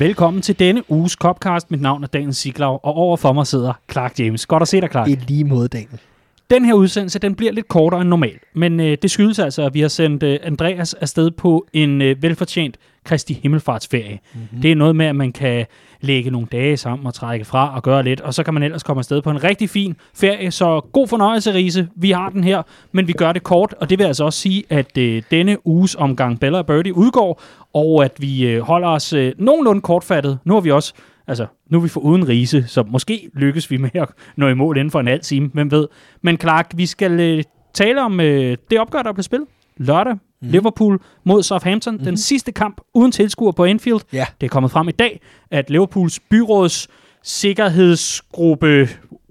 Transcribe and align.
Velkommen 0.00 0.42
til 0.42 0.58
denne 0.58 0.90
uges 0.90 1.12
Copcast. 1.12 1.70
Mit 1.70 1.80
navn 1.80 2.02
er 2.02 2.08
Daniel 2.08 2.34
Siglau, 2.34 2.72
og 2.72 2.94
overfor 2.94 3.32
mig 3.32 3.46
sidder 3.46 3.72
Clark 3.92 4.18
James. 4.18 4.46
Godt 4.46 4.62
at 4.62 4.68
se 4.68 4.80
dig, 4.80 4.90
Clark. 4.90 5.08
I 5.08 5.14
lige 5.14 5.44
måde, 5.44 5.68
Daniel. 5.68 6.00
Den 6.50 6.64
her 6.64 6.74
udsendelse, 6.74 7.18
den 7.18 7.34
bliver 7.34 7.52
lidt 7.52 7.68
kortere 7.68 8.00
end 8.00 8.08
normalt, 8.08 8.42
men 8.54 8.80
øh, 8.80 8.98
det 9.02 9.10
skyldes 9.10 9.38
altså, 9.38 9.62
at 9.62 9.74
vi 9.74 9.80
har 9.80 9.88
sendt 9.88 10.22
øh, 10.22 10.38
Andreas 10.42 10.94
afsted 10.94 11.30
på 11.30 11.66
en 11.72 12.02
øh, 12.02 12.22
velfortjent 12.22 12.76
Kristi 13.04 13.40
Himmelfartsferie. 13.42 14.18
Mm-hmm. 14.34 14.60
Det 14.60 14.70
er 14.72 14.76
noget 14.76 14.96
med, 14.96 15.06
at 15.06 15.16
man 15.16 15.32
kan 15.32 15.66
lægge 16.00 16.30
nogle 16.30 16.46
dage 16.52 16.76
sammen 16.76 17.06
og 17.06 17.14
trække 17.14 17.44
fra 17.44 17.74
og 17.74 17.82
gøre 17.82 18.02
lidt, 18.02 18.20
og 18.20 18.34
så 18.34 18.42
kan 18.42 18.54
man 18.54 18.62
ellers 18.62 18.82
komme 18.82 19.00
afsted 19.00 19.22
på 19.22 19.30
en 19.30 19.44
rigtig 19.44 19.70
fin 19.70 19.96
ferie. 20.14 20.50
Så 20.50 20.80
god 20.92 21.08
fornøjelse, 21.08 21.54
Riese. 21.54 21.88
Vi 21.96 22.10
har 22.10 22.28
den 22.28 22.44
her, 22.44 22.62
men 22.92 23.08
vi 23.08 23.12
gør 23.12 23.32
det 23.32 23.42
kort, 23.42 23.74
og 23.80 23.90
det 23.90 23.98
vil 23.98 24.04
altså 24.04 24.24
også 24.24 24.38
sige, 24.38 24.64
at 24.68 24.98
øh, 24.98 25.22
denne 25.30 25.66
uges 25.66 25.94
omgang 25.94 26.40
Bella 26.40 26.58
og 26.58 26.66
Birdie 26.66 26.96
udgår, 26.96 27.42
og 27.74 28.04
at 28.04 28.12
vi 28.18 28.46
øh, 28.46 28.62
holder 28.62 28.88
os 28.88 29.12
øh, 29.12 29.32
nogenlunde 29.38 29.80
kortfattet. 29.80 30.38
Nu 30.44 30.54
har 30.54 30.60
vi 30.60 30.70
også 30.70 30.94
Altså, 31.30 31.46
nu 31.70 31.78
er 31.78 31.82
vi 31.82 31.88
for 31.88 32.00
uden 32.00 32.28
rise, 32.28 32.64
så 32.66 32.82
måske 32.82 33.30
lykkes 33.34 33.70
vi 33.70 33.76
med 33.76 33.90
at 33.94 34.08
nå 34.36 34.48
i 34.48 34.54
mål 34.54 34.76
inden 34.76 34.90
for 34.90 35.00
en 35.00 35.06
halv 35.06 35.20
time, 35.20 35.50
hvem 35.52 35.70
ved. 35.70 35.88
Men 36.22 36.36
Clark, 36.40 36.70
vi 36.74 36.86
skal 36.86 37.20
øh, 37.20 37.42
tale 37.74 38.02
om 38.02 38.20
øh, 38.20 38.56
det 38.70 38.80
opgør, 38.80 39.02
der 39.02 39.12
blev 39.12 39.22
spillet 39.22 39.48
lørdag. 39.76 40.14
Mm. 40.14 40.20
Liverpool 40.40 41.00
mod 41.24 41.42
Southampton. 41.42 41.96
Mm. 41.96 42.04
Den 42.04 42.16
sidste 42.16 42.52
kamp 42.52 42.80
uden 42.94 43.12
tilskuer 43.12 43.52
på 43.52 43.64
Anfield. 43.64 44.00
Ja. 44.12 44.26
Det 44.40 44.46
er 44.46 44.50
kommet 44.50 44.70
frem 44.70 44.88
i 44.88 44.92
dag, 44.92 45.20
at 45.50 45.70
Liverpools 45.70 46.20
byråds 46.20 46.88
sikkerhedsgruppe 47.22 48.88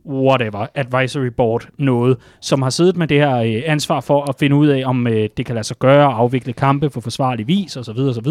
whatever, 0.10 0.68
advisory 0.76 1.28
board 1.38 1.68
noget, 1.78 2.18
som 2.42 2.62
har 2.62 2.70
siddet 2.70 2.98
med 2.98 3.08
det 3.08 3.18
her 3.18 3.36
øh, 3.36 3.62
ansvar 3.66 4.00
for 4.00 4.30
at 4.30 4.36
finde 4.40 4.56
ud 4.56 4.68
af, 4.68 4.84
om 4.86 5.08
øh, 5.08 5.30
det 5.38 5.46
kan 5.46 5.56
lade 5.56 5.68
sig 5.68 5.80
gøre 5.80 6.06
at 6.06 6.14
afvikle 6.14 6.54
kampe 6.54 6.90
på 6.90 7.02
forsvarlig 7.02 7.48
vis 7.48 7.78
osv. 7.78 8.00
osv. 8.00 8.28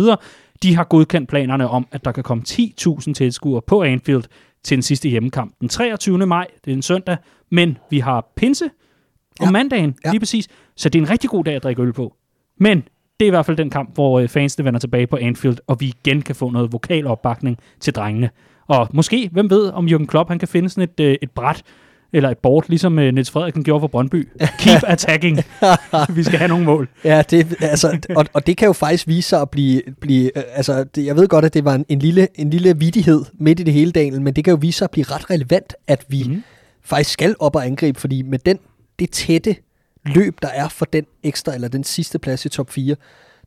De 0.63 0.75
har 0.77 0.85
godkendt 0.85 1.29
planerne 1.29 1.69
om, 1.69 1.87
at 1.93 2.05
der 2.05 2.13
kan 2.13 2.23
komme 2.25 2.45
10.000 2.49 3.13
tilskuere 3.13 3.63
på 3.67 3.83
Anfield 3.83 4.25
til 4.65 4.77
den 4.77 4.83
sidste 4.83 5.09
hjemmekamp 5.09 5.55
den 5.61 5.69
23. 5.69 6.27
maj. 6.27 6.47
Det 6.65 6.71
er 6.71 6.75
en 6.77 6.83
søndag, 6.83 7.17
men 7.51 7.79
vi 7.91 7.99
har 7.99 8.33
pinse 8.37 8.65
om 9.41 9.47
Ja. 9.47 9.51
mandagen, 9.51 9.95
Ja. 10.05 10.11
lige 10.11 10.21
præcis. 10.21 10.49
Så 10.77 10.89
det 10.89 10.99
er 10.99 11.03
en 11.03 11.11
rigtig 11.11 11.31
god 11.31 11.45
dag 11.45 11.55
at 11.55 11.63
drikke 11.63 11.83
øl 11.83 11.93
på. 11.93 12.15
Men 12.61 12.79
det 13.21 13.27
er 13.27 13.27
i 13.27 13.31
hvert 13.31 13.47
fald 13.47 13.57
den 13.57 13.71
kamp, 13.71 13.95
hvor 13.95 14.21
øh, 14.21 14.29
fansene 14.29 14.65
vender 14.65 14.81
tilbage 14.81 15.07
på 15.07 15.17
Anfield, 15.17 15.59
og 15.67 15.81
vi 15.81 15.87
igen 15.87 16.23
kan 16.23 16.35
få 16.35 16.51
noget 16.51 16.73
vokal 16.73 17.07
opbakning 17.07 17.59
til 17.81 17.95
drengene. 17.95 18.31
Og 18.67 18.89
måske, 18.93 19.29
hvem 19.33 19.51
ved, 19.51 19.71
om 19.71 19.87
Jürgen 19.89 20.07
Klopp 20.07 20.31
han 20.31 20.39
kan 20.39 20.49
finde 20.49 20.69
sådan 20.69 20.89
et, 20.99 21.01
øh, 21.05 21.17
et 21.23 21.31
bræt, 21.31 21.63
eller 22.13 22.31
et 22.31 22.39
board, 22.39 22.65
ligesom 22.69 22.99
øh, 22.99 23.15
Niels 23.15 23.31
Frederiksen 23.31 23.65
gjorde 23.65 23.81
for 23.81 23.87
Brøndby. 23.87 24.29
Keep 24.59 24.83
attacking. 24.95 25.37
vi 26.17 26.23
skal 26.23 26.39
have 26.39 26.49
nogle 26.49 26.65
mål. 26.65 26.89
Ja, 27.05 27.23
det, 27.31 27.57
altså, 27.61 27.99
og, 28.17 28.27
og 28.33 28.47
det 28.47 28.57
kan 28.57 28.67
jo 28.67 28.73
faktisk 28.73 29.09
vise 29.09 29.29
sig 29.29 29.41
at 29.41 29.51
blive... 29.51 29.83
blive 30.01 30.39
øh, 30.39 30.43
altså, 30.53 30.85
det, 30.85 31.07
jeg 31.07 31.17
ved 31.17 31.29
godt, 31.29 31.45
at 31.45 31.55
det 31.55 31.65
var 31.65 31.75
en, 31.75 31.85
en, 31.89 31.99
lille, 31.99 32.29
en 32.35 32.51
lille 32.51 32.79
vidighed 32.79 33.25
midt 33.35 33.61
i 33.61 33.63
det 33.63 33.75
hele 33.75 33.93
dagen, 33.93 34.25
men 34.25 34.35
det 34.35 34.45
kan 34.45 34.51
jo 34.51 34.59
vise 34.61 34.79
sig 34.79 34.85
at 34.85 34.91
blive 34.91 35.05
ret 35.05 35.31
relevant, 35.31 35.75
at 35.87 36.05
vi 36.09 36.25
mm. 36.29 36.43
faktisk 36.83 37.11
skal 37.11 37.37
op 37.39 37.57
og 37.57 37.67
angribe, 37.67 38.01
fordi 38.01 38.23
med 38.23 38.39
den, 38.39 38.59
det 38.99 39.11
tætte 39.11 39.57
løb, 40.07 40.39
der 40.43 40.49
er 40.49 40.69
for 40.69 40.85
den 40.85 41.05
ekstra, 41.23 41.55
eller 41.55 41.69
den 41.69 41.85
sidste 41.85 42.19
plads 42.19 42.45
i 42.45 42.49
top 42.49 42.71
4, 42.71 42.97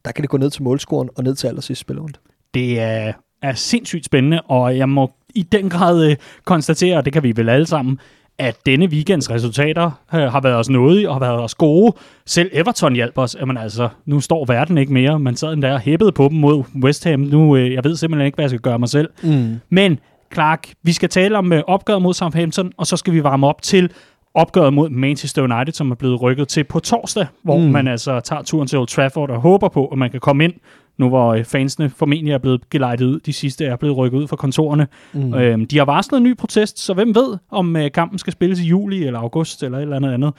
der 0.06 0.12
kan 0.12 0.22
det 0.22 0.30
gå 0.30 0.38
ned 0.38 0.50
til 0.50 0.64
målscoren 0.64 1.10
og 1.16 1.24
ned 1.24 1.36
til 1.36 1.48
allersidste 1.48 1.82
spillerunde. 1.82 2.20
Det 2.54 2.80
er, 2.80 3.14
er 3.42 3.54
sindssygt 3.54 4.06
spændende, 4.06 4.42
og 4.42 4.78
jeg 4.78 4.90
må 4.90 5.12
i 5.36 5.44
den 5.44 5.70
grad 5.70 6.10
øh, 6.10 6.16
konstatere, 6.46 6.98
og 6.98 7.06
det 7.06 7.14
kan 7.14 7.24
vi 7.24 7.34
vel 7.36 7.50
alle 7.50 7.66
sammen, 7.66 8.00
at 8.42 8.66
denne 8.66 8.86
weekends 8.86 9.32
resultater 9.32 9.92
øh, 10.16 10.22
har 10.22 10.42
været 10.42 10.56
os 10.56 10.70
nådige 10.70 11.10
og 11.10 11.16
har 11.16 11.20
været 11.20 11.40
os 11.40 11.56
gode. 11.56 11.96
Selv 12.26 12.50
Everton 12.54 12.94
hjalp 12.96 13.18
os. 13.18 13.36
Jamen 13.40 13.58
altså, 13.58 13.90
nu 14.06 14.20
står 14.20 14.46
verden 14.46 14.78
ikke 14.78 14.94
mere. 14.94 15.20
Man 15.20 15.36
sad 15.36 15.52
den 15.52 15.62
der 15.62 15.74
og 15.74 15.80
hæppede 15.80 16.12
på 16.12 16.28
dem 16.28 16.38
mod 16.38 16.64
West 16.84 17.04
Ham. 17.04 17.20
Nu, 17.20 17.56
øh, 17.56 17.74
jeg 17.74 17.84
ved 17.84 17.96
simpelthen 17.96 18.26
ikke, 18.26 18.36
hvad 18.36 18.44
jeg 18.44 18.50
skal 18.50 18.60
gøre 18.60 18.80
mig 18.80 18.90
selv. 18.90 19.10
Mm. 19.24 19.60
Men 19.70 20.00
Clark, 20.34 20.68
vi 20.84 20.92
skal 20.92 21.10
tale 21.10 21.38
om 21.38 21.54
øh, 21.54 21.64
opgøret 21.68 22.02
mod 22.02 22.14
Southampton, 22.14 22.72
og 22.78 22.88
så 22.88 22.98
skal 22.98 23.14
vi 23.14 23.24
varme 23.24 23.48
op 23.48 23.62
til 23.62 23.92
opgøret 24.34 24.74
mod 24.74 24.90
Manchester 24.90 25.42
United, 25.42 25.74
som 25.74 25.92
er 25.92 25.96
blevet 25.96 26.22
rykket 26.22 26.48
til 26.48 26.64
på 26.64 26.80
torsdag, 26.80 27.26
hvor. 27.44 27.58
Mm. 27.58 27.64
man 27.64 27.88
altså 27.88 28.20
tager 28.20 28.42
turen 28.42 28.68
til 28.68 28.80
Old 28.80 28.88
Trafford 28.88 29.30
og 29.30 29.42
håber 29.42 29.70
på, 29.70 29.86
at 29.86 29.98
man 29.98 30.12
kan 30.12 30.20
komme 30.20 30.44
ind, 30.44 30.54
nu 30.98 31.10
hvor 31.10 31.34
øh, 31.34 31.46
fansene 31.46 31.90
formentlig 31.90 32.34
er 32.34 32.38
blevet 32.38 32.70
gelejtet 32.70 33.06
ud. 33.06 33.20
De 33.20 33.34
sidste 33.34 33.66
er 33.66 33.76
blevet 33.76 33.98
rykket 33.98 34.18
ud 34.18 34.28
fra 34.28 34.36
kontorerne. 34.36 34.88
Mm. 35.14 35.34
Øhm, 35.34 35.68
de 35.68 35.78
har 35.78 35.86
varslet 35.86 36.18
en 36.18 36.24
ny 36.24 36.38
protest, 36.38 36.80
så 36.80 36.94
hvem 36.94 37.16
ved, 37.16 37.38
om 37.52 37.76
øh, 37.76 37.92
kampen 37.92 38.20
skal 38.20 38.34
spilles 38.34 38.60
i 38.60 38.64
juli 38.64 39.04
eller 39.04 39.20
august 39.20 39.64
eller 39.64 39.78
et 39.78 39.82
eller 39.82 39.96
andet 39.96 40.14
andet. 40.14 40.34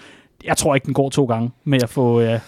Jeg 0.45 0.57
tror 0.57 0.75
ikke, 0.75 0.85
den 0.85 0.95
går 0.95 1.11
to 1.11 1.25
gange 1.25 1.51
med 1.65 1.83
at 1.83 1.89
få 1.89 2.21
øh, 2.21 2.39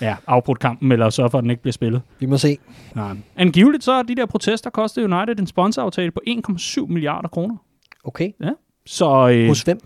ja, 0.00 0.16
afbrudt 0.26 0.58
kampen, 0.58 0.92
eller 0.92 1.10
sørge 1.10 1.30
for, 1.30 1.38
at 1.38 1.42
den 1.42 1.50
ikke 1.50 1.62
bliver 1.62 1.72
spillet. 1.72 2.02
Vi 2.20 2.26
må 2.26 2.38
se. 2.38 2.58
Nej. 2.94 3.16
Angiveligt 3.36 3.84
så 3.84 3.92
er 3.92 4.02
de 4.02 4.14
der 4.14 4.26
protester 4.26 4.70
kostet 4.70 5.12
United 5.12 5.38
en 5.38 5.46
sponsoraftale 5.46 6.10
på 6.10 6.20
1,7 6.28 6.86
milliarder 6.86 7.28
kroner. 7.28 7.56
Okay. 8.04 8.32
Så, 8.86 9.28
øh, 9.28 9.48
Hos 9.48 9.62
hvem? 9.62 9.80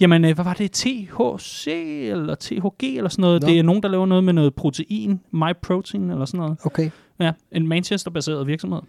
Jamen, 0.00 0.24
øh, 0.24 0.34
hvad 0.34 0.44
var 0.44 0.54
det? 0.54 0.72
THC 0.72 1.66
eller 2.10 2.34
THG 2.34 2.96
eller 2.96 3.10
sådan 3.10 3.22
noget? 3.22 3.42
Nå. 3.42 3.48
Det 3.48 3.58
er 3.58 3.62
nogen, 3.62 3.82
der 3.82 3.88
laver 3.88 4.06
noget 4.06 4.24
med 4.24 4.32
noget 4.32 4.54
protein, 4.54 5.20
MyProtein 5.30 6.10
eller 6.10 6.24
sådan 6.24 6.40
noget. 6.40 6.56
Okay. 6.64 6.90
Ja, 7.20 7.32
en 7.52 7.66
Manchester-baseret 7.68 8.46
virksomhed. 8.46 8.80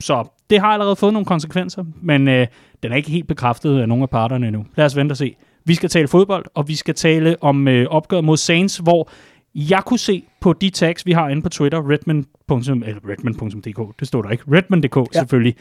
Så 0.00 0.24
det 0.50 0.60
har 0.60 0.66
allerede 0.66 0.96
fået 0.96 1.12
nogle 1.12 1.26
konsekvenser, 1.26 1.84
men 2.02 2.28
øh, 2.28 2.46
den 2.82 2.92
er 2.92 2.96
ikke 2.96 3.10
helt 3.10 3.28
bekræftet 3.28 3.80
af 3.80 3.88
nogen 3.88 4.02
af 4.02 4.10
parterne 4.10 4.46
endnu. 4.46 4.66
Lad 4.76 4.86
os 4.86 4.96
vente 4.96 5.12
og 5.12 5.16
se. 5.16 5.36
Vi 5.64 5.74
skal 5.74 5.88
tale 5.88 6.08
fodbold, 6.08 6.44
og 6.54 6.68
vi 6.68 6.74
skal 6.74 6.94
tale 6.94 7.36
om 7.40 7.68
øh, 7.68 7.86
opgøret 7.90 8.24
mod 8.24 8.36
Saints, 8.36 8.76
hvor 8.76 9.10
jeg 9.54 9.82
kunne 9.86 9.98
se 9.98 10.22
på 10.40 10.52
de 10.52 10.70
tags, 10.70 11.06
vi 11.06 11.12
har 11.12 11.28
inde 11.28 11.42
på 11.42 11.48
Twitter, 11.48 11.90
redmond. 11.90 12.24
Eller 12.50 13.00
redmond.dk, 13.08 14.00
det 14.00 14.08
står 14.08 14.22
der 14.22 14.30
ikke, 14.30 14.44
redmond.dk 14.52 14.96
ja. 14.96 15.00
Ja. 15.14 15.18
selvfølgelig, 15.18 15.54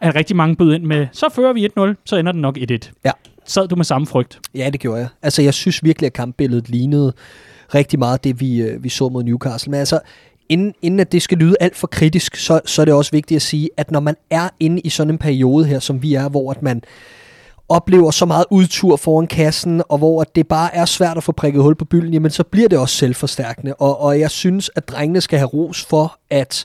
at 0.00 0.14
rigtig 0.14 0.36
mange 0.36 0.56
bød 0.56 0.74
ind 0.74 0.84
med, 0.84 1.06
så 1.12 1.28
fører 1.34 1.52
vi 1.52 1.66
1-0, 1.66 2.02
så 2.04 2.16
ender 2.16 2.32
den 2.32 2.40
nok 2.40 2.58
1-1. 2.58 2.92
Ja. 3.04 3.10
Sad 3.44 3.68
du 3.68 3.76
med 3.76 3.84
samme 3.84 4.06
frygt? 4.06 4.40
Ja, 4.54 4.70
det 4.70 4.80
gjorde 4.80 5.00
jeg. 5.00 5.08
Altså, 5.22 5.42
jeg 5.42 5.54
synes 5.54 5.84
virkelig, 5.84 6.06
at 6.06 6.12
kampbilledet 6.12 6.68
lignede 6.68 7.12
rigtig 7.74 7.98
meget 7.98 8.24
det, 8.24 8.40
vi, 8.40 8.62
øh, 8.62 8.84
vi 8.84 8.88
så 8.88 9.08
mod 9.08 9.24
Newcastle. 9.24 9.70
Men 9.70 9.80
altså, 9.80 10.00
inden, 10.48 10.74
inden 10.82 11.00
at 11.00 11.12
det 11.12 11.22
skal 11.22 11.38
lyde 11.38 11.56
alt 11.60 11.76
for 11.76 11.86
kritisk, 11.86 12.36
så, 12.36 12.60
så 12.64 12.82
er 12.82 12.84
det 12.84 12.94
også 12.94 13.10
vigtigt 13.10 13.36
at 13.36 13.42
sige, 13.42 13.70
at 13.76 13.90
når 13.90 14.00
man 14.00 14.16
er 14.30 14.48
inde 14.60 14.80
i 14.80 14.88
sådan 14.88 15.10
en 15.10 15.18
periode 15.18 15.64
her, 15.64 15.78
som 15.78 16.02
vi 16.02 16.14
er, 16.14 16.28
hvor 16.28 16.50
at 16.50 16.62
man 16.62 16.82
oplever 17.68 18.10
så 18.10 18.26
meget 18.26 18.44
udtur 18.50 18.96
foran 18.96 19.26
kassen, 19.26 19.82
og 19.88 19.98
hvor 19.98 20.20
at 20.20 20.36
det 20.36 20.48
bare 20.48 20.74
er 20.74 20.84
svært 20.84 21.16
at 21.16 21.22
få 21.22 21.32
prikket 21.32 21.62
hul 21.62 21.74
på 21.74 21.84
bylden, 21.84 22.12
jamen 22.12 22.30
så 22.30 22.44
bliver 22.44 22.68
det 22.68 22.78
også 22.78 22.96
selvforstærkende. 22.96 23.74
Og, 23.74 24.00
og 24.00 24.20
jeg 24.20 24.30
synes, 24.30 24.70
at 24.76 24.88
drengene 24.88 25.20
skal 25.20 25.38
have 25.38 25.48
ros 25.48 25.84
for 25.84 26.18
at 26.30 26.64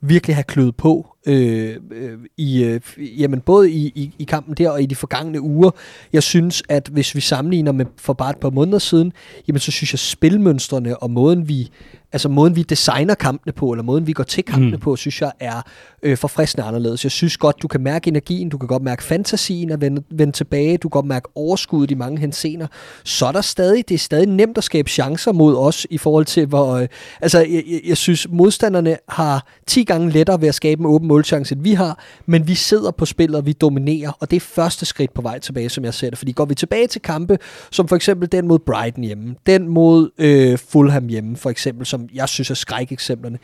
virkelig 0.00 0.36
have 0.36 0.44
kløet 0.44 0.76
på 0.76 1.09
øh, 1.26 1.76
øh, 1.92 2.18
i, 2.36 2.64
øh, 2.64 2.80
jamen 2.98 3.40
både 3.40 3.70
i, 3.70 3.86
i, 3.86 4.14
i 4.18 4.24
kampen 4.24 4.54
der 4.54 4.70
og 4.70 4.82
i 4.82 4.86
de 4.86 4.94
forgangne 4.94 5.40
uger. 5.40 5.70
Jeg 6.12 6.22
synes, 6.22 6.62
at 6.68 6.88
hvis 6.88 7.14
vi 7.14 7.20
sammenligner 7.20 7.72
med 7.72 7.86
for 7.96 8.12
bare 8.12 8.30
et 8.30 8.36
par 8.36 8.50
måneder 8.50 8.78
siden, 8.78 9.12
jamen 9.48 9.60
så 9.60 9.72
synes 9.72 9.92
jeg 9.92 9.98
spilmønstrene 9.98 11.02
og 11.02 11.10
måden 11.10 11.48
vi, 11.48 11.70
altså 12.12 12.28
måden 12.28 12.56
vi 12.56 12.62
designer 12.62 13.14
kampene 13.14 13.52
på, 13.52 13.70
eller 13.72 13.82
måden 13.82 14.06
vi 14.06 14.12
går 14.12 14.24
til 14.24 14.44
kampene 14.44 14.70
Mm. 14.70 14.80
på, 14.80 14.96
synes 14.96 15.20
jeg 15.20 15.32
er 15.40 15.62
øh, 16.02 16.16
forfriskende 16.16 16.66
anderledes. 16.66 17.04
Jeg 17.04 17.10
synes 17.10 17.36
godt, 17.36 17.56
du 17.62 17.68
kan 17.68 17.80
mærke 17.80 18.08
energien, 18.08 18.48
du 18.48 18.58
kan 18.58 18.68
godt 18.68 18.82
mærke 18.82 19.02
fantasien 19.02 19.70
at 19.70 19.80
vende, 19.80 20.02
vende 20.10 20.32
tilbage, 20.32 20.76
du 20.76 20.88
kan 20.88 20.90
godt 20.90 21.06
mærke 21.06 21.28
overskuddet 21.34 21.90
i 21.90 21.94
mange 21.94 22.18
hensener. 22.18 22.66
Så 23.04 23.26
er 23.26 23.32
der 23.32 23.40
stadig, 23.40 23.88
det 23.88 23.94
er 23.94 23.98
stadig 23.98 24.26
nemt 24.28 24.58
at 24.58 24.64
skabe 24.64 24.90
chancer 24.90 25.32
mod 25.32 25.56
os 25.56 25.86
i 25.90 25.98
forhold 25.98 26.24
til, 26.24 26.46
hvor, 26.46 26.72
øh, 26.74 26.88
altså 27.20 27.38
jeg, 27.38 27.62
jeg, 27.68 27.80
jeg 27.86 27.96
synes, 27.96 28.26
modstanderne 28.30 28.96
har 29.08 29.46
10 29.66 29.84
gange 29.84 30.10
lettere 30.10 30.40
ved 30.40 30.48
at 30.48 30.54
skabe 30.54 30.80
en 30.80 30.86
åben 30.86 31.08
målchance, 31.08 31.54
end 31.54 31.62
vi 31.62 31.72
har, 31.72 31.98
men 32.26 32.46
vi 32.48 32.54
sidder 32.54 32.90
på 32.90 33.04
spillet, 33.06 33.36
og 33.36 33.46
vi 33.46 33.52
dominerer, 33.52 34.12
og 34.20 34.30
det 34.30 34.36
er 34.36 34.40
første 34.40 34.86
skridt 34.86 35.14
på 35.14 35.22
vej 35.22 35.38
tilbage, 35.38 35.68
som 35.68 35.84
jeg 35.84 35.94
ser 35.94 36.10
det. 36.10 36.18
Fordi 36.18 36.32
går 36.32 36.44
vi 36.44 36.54
tilbage 36.54 36.86
til 36.86 37.00
kampe, 37.02 37.38
som 37.70 37.88
for 37.88 37.96
eksempel 37.96 38.32
den 38.32 38.48
mod 38.48 38.58
Brighton 38.58 39.04
hjemme, 39.04 39.34
den 39.46 39.68
mod 39.68 40.10
øh, 40.18 40.58
Fulham 40.58 41.06
hjemme, 41.08 41.36
for 41.36 41.50
eksempel, 41.50 41.86
som 41.86 41.99
jeg 42.14 42.28
synes 42.28 42.50
er 42.50 42.54
skrækeksemplerne, 42.54 43.38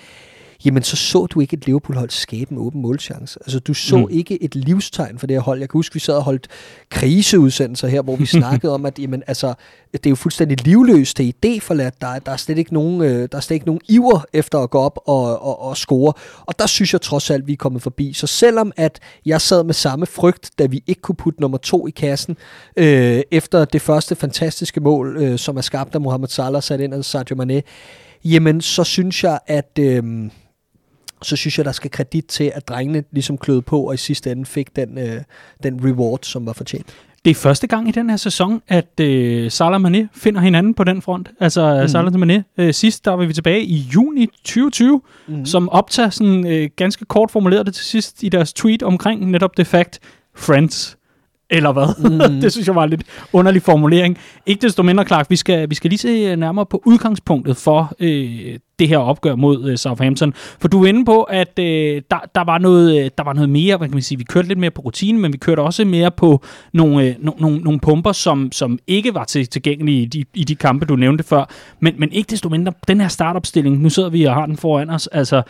jamen 0.64 0.82
så 0.82 0.96
så 0.96 1.26
du 1.26 1.40
ikke 1.40 1.54
et 1.56 1.66
Liverpool-hold 1.66 2.10
skabe 2.10 2.52
en 2.52 2.58
åben 2.58 2.82
målchance. 2.82 3.38
Altså 3.40 3.58
du 3.60 3.74
så 3.74 3.96
Mm. 3.96 4.06
ikke 4.10 4.42
et 4.42 4.54
livstegn 4.54 5.18
for 5.18 5.26
det 5.26 5.36
her 5.36 5.40
hold. 5.42 5.58
Jeg 5.60 5.68
kan 5.68 5.78
huske, 5.78 5.94
vi 5.94 6.00
sad 6.00 6.14
og 6.14 6.22
holdt 6.22 6.48
kriseudsendelser 6.90 7.88
her, 7.88 8.02
hvor 8.02 8.16
vi 8.16 8.26
snakkede 8.40 8.72
om, 8.74 8.86
at 8.86 8.98
jamen, 8.98 9.22
altså, 9.26 9.54
det 9.92 10.06
er 10.06 10.10
jo 10.10 10.16
fuldstændig 10.16 10.64
livløst, 10.64 11.18
det 11.18 11.28
er 11.28 11.32
idéforladt, 11.32 11.96
der, 12.00 12.06
er- 12.06 12.18
der, 12.18 12.32
er 12.32 12.36
slet 12.36 12.58
ikke 12.58 12.74
nogen, 12.74 13.00
øh, 13.02 13.28
der 13.32 13.36
er 13.36 13.40
slet 13.40 13.54
ikke 13.54 13.66
nogen 13.66 13.80
iver 13.88 14.24
efter 14.32 14.58
at 14.58 14.70
gå 14.70 14.78
op 14.78 14.98
og, 15.06 15.42
og, 15.42 15.62
og 15.62 15.76
score. 15.76 16.12
Og 16.46 16.58
der 16.58 16.66
synes 16.66 16.92
jeg 16.92 17.00
trods 17.00 17.30
alt, 17.30 17.46
vi 17.46 17.52
er 17.52 17.56
kommet 17.56 17.82
forbi. 17.82 18.12
Så 18.12 18.26
selvom 18.26 18.72
at 18.76 19.00
jeg 19.26 19.40
sad 19.40 19.64
med 19.64 19.74
samme 19.74 20.06
frygt, 20.06 20.50
da 20.58 20.66
vi 20.66 20.82
ikke 20.86 21.00
kunne 21.00 21.16
putte 21.16 21.40
nummer 21.40 21.58
to 21.58 21.86
i 21.86 21.90
kassen, 21.90 22.36
øh, 22.76 23.20
efter 23.30 23.64
det 23.64 23.82
første 23.82 24.14
fantastiske 24.16 24.80
mål, 24.80 25.16
øh, 25.20 25.38
som 25.38 25.56
er 25.56 25.60
skabt 25.60 25.94
af 25.94 26.00
Mohamed 26.00 26.28
Salah, 26.28 26.62
sat 26.62 26.80
ind 26.80 26.94
af 26.94 27.04
Sadio 27.04 27.36
Mane, 27.36 27.62
jamen 28.32 28.60
så 28.60 28.84
synes 28.84 29.24
jeg, 29.24 29.38
at... 29.46 29.78
Øh, 29.80 30.30
så 31.22 31.36
synes 31.36 31.58
jeg, 31.58 31.64
der 31.64 31.72
skal 31.72 31.90
kredit 31.90 32.24
til, 32.24 32.52
at 32.54 32.68
drengene 32.68 33.04
ligesom 33.12 33.38
kløede 33.38 33.62
på, 33.62 33.80
og 33.80 33.94
i 33.94 33.96
sidste 33.96 34.32
ende 34.32 34.46
fik 34.46 34.76
den, 34.76 34.98
øh, 34.98 35.20
den 35.62 35.80
reward, 35.84 36.18
som 36.22 36.46
var 36.46 36.52
fortjent. 36.52 36.86
Det 37.24 37.30
er 37.30 37.34
første 37.34 37.66
gang 37.66 37.88
i 37.88 37.90
den 37.90 38.10
her 38.10 38.16
sæson, 38.16 38.62
at 38.68 39.00
øh, 39.00 39.50
Salah 39.50 39.80
Mané 39.80 40.06
finder 40.14 40.40
hinanden 40.40 40.74
på 40.74 40.84
den 40.84 41.02
front. 41.02 41.30
Altså 41.40 41.80
mm. 41.82 41.88
Salah 41.88 42.12
Mané. 42.12 42.42
Øh, 42.58 42.74
sidst 42.74 43.04
der 43.04 43.10
var 43.10 43.24
vi 43.24 43.32
tilbage 43.32 43.64
i 43.64 43.76
juni 43.76 44.26
2020, 44.26 45.00
mm. 45.26 45.46
som 45.46 45.68
optager 45.68 46.10
sådan 46.10 46.46
øh, 46.46 46.70
ganske 46.76 47.04
kort 47.04 47.30
formuleret 47.30 47.66
det 47.66 47.74
til 47.74 47.84
sidst 47.84 48.22
i 48.22 48.28
deres 48.28 48.52
tweet 48.52 48.82
omkring 48.82 49.30
netop 49.30 49.56
det 49.56 49.66
fakt, 49.66 50.00
Friends 50.36 50.96
eller 51.50 51.72
hvad? 51.72 52.10
Mm. 52.10 52.40
det 52.42 52.52
synes 52.52 52.66
jeg 52.66 52.74
var 52.74 52.84
en 52.84 52.90
lidt 52.90 53.02
underlig 53.32 53.62
formulering. 53.62 54.18
Ikke 54.46 54.62
desto 54.62 54.82
mindre, 54.82 55.04
Clark, 55.04 55.30
vi 55.30 55.36
skal, 55.36 55.70
vi 55.70 55.74
skal 55.74 55.90
lige 55.90 55.98
se 55.98 56.36
nærmere 56.36 56.66
på 56.66 56.82
udgangspunktet 56.86 57.56
for 57.56 57.92
øh, 58.00 58.58
det 58.78 58.88
her 58.88 58.98
opgør 58.98 59.34
mod 59.34 59.70
øh, 59.70 59.78
Southampton. 59.78 60.32
For 60.34 60.68
du 60.68 60.84
er 60.84 60.88
inde 60.88 61.04
på, 61.04 61.22
at 61.22 61.58
øh, 61.58 62.02
der, 62.10 62.18
der, 62.34 62.44
var 62.44 62.58
noget, 62.58 63.04
øh, 63.04 63.10
der 63.18 63.24
var 63.24 63.32
noget 63.32 63.50
mere, 63.50 63.76
hvad 63.76 63.88
kan 63.88 63.94
man 63.94 64.02
sige, 64.02 64.18
vi 64.18 64.24
kørte 64.24 64.48
lidt 64.48 64.58
mere 64.58 64.70
på 64.70 64.82
rutinen, 64.82 65.22
men 65.22 65.32
vi 65.32 65.38
kørte 65.38 65.60
også 65.60 65.84
mere 65.84 66.10
på 66.10 66.42
nogle, 66.72 67.04
øh, 67.04 67.14
no, 67.18 67.32
no, 67.38 67.48
nogle 67.48 67.80
pumper, 67.80 68.12
som, 68.12 68.52
som 68.52 68.78
ikke 68.86 69.14
var 69.14 69.24
til, 69.24 69.46
tilgængelige 69.46 70.02
i 70.02 70.06
de, 70.06 70.24
i 70.34 70.44
de 70.44 70.54
kampe, 70.54 70.86
du 70.86 70.96
nævnte 70.96 71.24
før. 71.24 71.50
Men, 71.80 71.94
men 71.98 72.12
ikke 72.12 72.30
desto 72.30 72.48
mindre, 72.48 72.72
den 72.88 73.00
her 73.00 73.08
startopstilling, 73.08 73.78
nu 73.78 73.90
sidder 73.90 74.08
vi 74.08 74.24
og 74.24 74.34
har 74.34 74.46
den 74.46 74.56
foran 74.56 74.90
os, 74.90 75.06
altså 75.06 75.42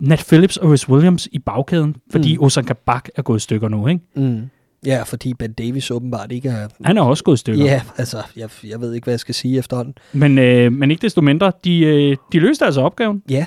Nat 0.00 0.24
Phillips 0.28 0.56
og 0.56 0.70
Rhys 0.70 0.88
Williams 0.88 1.28
i 1.32 1.38
bagkæden, 1.38 1.96
fordi 2.12 2.36
mm. 2.36 2.44
Ozan 2.44 2.64
Kabak 2.64 3.08
er 3.16 3.22
gået 3.22 3.38
i 3.38 3.40
stykker 3.40 3.68
nu, 3.68 3.86
ikke? 3.86 4.00
Mm. 4.16 4.42
Ja, 4.86 5.02
fordi 5.02 5.34
Ben 5.34 5.52
Davis 5.52 5.90
åbenbart 5.90 6.32
ikke 6.32 6.48
er... 6.48 6.68
Han 6.84 6.98
er 6.98 7.02
også 7.02 7.24
gået 7.24 7.36
i 7.36 7.38
stykker. 7.38 7.64
Ja, 7.64 7.82
altså, 7.96 8.22
jeg, 8.36 8.48
jeg 8.64 8.80
ved 8.80 8.94
ikke, 8.94 9.04
hvad 9.04 9.12
jeg 9.12 9.20
skal 9.20 9.34
sige 9.34 9.58
efterhånden. 9.58 9.94
Men, 10.12 10.38
øh, 10.38 10.72
men 10.72 10.90
ikke 10.90 11.02
desto 11.02 11.20
mindre, 11.20 11.52
de, 11.64 11.80
øh, 11.80 12.16
de 12.32 12.38
løste 12.38 12.64
altså 12.64 12.80
opgaven. 12.80 13.22
Ja, 13.30 13.46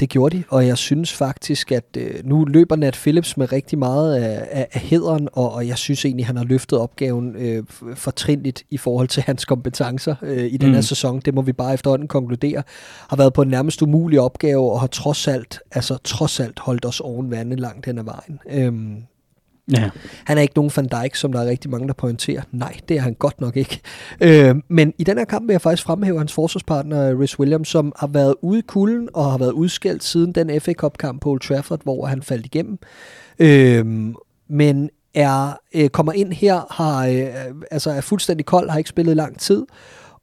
det 0.00 0.08
gjorde 0.08 0.36
de, 0.36 0.44
og 0.48 0.66
jeg 0.66 0.78
synes 0.78 1.12
faktisk, 1.12 1.72
at 1.72 1.96
øh, 1.98 2.14
nu 2.24 2.44
løber 2.44 2.76
Nat 2.76 2.94
Phillips 2.94 3.36
med 3.36 3.52
rigtig 3.52 3.78
meget 3.78 4.16
af, 4.16 4.48
af, 4.50 4.68
af 4.72 4.80
hederen, 4.80 5.28
og, 5.32 5.52
og 5.52 5.68
jeg 5.68 5.78
synes 5.78 6.04
egentlig, 6.04 6.26
han 6.26 6.36
har 6.36 6.44
løftet 6.44 6.78
opgaven 6.78 7.36
øh, 7.36 7.64
fortrinligt 7.94 8.62
i 8.70 8.76
forhold 8.76 9.08
til 9.08 9.22
hans 9.22 9.44
kompetencer 9.44 10.14
øh, 10.22 10.46
i 10.46 10.56
den 10.56 10.70
her 10.70 10.78
mm. 10.78 10.82
sæson. 10.82 11.20
Det 11.24 11.34
må 11.34 11.42
vi 11.42 11.52
bare 11.52 11.74
efterhånden 11.74 12.08
konkludere. 12.08 12.62
Har 13.08 13.16
været 13.16 13.32
på 13.32 13.42
en 13.42 13.48
nærmest 13.48 13.82
umulig 13.82 14.20
opgave, 14.20 14.72
og 14.72 14.80
har 14.80 14.86
trods 14.86 15.28
alt, 15.28 15.58
altså 15.72 15.98
trods 16.04 16.40
alt 16.40 16.58
holdt 16.58 16.84
os 16.84 17.00
oven 17.00 17.30
vandet 17.30 17.60
langt 17.60 17.86
hen 17.86 17.98
ad 17.98 18.04
vejen. 18.04 18.38
Øhm, 18.50 18.96
Ja. 19.72 19.90
Han 20.24 20.38
er 20.38 20.42
ikke 20.42 20.54
nogen 20.56 20.70
Van 20.76 20.86
Dijk, 20.86 21.14
som 21.14 21.32
der 21.32 21.40
er 21.40 21.46
rigtig 21.46 21.70
mange, 21.70 21.88
der 21.88 21.94
pointerer. 21.94 22.42
Nej, 22.52 22.76
det 22.88 22.96
er 22.96 23.00
han 23.00 23.14
godt 23.14 23.40
nok 23.40 23.56
ikke. 23.56 23.80
Øh, 24.20 24.54
men 24.68 24.92
i 24.98 25.04
den 25.04 25.18
her 25.18 25.24
kamp 25.24 25.46
vil 25.46 25.54
jeg 25.54 25.60
faktisk 25.60 25.82
fremhæve 25.82 26.18
hans 26.18 26.32
forsvarspartner, 26.32 27.20
Rhys 27.20 27.38
Williams, 27.38 27.68
som 27.68 27.92
har 27.98 28.06
været 28.06 28.34
ude 28.42 28.58
i 28.58 28.62
kulden 28.66 29.08
og 29.14 29.30
har 29.30 29.38
været 29.38 29.52
udskældt 29.52 30.04
siden 30.04 30.32
den 30.32 30.60
FA 30.60 30.72
Cup-kamp 30.72 31.22
på 31.22 31.30
Old 31.30 31.40
Trafford, 31.40 31.80
hvor 31.82 32.06
han 32.06 32.22
faldt 32.22 32.46
igennem. 32.46 32.78
Øh, 33.38 33.86
men 34.48 34.90
er, 35.14 35.60
øh, 35.74 35.88
kommer 35.88 36.12
ind 36.12 36.32
her, 36.32 36.60
har, 36.70 37.06
øh, 37.06 37.54
altså 37.70 37.90
er 37.90 38.00
fuldstændig 38.00 38.46
kold, 38.46 38.70
har 38.70 38.78
ikke 38.78 38.90
spillet 38.90 39.16
lang 39.16 39.38
tid, 39.38 39.66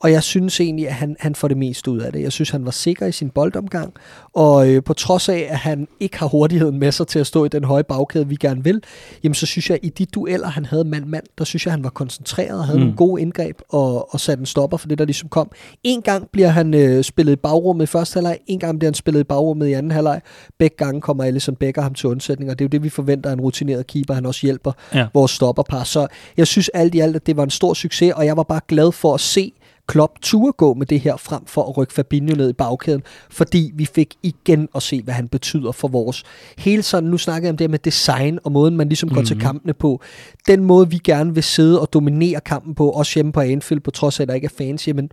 og 0.02 0.12
jeg 0.12 0.24
synes 0.24 0.60
egentlig, 0.60 0.88
at 0.88 0.94
han, 0.94 1.16
han 1.20 1.36
får 1.36 1.48
det 1.48 1.58
mest 1.58 1.88
ud 1.88 2.00
af 2.00 2.12
det. 2.12 2.22
Jeg 2.22 2.32
synes, 2.32 2.50
han 2.50 2.66
var 2.66 2.72
sikker 2.72 3.06
i 3.06 3.12
sin 3.12 3.30
boldomgang, 3.30 3.94
og 4.34 4.70
øh, 4.70 4.84
på 4.84 4.94
trods 4.94 5.30
af, 5.30 5.48
at 5.50 5.58
han 5.58 5.88
ikke 6.00 6.20
har 6.20 6.28
hurtigheden 6.28 6.80
med 6.80 6.92
sig 6.92 7.08
til 7.08 7.20
at 7.20 7.28
stå 7.28 7.46
i 7.46 7.48
den 7.48 7.64
høje 7.64 7.84
bagkæde, 7.84 8.28
vi 8.28 8.36
gerne 8.36 8.64
vil, 8.64 8.84
jamen 9.24 9.36
så 9.36 9.46
synes 9.46 9.70
jeg, 9.70 9.76
at 9.76 9.86
i 9.86 9.90
de 9.90 10.06
dueller, 10.06 10.48
han 10.48 10.66
havde 10.66 10.84
mand-mand, 10.84 11.24
der 11.38 11.44
synes 11.44 11.66
jeg, 11.66 11.74
han 11.74 11.84
var 11.84 11.90
koncentreret 11.90 12.60
og 12.60 12.66
havde 12.66 12.78
mm. 12.78 12.84
nogle 12.84 12.98
gode 12.98 13.22
indgreb 13.22 13.62
og, 13.70 14.14
og 14.14 14.20
satte 14.20 14.42
en 14.42 14.46
stopper 14.46 14.78
for 14.78 14.88
det, 14.88 14.98
der 14.98 15.06
ligesom 15.06 15.30
kom. 15.30 15.52
En 15.84 16.02
gang 16.02 16.30
bliver 16.32 16.50
han 16.50 16.74
øh, 16.74 17.04
spillet 17.04 17.34
i 17.34 17.36
bagrummet 17.36 17.84
i 17.84 17.88
første 17.88 18.14
halvleg, 18.14 18.38
en 18.48 18.60
gang 18.60 18.80
bliver 18.80 18.90
han 18.90 18.94
spillet 18.94 19.20
i 19.20 19.24
bagrummet 19.24 19.68
i 19.68 19.74
anden 19.74 19.92
halvleg. 19.92 20.22
Begge 20.60 20.76
gange 20.78 21.02
kommer 21.02 21.24
Alisson 21.24 21.56
Becker 21.56 21.82
ham 21.82 21.94
til 21.94 22.10
undsætning, 22.10 22.52
og 22.52 22.60
det 22.60 22.66
er 22.66 22.68
jo 22.68 22.70
det, 22.70 22.84
vi 22.84 22.90
forventer 22.90 23.30
af 23.30 23.34
en 23.34 23.42
rutineret 23.42 23.88
keeper, 23.88 24.14
han 24.14 24.26
også 24.26 24.42
hjælper 24.42 24.72
ja. 24.94 25.08
vores 25.14 25.32
stopperpar. 25.32 25.84
Så 25.84 26.08
jeg 26.38 26.48
synes 26.48 26.70
alt 26.70 26.96
i 26.96 27.00
alt, 27.00 27.16
at 27.16 27.28
det 27.28 27.38
var 27.38 27.44
en 27.44 27.50
stor 27.50 27.74
succes, 27.74 28.14
og 28.16 28.26
jeg 28.26 28.38
var 28.38 28.44
bare 28.44 28.62
glad 28.68 28.92
for 28.92 29.14
at 29.14 29.20
se, 29.20 29.54
Klopp 29.88 30.22
turde 30.22 30.52
gå 30.52 30.74
med 30.74 30.86
det 30.86 31.00
her 31.00 31.18
frem 31.18 31.46
for 31.46 31.70
at 31.70 31.78
rykke 31.78 31.94
Fabinho 31.94 32.36
ned 32.36 32.50
i 32.50 32.54
bagkæden, 32.54 33.04
fordi 33.30 33.72
vi 33.74 33.86
fik 33.86 34.16
igen 34.24 34.70
at 34.76 34.84
se, 34.84 35.02
hvad 35.02 35.14
han 35.14 35.28
betyder 35.28 35.72
for 35.72 35.88
vores. 35.88 36.24
Hele 36.58 36.84
sådan, 36.84 37.10
nu 37.10 37.18
snakker 37.18 37.48
jeg 37.48 37.54
om 37.54 37.58
det 37.58 37.70
med 37.70 37.80
design 37.80 38.40
og 38.44 38.52
måden, 38.52 38.78
man 38.78 38.88
ligesom 38.88 39.10
går 39.10 39.14
mm-hmm. 39.14 39.26
til 39.26 39.36
mhm. 39.36 39.44
kampene 39.44 39.74
på. 39.74 40.02
Den 40.48 40.64
måde, 40.64 40.90
vi 40.90 40.98
gerne 40.98 41.34
vil 41.34 41.44
sidde 41.44 41.82
og 41.82 41.94
dominere 41.94 42.40
kampen 42.40 42.76
på, 42.76 42.90
også 42.90 43.12
hjemme 43.16 43.32
på 43.32 43.40
Anfield, 43.40 43.82
på 43.82 43.92
trods 43.92 44.20
af, 44.20 44.24
at 44.24 44.28
der 44.28 44.34
ikke 44.34 44.46
er 44.46 44.56
fans, 44.58 44.88
jamen, 44.88 45.12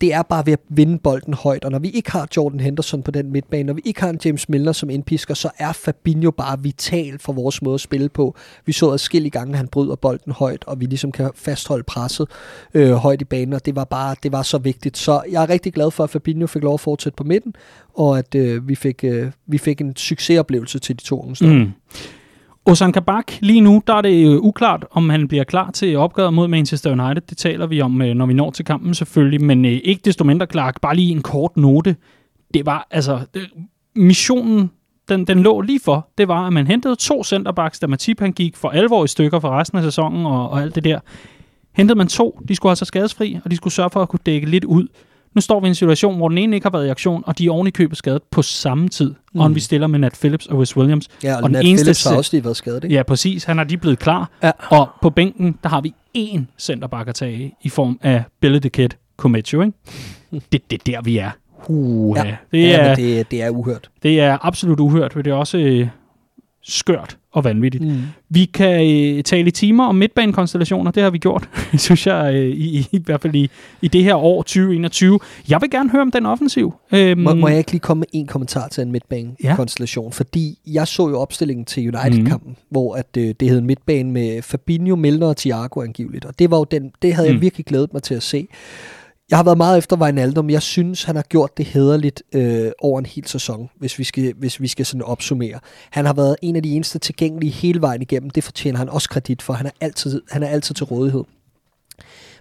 det 0.00 0.14
er 0.14 0.22
bare 0.22 0.46
ved 0.46 0.52
at 0.52 0.60
vinde 0.68 0.98
bolden 0.98 1.34
højt, 1.34 1.64
og 1.64 1.70
når 1.70 1.78
vi 1.78 1.88
ikke 1.90 2.12
har 2.12 2.28
Jordan 2.36 2.60
Henderson 2.60 3.02
på 3.02 3.10
den 3.10 3.32
midtbane, 3.32 3.62
når 3.62 3.74
vi 3.74 3.82
ikke 3.84 4.00
har 4.00 4.10
en 4.10 4.20
James 4.24 4.48
Milner 4.48 4.72
som 4.72 4.90
indpisker, 4.90 5.34
så 5.34 5.50
er 5.58 5.72
Fabinho 5.72 6.30
bare 6.30 6.62
vital 6.62 7.18
for 7.18 7.32
vores 7.32 7.62
måde 7.62 7.74
at 7.74 7.80
spille 7.80 8.08
på. 8.08 8.36
Vi 8.66 8.72
så 8.72 8.90
adskillige 8.90 9.30
gange, 9.30 9.52
at 9.52 9.56
han 9.56 9.68
bryder 9.68 9.96
bolden 9.96 10.32
højt, 10.32 10.64
og 10.66 10.80
vi 10.80 10.84
ligesom 10.84 11.12
kan 11.12 11.30
fastholde 11.34 11.84
presset 11.84 12.28
øh, 12.74 12.92
højt 12.92 13.20
i 13.20 13.24
banen, 13.24 13.52
og 13.52 13.66
det 13.66 13.76
var 13.76 13.84
bare 13.84 14.16
det 14.22 14.32
var 14.32 14.42
så 14.42 14.58
vigtigt. 14.58 14.98
Så 14.98 15.22
jeg 15.30 15.42
er 15.42 15.48
rigtig 15.48 15.72
glad 15.72 15.90
for, 15.90 16.04
at 16.04 16.10
Fabinho 16.10 16.46
fik 16.46 16.62
lov 16.62 16.74
at 16.74 16.80
fortsætte 16.80 17.16
på 17.16 17.24
midten, 17.24 17.54
og 17.94 18.18
at 18.18 18.34
øh, 18.34 18.68
vi, 18.68 18.74
fik, 18.74 19.04
øh, 19.04 19.30
vi 19.46 19.58
fik 19.58 19.80
en 19.80 19.96
succesoplevelse 19.96 20.78
til 20.78 20.98
de 20.98 21.04
to 21.04 21.18
ungdomssteder. 21.18 21.52
Mm. 21.52 21.72
Ozan 22.68 22.92
Kabak, 22.92 23.32
lige 23.40 23.60
nu 23.60 23.82
der 23.86 23.94
er 23.94 24.00
det 24.00 24.26
øh, 24.26 24.36
uklart, 24.36 24.86
om 24.90 25.10
han 25.10 25.28
bliver 25.28 25.44
klar 25.44 25.70
til 25.70 25.96
opgøret 25.96 26.34
mod 26.34 26.48
Manchester 26.48 26.90
United. 26.92 27.22
Det 27.22 27.38
taler 27.38 27.66
vi 27.66 27.80
om, 27.80 28.02
øh, 28.02 28.14
når 28.14 28.26
vi 28.26 28.34
når 28.34 28.50
til 28.50 28.64
kampen 28.64 28.94
selvfølgelig, 28.94 29.44
men 29.44 29.64
øh, 29.64 29.80
ikke 29.84 30.02
desto 30.04 30.24
mindre, 30.24 30.46
Clark, 30.50 30.80
bare 30.80 30.96
lige 30.96 31.12
en 31.12 31.22
kort 31.22 31.56
note. 31.56 31.96
Det 32.54 32.66
var, 32.66 32.86
altså, 32.90 33.20
det, 33.34 33.42
missionen, 33.96 34.70
den, 35.08 35.24
den 35.24 35.42
lå 35.42 35.60
lige 35.60 35.80
for, 35.84 36.08
det 36.18 36.28
var, 36.28 36.46
at 36.46 36.52
man 36.52 36.66
hentede 36.66 36.96
to 36.96 37.24
centerbacks, 37.24 37.78
da 37.78 37.86
Matip 37.86 38.20
han 38.20 38.32
gik 38.32 38.56
for 38.56 38.68
alvor 38.68 39.04
i 39.04 39.08
stykker 39.08 39.40
for 39.40 39.50
resten 39.50 39.78
af 39.78 39.84
sæsonen 39.84 40.26
og, 40.26 40.50
og 40.50 40.62
alt 40.62 40.74
det 40.74 40.84
der. 40.84 41.00
Hentede 41.76 41.98
man 41.98 42.08
to, 42.08 42.40
de 42.48 42.56
skulle 42.56 42.70
altså 42.70 42.84
skadesfri, 42.84 43.38
og 43.44 43.50
de 43.50 43.56
skulle 43.56 43.74
sørge 43.74 43.90
for 43.90 44.02
at 44.02 44.08
kunne 44.08 44.20
dække 44.26 44.50
lidt 44.50 44.64
ud. 44.64 44.86
Nu 45.38 45.42
står 45.42 45.60
vi 45.60 45.66
i 45.66 45.68
en 45.68 45.74
situation, 45.74 46.16
hvor 46.16 46.28
den 46.28 46.38
ene 46.38 46.56
ikke 46.56 46.64
har 46.64 46.70
været 46.70 46.86
i 46.86 46.88
aktion, 46.88 47.22
og 47.26 47.38
de 47.38 47.46
er 47.46 47.50
oven 47.50 47.66
i 47.66 47.70
købet 47.70 47.98
skadet 47.98 48.22
på 48.30 48.42
samme 48.42 48.88
tid. 48.88 49.14
Mm. 49.34 49.40
Og 49.40 49.54
vi 49.54 49.60
stiller 49.60 49.86
med 49.86 49.98
Nat 49.98 50.12
Phillips 50.20 50.46
og 50.46 50.58
Wes 50.58 50.76
Williams. 50.76 51.08
Ja, 51.24 51.36
og, 51.36 51.42
og 51.42 51.50
Nat 51.50 51.62
den 51.62 51.70
eneste 51.70 51.84
Phillips 51.84 52.04
har 52.04 52.16
også 52.16 52.30
lige 52.32 52.44
været 52.44 52.56
skadet, 52.56 52.84
ikke? 52.84 52.96
Ja, 52.96 53.02
præcis. 53.02 53.44
Han 53.44 53.58
har 53.58 53.64
lige 53.64 53.78
blevet 53.78 53.98
klar. 53.98 54.30
Ja. 54.42 54.50
Og 54.70 54.88
på 55.02 55.10
bænken, 55.10 55.58
der 55.62 55.68
har 55.68 55.80
vi 55.80 55.94
én 56.18 56.40
centerback 56.58 57.08
at 57.08 57.14
tage 57.14 57.54
i 57.62 57.68
form 57.68 57.98
af 58.02 58.22
Billy 58.40 58.58
the 58.58 58.70
Kid 58.70 58.88
Cometio, 59.16 59.62
ikke? 59.62 59.76
det, 60.52 60.70
det 60.70 60.72
er 60.72 60.92
der, 60.92 61.02
vi 61.02 61.18
er. 61.18 61.30
Uh, 61.66 62.16
ja, 62.16 62.36
det, 62.52 62.74
er, 62.74 62.88
ja, 62.88 62.94
det, 62.94 63.30
det 63.30 63.42
er 63.42 63.50
uhørt. 63.50 63.90
Det 64.02 64.20
er 64.20 64.46
absolut 64.46 64.80
uhørt, 64.80 65.12
for 65.12 65.22
det 65.22 65.30
er 65.30 65.34
også 65.34 65.58
øh, 65.58 65.88
skørt 66.68 67.16
og 67.32 67.44
vanvittigt. 67.44 67.84
Mm. 67.84 67.96
Vi 68.28 68.44
kan 68.44 68.90
øh, 69.16 69.22
tale 69.22 69.48
i 69.48 69.50
timer 69.50 69.84
om 69.84 69.94
midtbanekonstellationer, 69.94 70.90
det 70.90 71.02
har 71.02 71.10
vi 71.10 71.18
gjort, 71.18 71.48
synes 71.76 72.06
jeg, 72.06 72.34
øh, 72.34 72.46
i, 72.46 72.78
i, 72.78 72.88
i 72.92 73.02
hvert 73.04 73.20
fald 73.20 73.34
i, 73.34 73.50
i 73.82 73.88
det 73.88 74.04
her 74.04 74.14
år 74.14 74.42
2021. 74.42 75.20
Jeg 75.48 75.60
vil 75.60 75.70
gerne 75.70 75.90
høre 75.90 76.02
om 76.02 76.10
den 76.10 76.26
offensiv. 76.26 76.74
Øhm, 76.92 77.20
må, 77.20 77.34
må 77.34 77.48
jeg 77.48 77.58
ikke 77.58 77.70
lige 77.70 77.80
komme 77.80 78.00
med 78.00 78.06
en 78.12 78.26
kommentar 78.26 78.68
til 78.68 78.82
en 78.82 78.92
midtbanekonstellation? 78.92 80.06
Ja. 80.06 80.10
Fordi 80.10 80.58
jeg 80.66 80.88
så 80.88 81.08
jo 81.08 81.18
opstillingen 81.18 81.64
til 81.64 81.96
United-kampen, 81.96 82.50
mm. 82.50 82.56
hvor 82.70 82.94
at, 82.94 83.16
øh, 83.18 83.34
det 83.40 83.50
hed 83.50 83.58
en 83.58 83.66
midtbane 83.66 84.12
med 84.12 84.42
Fabinho, 84.42 84.96
Milner 84.96 85.26
og 85.26 85.36
Thiago 85.36 85.82
angiveligt, 85.82 86.24
og 86.24 86.38
det 86.38 86.50
var 86.50 86.56
jo 86.56 86.64
den, 86.64 86.92
det 87.02 87.14
havde 87.14 87.28
mm. 87.28 87.34
jeg 87.34 87.42
virkelig 87.42 87.66
glædet 87.66 87.92
mig 87.92 88.02
til 88.02 88.14
at 88.14 88.22
se. 88.22 88.48
Jeg 89.30 89.38
har 89.38 89.44
været 89.44 89.58
meget 89.58 89.78
efter 89.78 89.96
Wijnaldum. 89.96 90.50
Jeg 90.50 90.62
synes, 90.62 91.04
han 91.04 91.16
har 91.16 91.22
gjort 91.22 91.56
det 91.56 91.66
hederligt 91.66 92.22
øh, 92.32 92.72
over 92.78 92.98
en 92.98 93.06
hel 93.06 93.26
sæson, 93.26 93.70
hvis 93.76 93.98
vi, 93.98 94.04
skal, 94.04 94.34
hvis 94.36 94.60
vi 94.60 94.68
skal 94.68 94.86
sådan 94.86 95.02
opsummere. 95.02 95.60
Han 95.90 96.06
har 96.06 96.12
været 96.12 96.36
en 96.42 96.56
af 96.56 96.62
de 96.62 96.70
eneste 96.70 96.98
tilgængelige 96.98 97.50
hele 97.50 97.80
vejen 97.80 98.02
igennem. 98.02 98.30
Det 98.30 98.44
fortjener 98.44 98.78
han 98.78 98.88
også 98.88 99.08
kredit 99.08 99.42
for. 99.42 99.52
Han 99.52 99.66
er 99.66 99.70
altid, 99.80 100.22
han 100.30 100.42
er 100.42 100.48
altid 100.48 100.74
til 100.74 100.84
rådighed. 100.84 101.24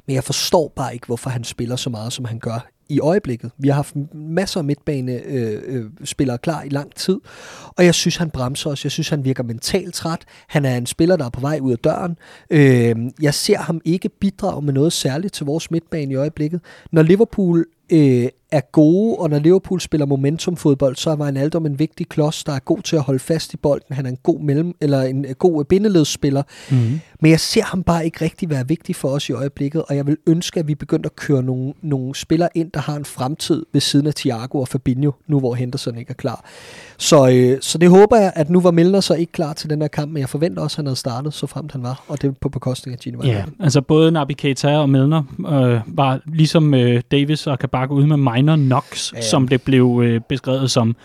Men 0.06 0.16
jeg 0.16 0.24
forstår 0.24 0.74
bare 0.76 0.94
ikke, 0.94 1.06
hvorfor 1.06 1.30
han 1.30 1.44
spiller 1.44 1.76
så 1.76 1.90
meget, 1.90 2.14
som 2.14 2.26
han 2.26 2.40
gør 2.40 2.68
i 2.90 3.00
øjeblikket. 3.00 3.52
Vi 3.58 3.68
har 3.68 3.76
haft 3.76 3.96
masser 4.14 4.60
af 4.60 4.64
midtbanespillere 4.64 6.34
øh, 6.34 6.40
øh 6.40 6.40
klar 6.40 6.64
i 6.64 6.70
lang 6.70 6.96
tid, 6.96 7.20
og 7.68 7.86
jeg 7.86 7.96
synes, 7.96 8.18
han 8.18 8.30
bremser 8.30 8.70
os. 8.70 8.84
Jeg 8.84 8.92
synes, 8.92 9.10
han 9.10 9.26
virker 9.26 9.44
mentalt 9.44 9.94
træt. 9.94 10.22
Han 10.48 10.66
er 10.66 10.78
en 10.78 10.86
spiller, 10.86 11.16
der 11.16 11.26
er 11.26 11.30
på 11.30 11.42
vej 11.42 11.60
ud 11.62 11.72
af 11.72 11.78
døren. 11.78 12.18
Øh, 12.50 12.96
jeg 13.22 13.34
ser 13.34 13.58
ham 13.58 13.82
ikke 13.86 14.10
bidrage 14.10 14.62
med 14.62 14.74
noget 14.74 14.94
særligt 14.94 15.34
til 15.34 15.46
vores 15.46 15.72
midtbane 15.72 16.12
i 16.12 16.16
øjeblikket. 16.16 16.62
Når 16.92 17.02
Liverpool 17.02 17.66
øh, 17.92 18.28
er 18.52 18.62
gode, 18.72 19.16
og 19.16 19.30
når 19.30 19.40
Liverpool 19.40 19.82
spiller 19.82 20.06
momentumfodbold, 20.06 20.96
så 20.96 21.10
er 21.10 21.16
Wijnaldum 21.16 21.66
en 21.66 21.80
vigtig 21.80 22.10
klods, 22.10 22.44
der 22.44 22.54
er 22.54 22.60
god 22.60 22.82
til 22.82 22.96
at 22.96 23.02
holde 23.02 23.20
fast 23.20 23.54
i 23.54 23.58
bolden. 23.58 23.96
Han 23.96 24.06
er 24.06 24.10
en 24.10 24.18
god 24.24 24.40
mellem 24.40 24.76
eller 24.82 25.02
en 25.02 25.26
god 25.40 25.66
bindeledsspiller. 25.66 26.44
Mm-hmm. 26.72 27.00
Men 27.22 27.32
jeg 27.32 27.40
ser 27.40 27.64
ham 27.64 27.84
bare 27.84 28.06
ikke 28.06 28.26
rigtig 28.26 28.50
være 28.50 28.68
vigtig 28.68 28.96
for 28.96 29.10
os 29.10 29.30
i 29.30 29.32
øjeblikket, 29.32 29.84
og 29.90 29.96
jeg 29.96 30.08
vil 30.08 30.18
ønske, 30.28 30.60
at 30.60 30.68
vi 30.68 30.76
begynder 30.76 31.10
at 31.10 31.16
køre 31.16 31.44
nogle, 31.44 31.74
nogle 31.82 32.16
spillere 32.16 32.50
ind, 32.56 32.72
der 32.72 32.80
har 32.80 32.96
en 32.96 33.06
fremtid 33.06 33.66
ved 33.74 33.82
siden 33.82 34.08
af 34.08 34.14
Thiago 34.14 34.60
og 34.60 34.68
Fabinho, 34.68 35.12
nu 35.28 35.40
hvor 35.40 35.54
Henderson 35.54 35.98
ikke 35.98 36.10
er 36.10 36.14
klar. 36.14 36.46
Så, 36.98 37.30
øh, 37.30 37.58
så 37.62 37.78
det 37.78 37.90
håber 37.90 38.18
jeg, 38.18 38.32
at 38.36 38.50
nu 38.50 38.62
var 38.62 38.72
Milner 38.72 39.00
så 39.00 39.14
ikke 39.14 39.32
klar 39.32 39.54
til 39.54 39.70
den 39.70 39.82
her 39.82 39.88
kamp, 39.88 40.12
men 40.12 40.22
jeg 40.22 40.30
forventer 40.30 40.62
også, 40.62 40.76
at 40.76 40.78
han 40.78 40.86
havde 40.86 40.96
startet, 40.96 41.34
så 41.34 41.48
fremt 41.48 41.72
han 41.72 41.84
var, 41.84 42.04
og 42.08 42.22
det 42.22 42.38
på 42.38 42.50
bekostning 42.50 42.94
af 42.94 43.00
Gini 43.00 43.28
Ja, 43.28 43.44
altså 43.60 43.82
både 43.82 44.12
Nabi 44.12 44.34
Keita 44.34 44.78
og 44.78 44.90
Milner 44.90 45.24
øh, 45.40 45.80
var 45.88 46.22
ligesom 46.26 46.74
øh, 46.74 47.02
Davis 47.12 47.48
og 47.48 47.60
Kabak 47.60 47.77
ude 47.86 48.08
med 48.08 48.18
minor 48.18 48.56
knocks, 48.56 49.14
ja, 49.14 49.18
ja. 49.18 49.24
som 49.24 49.48
det 49.48 49.62
blev 49.62 50.02
øh, 50.04 50.22
beskrevet 50.30 50.72
som. 50.72 50.96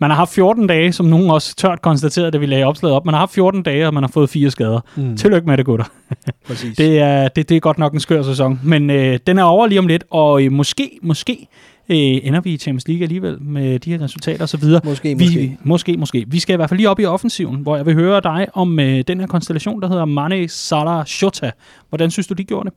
Man 0.00 0.10
har 0.10 0.16
haft 0.16 0.34
14 0.34 0.66
dage, 0.66 0.92
som 0.92 1.06
nogen 1.06 1.30
også 1.30 1.56
tørt 1.56 1.82
konstaterede, 1.82 2.30
da 2.30 2.38
vi 2.38 2.46
lagde 2.46 2.64
opslaget 2.64 2.96
op. 2.96 3.04
Man 3.04 3.14
har 3.14 3.18
haft 3.18 3.32
14 3.32 3.62
dage, 3.62 3.86
og 3.86 3.94
man 3.94 4.02
har 4.02 4.08
fået 4.08 4.30
fire 4.30 4.50
skader. 4.50 4.80
Mm. 4.96 5.16
Tillykke 5.16 5.46
med 5.46 5.56
det, 5.56 5.66
gutter. 5.66 5.84
Præcis. 6.46 6.76
Det 6.76 6.98
er, 6.98 7.28
det, 7.28 7.48
det 7.48 7.56
er 7.56 7.60
godt 7.60 7.78
nok 7.78 7.92
en 7.92 8.00
skør 8.00 8.22
sæson. 8.22 8.60
Men 8.64 8.90
øh, 8.90 9.18
den 9.26 9.38
er 9.38 9.42
over 9.42 9.66
lige 9.66 9.78
om 9.78 9.86
lidt, 9.86 10.04
og 10.10 10.44
øh, 10.44 10.52
måske, 10.52 10.98
måske 11.02 11.48
øh, 11.90 11.96
ender 11.96 12.40
vi 12.40 12.52
i 12.52 12.58
Champions 12.58 12.88
League 12.88 13.02
alligevel 13.02 13.42
med 13.42 13.78
de 13.78 13.90
her 13.90 14.00
resultater 14.00 14.44
osv. 14.44 14.64
Måske, 14.84 15.18
vi, 15.18 15.24
måske. 15.24 15.58
Måske, 15.64 15.96
måske. 15.96 16.24
Vi 16.28 16.38
skal 16.38 16.52
i 16.52 16.56
hvert 16.56 16.68
fald 16.68 16.78
lige 16.78 16.90
op 16.90 17.00
i 17.00 17.04
offensiven, 17.04 17.56
hvor 17.56 17.76
jeg 17.76 17.86
vil 17.86 17.94
høre 17.94 18.20
dig 18.20 18.46
om 18.54 18.80
øh, 18.80 19.04
den 19.06 19.20
her 19.20 19.26
konstellation, 19.26 19.82
der 19.82 19.88
hedder 19.88 20.04
Mane, 20.04 20.48
Salah, 20.48 21.06
Shota. 21.06 21.50
Hvordan 21.88 22.10
synes 22.10 22.26
du, 22.26 22.34
de 22.34 22.44
gjorde 22.44 22.70
det? 22.70 22.76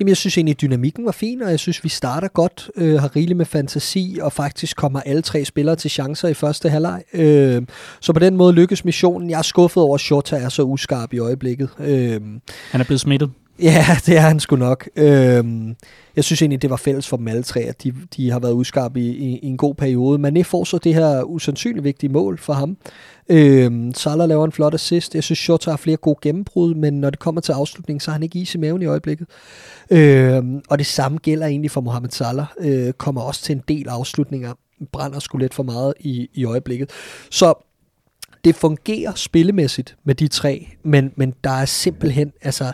Jamen, 0.00 0.08
jeg 0.08 0.16
synes 0.16 0.38
egentlig, 0.38 0.52
at 0.52 0.60
dynamikken 0.60 1.04
var 1.04 1.12
fin, 1.12 1.42
og 1.42 1.50
jeg 1.50 1.58
synes, 1.58 1.84
vi 1.84 1.88
starter 1.88 2.28
godt, 2.28 2.70
øh, 2.76 3.00
har 3.00 3.16
rigeligt 3.16 3.36
med 3.36 3.46
fantasi, 3.46 4.18
og 4.22 4.32
faktisk 4.32 4.76
kommer 4.76 5.00
alle 5.00 5.22
tre 5.22 5.44
spillere 5.44 5.76
til 5.76 5.90
chancer 5.90 6.28
i 6.28 6.34
første 6.34 6.68
halvleg. 6.68 7.02
Øh, 7.12 7.62
så 8.00 8.12
på 8.12 8.18
den 8.18 8.36
måde 8.36 8.52
lykkes 8.52 8.84
missionen. 8.84 9.30
Jeg 9.30 9.38
er 9.38 9.42
skuffet 9.42 9.82
over, 9.82 9.94
at 9.94 10.00
Shota 10.00 10.36
er 10.36 10.48
så 10.48 10.62
uskarp 10.62 11.12
i 11.12 11.18
øjeblikket. 11.18 11.68
Øh, 11.78 12.20
Han 12.70 12.80
er 12.80 12.84
blevet 12.84 13.00
smittet. 13.00 13.30
Ja, 13.62 13.86
det 14.06 14.16
er 14.16 14.20
han 14.20 14.40
sgu 14.40 14.56
nok. 14.56 14.88
Øhm, 14.96 15.76
jeg 16.16 16.24
synes 16.24 16.42
egentlig, 16.42 16.62
det 16.62 16.70
var 16.70 16.76
fælles 16.76 17.08
for 17.08 17.16
dem 17.16 17.28
alle 17.28 17.42
tre, 17.42 17.60
at 17.60 17.82
de, 17.82 17.94
de 18.16 18.30
har 18.30 18.38
været 18.38 18.52
udskarpe 18.52 19.00
i, 19.00 19.08
i, 19.08 19.38
i 19.38 19.46
en 19.46 19.56
god 19.56 19.74
periode. 19.74 20.28
Mané 20.28 20.42
får 20.42 20.64
så 20.64 20.78
det 20.78 20.94
her 20.94 21.22
usandsynligt 21.22 21.84
vigtige 21.84 22.12
mål 22.12 22.38
for 22.38 22.52
ham. 22.52 22.76
Øhm, 23.28 23.94
Salah 23.94 24.28
laver 24.28 24.44
en 24.44 24.52
flot 24.52 24.74
assist. 24.74 25.14
Jeg 25.14 25.22
synes, 25.22 25.38
Shota 25.38 25.70
har 25.70 25.76
flere 25.76 25.96
gode 25.96 26.18
gennembrud, 26.22 26.74
men 26.74 27.00
når 27.00 27.10
det 27.10 27.18
kommer 27.18 27.40
til 27.40 27.52
afslutningen, 27.52 28.00
så 28.00 28.10
har 28.10 28.12
han 28.12 28.22
ikke 28.22 28.38
is 28.38 28.54
i 28.54 28.58
maven 28.58 28.82
i 28.82 28.86
øjeblikket. 28.86 29.26
Øhm, 29.90 30.62
og 30.68 30.78
det 30.78 30.86
samme 30.86 31.18
gælder 31.18 31.46
egentlig 31.46 31.70
for 31.70 31.80
Mohamed 31.80 32.10
Salah. 32.10 32.46
Øh, 32.60 32.92
kommer 32.92 33.20
også 33.20 33.42
til 33.42 33.56
en 33.56 33.62
del 33.68 33.88
afslutninger. 33.88 34.52
Brænder 34.92 35.18
sgu 35.18 35.38
lidt 35.38 35.54
for 35.54 35.62
meget 35.62 35.94
i, 36.00 36.28
i 36.34 36.44
øjeblikket. 36.44 36.90
Så 37.30 37.54
det 38.44 38.54
fungerer 38.54 39.12
spillemæssigt 39.14 39.96
med 40.04 40.14
de 40.14 40.28
tre, 40.28 40.68
men, 40.82 41.12
men 41.16 41.34
der 41.44 41.50
er 41.50 41.64
simpelthen, 41.64 42.32
altså, 42.42 42.72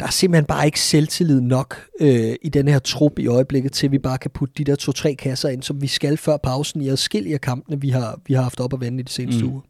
der 0.00 0.06
er 0.06 0.10
simpelthen 0.10 0.44
bare 0.44 0.66
ikke 0.66 0.80
selvtillid 0.80 1.40
nok 1.40 1.86
øh, 2.00 2.34
i 2.42 2.48
den 2.48 2.68
her 2.68 2.78
trup 2.78 3.18
i 3.18 3.26
øjeblikket, 3.26 3.72
til 3.72 3.92
vi 3.92 3.98
bare 3.98 4.18
kan 4.18 4.30
putte 4.30 4.54
de 4.58 4.64
der 4.64 4.76
to-tre 4.76 5.14
kasser 5.14 5.48
ind, 5.48 5.62
som 5.62 5.82
vi 5.82 5.86
skal 5.86 6.16
før 6.16 6.36
pausen 6.36 6.80
i 6.80 6.88
adskillige 6.88 7.34
af 7.34 7.40
kampene, 7.40 7.80
vi 7.80 7.88
har, 7.88 8.20
vi 8.26 8.34
har 8.34 8.42
haft 8.42 8.60
op 8.60 8.72
at 8.72 8.80
vende 8.80 9.00
i 9.00 9.02
de 9.02 9.12
seneste 9.12 9.44
mm. 9.44 9.50
uger. 9.50 9.60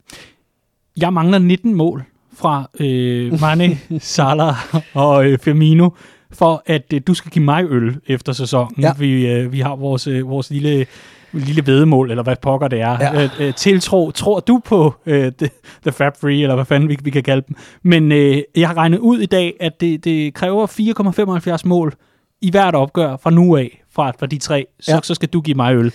Jeg 0.97 1.12
mangler 1.12 1.38
19 1.38 1.75
mål 1.75 2.04
fra 2.32 2.70
øh, 2.80 3.40
Mane, 3.40 3.78
Salah 4.00 4.56
og 4.94 5.26
øh, 5.26 5.38
Firmino, 5.38 5.90
for 6.30 6.62
at 6.66 6.92
øh, 6.94 7.00
du 7.06 7.14
skal 7.14 7.30
give 7.30 7.44
mig 7.44 7.64
øl 7.64 7.97
efter 8.06 8.32
sæsonen. 8.32 8.75
Ja. 8.80 8.92
Vi, 8.99 9.26
øh, 9.26 9.52
vi 9.52 9.61
har 9.61 9.76
vores, 9.76 10.06
øh, 10.06 10.28
vores 10.28 10.50
lille 10.50 10.87
lille 11.32 11.66
vedemål, 11.66 12.11
eller 12.11 12.23
hvad 12.23 12.37
pokker 12.42 12.68
det 12.68 12.80
er. 12.80 12.97
Ja. 13.00 13.23
Øh, 13.25 13.30
øh, 13.40 13.54
tiltro, 13.54 14.11
tror 14.11 14.40
du 14.40 14.61
på 14.64 14.94
øh, 15.06 15.32
the, 15.38 15.49
the 15.82 15.92
Fab 15.92 16.12
Free, 16.20 16.42
eller 16.42 16.54
hvad 16.54 16.64
fanden 16.64 16.88
vi, 16.88 16.99
vi 17.02 17.11
kan 17.11 17.23
kalde 17.23 17.44
dem. 17.49 17.56
Men 17.82 18.12
øh, 18.12 18.42
jeg 18.56 18.68
har 18.68 18.76
regnet 18.76 18.99
ud 18.99 19.18
i 19.18 19.26
dag, 19.26 19.54
at 19.61 19.80
det, 19.80 20.04
det 20.04 20.35
kræver 20.35 20.66
4,75 21.56 21.68
mål 21.68 21.94
i 22.42 22.50
hvert 22.50 22.75
opgør 22.75 23.16
fra 23.16 23.30
nu 23.30 23.56
af, 23.56 23.82
fra, 23.94 24.12
fra 24.18 24.26
de 24.26 24.38
tre, 24.38 24.66
så, 24.80 24.92
Ja. 24.94 25.00
så 25.02 25.14
skal 25.14 25.28
du 25.28 25.40
give 25.40 25.54
mig 25.54 25.75
øl. 25.75 25.92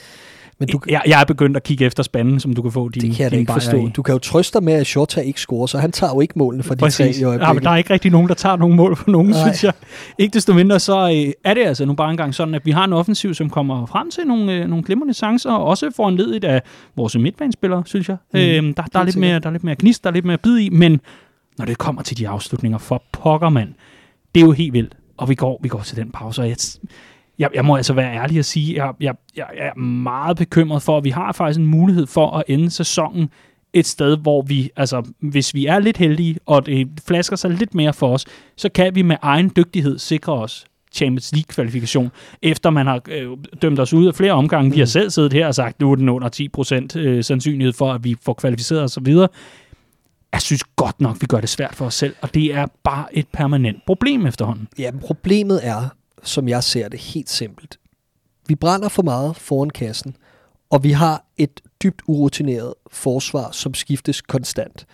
Men 0.68 0.70
du, 0.70 0.80
Jeg, 0.90 1.02
jeg 1.08 1.22
er 1.22 1.26
begyndt 1.26 1.58
at 1.58 1.64
kigge 1.64 1.86
efter 1.86 2.04
spanden, 2.04 2.40
som 2.40 2.54
du 2.54 2.62
kan 2.62 2.72
få 2.72 2.90
din, 2.90 3.02
det 3.02 3.16
kan 3.16 3.24
jeg 3.24 3.32
din 3.32 3.40
ikke 3.40 3.54
forstå. 3.54 3.88
i. 3.88 3.90
Du 3.96 4.02
kan 4.02 4.14
jo 4.14 4.20
trøste 4.20 4.60
dig 4.60 4.64
med, 4.64 4.74
at 4.74 4.88
Shota 4.88 5.22
ikke 5.22 5.40
scorer, 5.40 5.68
så 5.68 5.78
han 5.78 5.92
tager 5.92 6.14
jo 6.14 6.22
ikke 6.22 6.34
målene 6.36 6.64
for 6.64 6.76
de 6.76 6.90
tre 6.90 7.10
i 7.10 7.12
Ja, 7.12 7.14
men 7.14 7.26
øjeblikket. 7.26 7.64
der 7.64 7.70
er 7.70 7.76
ikke 7.78 7.94
rigtig 7.94 8.12
nogen, 8.12 8.28
der 8.28 8.34
tager 8.34 8.56
nogen 8.56 8.76
mål 8.76 8.96
for 8.96 9.12
nogen, 9.12 9.30
Nej. 9.30 9.40
synes 9.42 9.64
jeg. 9.64 9.74
Ikke 10.18 10.34
desto 10.34 10.54
mindre, 10.54 10.80
så 10.80 11.10
øh, 11.26 11.34
er 11.44 11.54
det 11.54 11.66
altså 11.66 11.86
nu 11.86 11.94
bare 11.94 12.12
engang 12.12 12.36
sådan, 12.36 12.56
at 12.56 12.66
vi 12.66 12.72
har 12.72 12.86
en 12.86 12.94
offensiv, 12.94 13.34
som 13.34 13.50
kommer 13.50 13.86
frem 13.86 14.12
til 14.12 14.24
nogle, 14.28 14.54
øh, 14.54 14.68
nogle 14.68 14.84
glimrende 14.84 15.14
chancer, 15.14 15.52
og 15.52 15.66
også 15.66 15.92
foranledet 15.96 16.44
af 16.44 16.62
vores 16.96 17.16
midtbanespillere, 17.18 17.84
synes 17.86 18.10
jeg. 18.10 18.18
Mm. 18.34 18.40
Øh, 18.40 18.46
der, 18.78 18.84
der, 18.94 19.00
er 19.00 19.04
lidt 19.04 19.16
mere, 19.18 19.40
der 19.40 19.48
er 19.48 19.52
lidt 19.52 19.64
mere 19.64 19.76
gnist, 19.80 20.04
der 20.04 20.10
er 20.10 20.14
lidt 20.14 20.26
mere 20.26 20.38
bid 20.38 20.58
i, 20.58 20.70
men 20.70 21.02
når 21.58 21.66
det 21.66 21.78
kommer 21.78 22.02
til 22.02 22.18
de 22.18 22.28
afslutninger, 22.28 22.78
for 22.78 23.04
pokker 23.12 23.50
mand, 23.50 23.70
det 24.36 24.42
er 24.42 24.46
jo 24.46 24.52
helt 24.52 24.74
vildt. 24.74 24.94
Og 25.18 25.30
vi 25.30 25.36
går, 25.36 25.60
vi 25.64 25.70
går 25.70 25.80
til 25.80 25.98
den 25.98 26.12
pause, 26.12 26.42
og 26.42 26.50
jeg, 26.50 26.58
jeg, 27.40 27.50
jeg 27.54 27.66
må 27.66 27.76
altså 27.76 27.94
være 27.94 28.16
ærlig 28.16 28.40
at 28.40 28.46
sige, 28.46 28.76
jeg, 28.76 28.94
jeg, 29.00 29.16
jeg 29.36 29.48
er 29.58 29.80
meget 29.80 30.38
bekymret 30.38 30.82
for, 30.82 30.98
at 30.98 31.04
vi 31.04 31.10
har 31.10 31.32
faktisk 31.32 31.60
en 31.60 31.66
mulighed 31.66 32.08
for 32.08 32.32
at 32.32 32.44
ende 32.48 32.72
sæsonen 32.72 33.30
et 33.74 33.86
sted, 33.86 34.18
hvor 34.18 34.42
vi, 34.42 34.70
altså 34.76 35.04
hvis 35.20 35.54
vi 35.54 35.66
er 35.66 35.80
lidt 35.80 35.98
heldige, 35.98 36.38
og 36.46 36.66
det 36.66 36.88
flasker 37.08 37.36
sig 37.36 37.52
lidt 37.52 37.76
mere 37.76 37.94
for 37.94 38.14
os, 38.14 38.26
så 38.58 38.70
kan 38.70 38.96
vi 38.96 39.02
med 39.02 39.16
egen 39.22 39.52
dygtighed 39.56 40.00
sikre 40.00 40.34
os 40.34 40.66
Champions 40.94 41.32
League-kvalifikation, 41.32 42.12
efter 42.42 42.70
man 42.70 42.88
har 42.88 43.02
øh, 43.08 43.28
dømt 43.62 43.80
os 43.80 43.94
ud 43.94 44.08
af 44.08 44.16
flere 44.16 44.32
omgange. 44.32 44.72
Vi 44.72 44.80
har 44.80 44.86
selv 44.86 45.10
siddet 45.10 45.34
her 45.34 45.48
og 45.48 45.56
sagt, 45.56 45.80
nu 45.80 45.92
er 45.92 45.96
den 45.96 46.10
under 46.10 46.30
10% 46.96 47.00
øh, 47.00 47.24
sandsynlighed 47.24 47.74
for, 47.74 47.94
at 47.94 48.04
vi 48.04 48.16
får 48.22 48.34
kvalificeret 48.34 48.84
os 48.84 48.98
og 48.98 49.06
videre. 49.06 49.28
Jeg 50.34 50.42
synes 50.42 50.64
godt 50.76 51.02
nok, 51.02 51.22
vi 51.22 51.26
gør 51.26 51.40
det 51.40 51.50
svært 51.50 51.76
for 51.76 51.86
os 51.86 51.94
selv, 51.94 52.16
og 52.22 52.34
det 52.34 52.56
er 52.56 52.66
bare 52.84 53.18
et 53.18 53.28
permanent 53.34 53.86
problem 53.86 54.26
efterhånden. 54.26 54.68
Ja, 54.80 54.92
problemet 55.02 55.60
er, 55.68 55.90
som 56.24 56.48
jeg 56.48 56.64
ser 56.64 56.88
det, 56.90 57.00
helt 57.00 57.30
simpelt. 57.30 57.80
Vi 58.48 58.56
brænder 58.56 58.90
for 58.90 59.04
meget 59.04 59.36
foran 59.36 59.70
kassen, 59.70 60.16
og 60.70 60.84
vi 60.84 60.92
har 60.92 61.26
et 61.38 61.62
dybt 61.84 62.02
urutineret 62.08 62.74
forsvar, 62.92 63.52
som 63.52 63.74
skiftes 63.74 64.22
konstant. 64.22 64.86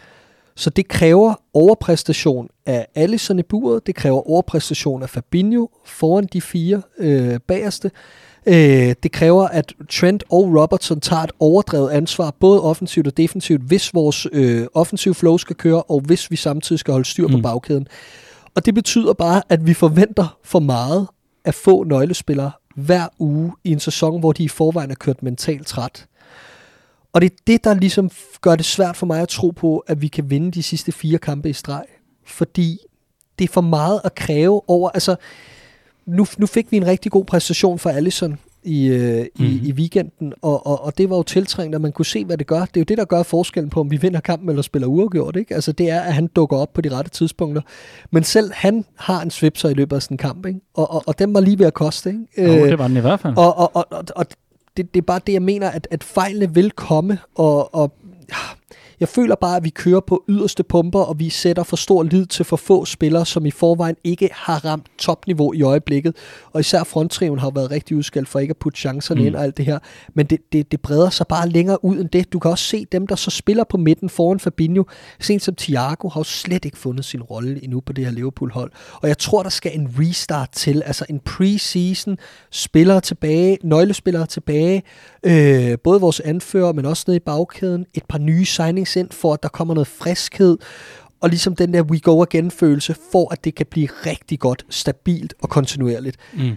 Så 0.56 0.70
det 0.70 0.88
kræver 0.88 1.34
overpræstation 1.54 2.50
af 2.66 2.88
Alisson 2.96 3.40
i 3.40 3.44
buret, 3.44 3.88
det 3.88 3.96
kræver 3.96 4.30
overpræstation 4.30 5.04
af 5.04 5.10
Fabinho 5.10 5.68
foran 5.86 6.28
de 6.34 6.42
fire 6.42 6.82
øh, 6.98 7.40
bagerste. 7.48 7.92
Øh, 8.46 8.96
det 9.04 9.12
kræver, 9.12 9.48
at 9.48 9.74
Trent 9.90 10.24
og 10.30 10.44
Robertson 10.62 11.00
tager 11.00 11.24
et 11.24 11.32
overdrevet 11.40 11.90
ansvar, 11.90 12.32
både 12.40 12.62
offensivt 12.62 13.08
og 13.08 13.18
defensivt, 13.18 13.62
hvis 13.62 13.94
vores 13.94 14.28
øh, 14.32 14.68
offensiv 14.74 15.14
flow 15.14 15.38
skal 15.38 15.56
køre, 15.56 15.84
og 15.84 16.00
hvis 16.00 16.32
vi 16.32 16.36
samtidig 16.36 16.80
skal 16.80 16.92
holde 16.92 17.10
styr 17.10 17.28
på 17.28 17.38
Mm. 17.38 17.44
bagkæden. 17.44 17.88
Og 18.56 18.66
det 18.66 18.76
betyder 18.76 19.14
bare, 19.14 19.42
at 19.50 19.68
vi 19.68 19.74
forventer 19.74 20.38
for 20.44 20.60
meget 20.60 21.08
at 21.46 21.56
få 21.56 21.84
nøglespillere 21.84 22.52
hver 22.76 23.08
uge 23.20 23.54
i 23.64 23.72
en 23.72 23.80
sæson, 23.80 24.20
hvor 24.20 24.32
de 24.32 24.44
i 24.44 24.48
forvejen 24.48 24.92
er 24.92 24.96
kørt 24.96 25.24
mentalt 25.24 25.68
træt. 25.68 26.08
Og 27.14 27.22
det 27.22 27.32
er 27.32 27.36
det, 27.48 27.64
der 27.64 27.74
ligesom 27.74 28.10
gør 28.42 28.56
det 28.56 28.66
svært 28.66 28.98
for 28.98 29.06
mig 29.06 29.22
at 29.22 29.30
tro 29.30 29.50
på, 29.50 29.78
at 29.78 30.02
vi 30.02 30.08
kan 30.08 30.30
vinde 30.30 30.52
de 30.52 30.64
sidste 30.64 30.92
fire 30.92 31.18
kampe 31.18 31.50
i 31.50 31.54
streg. 31.54 31.86
Fordi 32.26 32.80
det 33.40 33.50
er 33.50 33.54
for 33.54 33.62
meget 33.62 34.02
at 34.04 34.16
kræve 34.16 34.70
over... 34.70 34.90
Altså, 34.90 35.16
nu, 36.06 36.26
nu 36.38 36.46
fik 36.46 36.72
vi 36.72 36.78
en 36.78 36.88
rigtig 36.88 37.12
god 37.12 37.26
præstation 37.26 37.80
for 37.80 37.90
Allison 37.90 38.40
i, 38.64 38.88
øh, 38.88 39.22
i, 39.22 39.30
Mhm. 39.40 39.66
i 39.66 39.72
weekenden, 39.72 40.34
og, 40.42 40.68
og, 40.68 40.84
og 40.84 40.98
det 40.98 41.10
var 41.10 41.16
jo 41.18 41.24
tiltrængt, 41.24 41.76
at 41.76 41.82
man 41.82 41.92
kunne 41.92 42.06
se, 42.06 42.26
hvad 42.26 42.38
det 42.38 42.48
gør. 42.48 42.60
Det 42.60 42.78
er 42.78 42.82
jo 42.82 42.84
det, 42.84 42.98
der 42.98 43.06
gør 43.06 43.24
forskellen 43.24 43.70
på, 43.70 43.80
om 43.80 43.92
vi 43.92 43.98
vinder 43.98 44.20
kampen 44.20 44.50
eller 44.50 44.62
spiller 44.62 44.88
uafgjort. 44.88 45.36
Ikke? 45.36 45.56
Altså, 45.56 45.72
det 45.72 45.90
er, 45.90 46.02
at 46.02 46.14
han 46.14 46.28
dukker 46.28 46.58
op 46.58 46.74
på 46.74 46.82
de 46.82 46.90
rette 46.90 47.12
tidspunkter. 47.12 47.62
Men 48.12 48.24
selv 48.24 48.52
han 48.54 48.86
har 48.96 49.22
en 49.22 49.32
svipser 49.32 49.70
i 49.70 49.74
løbet 49.74 49.96
af 49.96 50.02
sådan 50.02 50.14
en 50.16 50.18
kamp, 50.18 50.46
ikke? 50.46 50.60
Og, 50.74 50.92
og, 50.92 51.04
og 51.08 51.20
den 51.20 51.34
var 51.34 51.40
lige 51.40 51.60
ved 51.60 51.66
at 51.66 51.74
koste. 51.74 52.10
Ikke? 52.10 52.48
Jo, 52.60 52.66
det 52.66 52.80
var 52.80 52.88
den 52.88 52.98
i 52.98 53.00
hvert 53.00 53.20
fald. 53.20 53.38
Og, 53.38 53.58
og, 53.58 53.76
og, 53.76 53.86
og, 53.92 54.04
og 54.16 54.26
det, 54.78 54.94
det 54.94 55.02
er 55.02 55.06
bare 55.06 55.20
det, 55.28 55.34
jeg 55.34 55.42
mener, 55.42 55.70
at, 55.70 55.88
at 55.92 56.04
fejlene 56.04 56.54
vil 56.54 56.72
komme, 56.72 57.18
og, 57.36 57.76
og 57.76 57.92
jeg 59.00 59.08
føler 59.08 59.36
bare, 59.36 59.58
at 59.58 59.64
vi 59.64 59.70
kører 59.70 60.00
på 60.00 60.24
yderste 60.30 60.64
pumper, 60.64 61.00
og 61.00 61.20
vi 61.20 61.30
sætter 61.30 61.64
for 61.64 61.76
stor 61.76 62.04
lid 62.04 62.26
til 62.26 62.46
for 62.46 62.56
få 62.58 62.86
spillere, 62.86 63.26
som 63.26 63.46
i 63.46 63.52
forvejen 63.52 63.96
ikke 64.04 64.30
har 64.34 64.66
ramt 64.66 64.86
topniveau 64.98 65.54
i 65.54 65.62
øjeblikket. 65.62 66.16
Og 66.54 66.60
især 66.60 66.84
fronttriven 66.84 67.40
har 67.40 67.50
været 67.50 67.72
rigtig 67.72 67.98
udskældt 67.98 68.30
for 68.30 68.40
ikke 68.40 68.52
at 68.52 68.58
putte 68.58 68.80
chancerne 68.80 69.22
Mm. 69.22 69.28
ind 69.28 69.36
og 69.36 69.44
alt 69.44 69.58
det 69.58 69.66
her. 69.66 69.80
Men 70.14 70.26
det, 70.26 70.40
det, 70.54 70.72
det 70.72 70.82
breder 70.82 71.10
sig 71.10 71.28
bare 71.28 71.50
længere 71.50 71.86
ud 71.86 71.98
end 72.00 72.10
det. 72.10 72.34
Du 72.34 72.40
kan 72.40 72.52
også 72.52 72.66
se 72.66 72.86
dem, 72.92 73.08
der 73.08 73.16
så 73.16 73.32
spiller 73.32 73.64
på 73.64 73.78
midten 73.78 74.10
foran 74.10 74.40
Fabinho. 74.40 74.84
Sent 75.20 75.42
som 75.44 75.56
Thiago 75.56 76.10
har 76.10 76.20
jo 76.20 76.24
slet 76.24 76.66
ikke 76.66 76.78
fundet 76.78 77.06
sin 77.06 77.22
rolle 77.22 77.64
endnu 77.64 77.80
på 77.80 77.94
det 77.94 78.06
her 78.06 78.12
Liverpool-hold. 78.12 78.72
Og 78.94 79.08
jeg 79.08 79.18
tror, 79.18 79.44
der 79.44 79.50
skal 79.50 79.72
en 79.80 79.96
restart 80.00 80.50
til. 80.52 80.82
Altså 80.86 81.06
en 81.10 81.20
preseason, 81.20 82.18
spillere 82.52 83.02
tilbage, 83.02 83.58
nøglespillere 83.64 84.26
tilbage. 84.26 84.84
Øh, 85.24 85.78
både 85.84 86.02
vores 86.02 86.20
anfører, 86.20 86.74
men 86.74 86.86
også 86.86 87.04
nede 87.08 87.16
i 87.16 87.20
bagkæden. 87.20 87.86
Et 87.94 88.04
par 88.10 88.18
nye 88.18 88.46
signings 88.60 88.96
ind, 88.96 89.10
for 89.12 89.34
at 89.34 89.44
der 89.44 89.50
kommer 89.50 89.74
noget 89.74 89.88
friskhed. 89.88 90.58
Og 91.22 91.30
ligesom 91.30 91.56
den 91.56 91.74
der 91.74 91.82
we 91.82 92.00
go 92.00 92.22
again 92.22 92.52
følelse, 92.52 92.96
for 93.12 93.34
at 93.34 93.44
det 93.44 93.56
kan 93.56 93.66
blive 93.72 93.88
rigtig 94.06 94.40
godt, 94.40 94.66
stabilt 94.70 95.34
og 95.42 95.50
kontinuerligt. 95.50 96.18
Mm. 96.34 96.52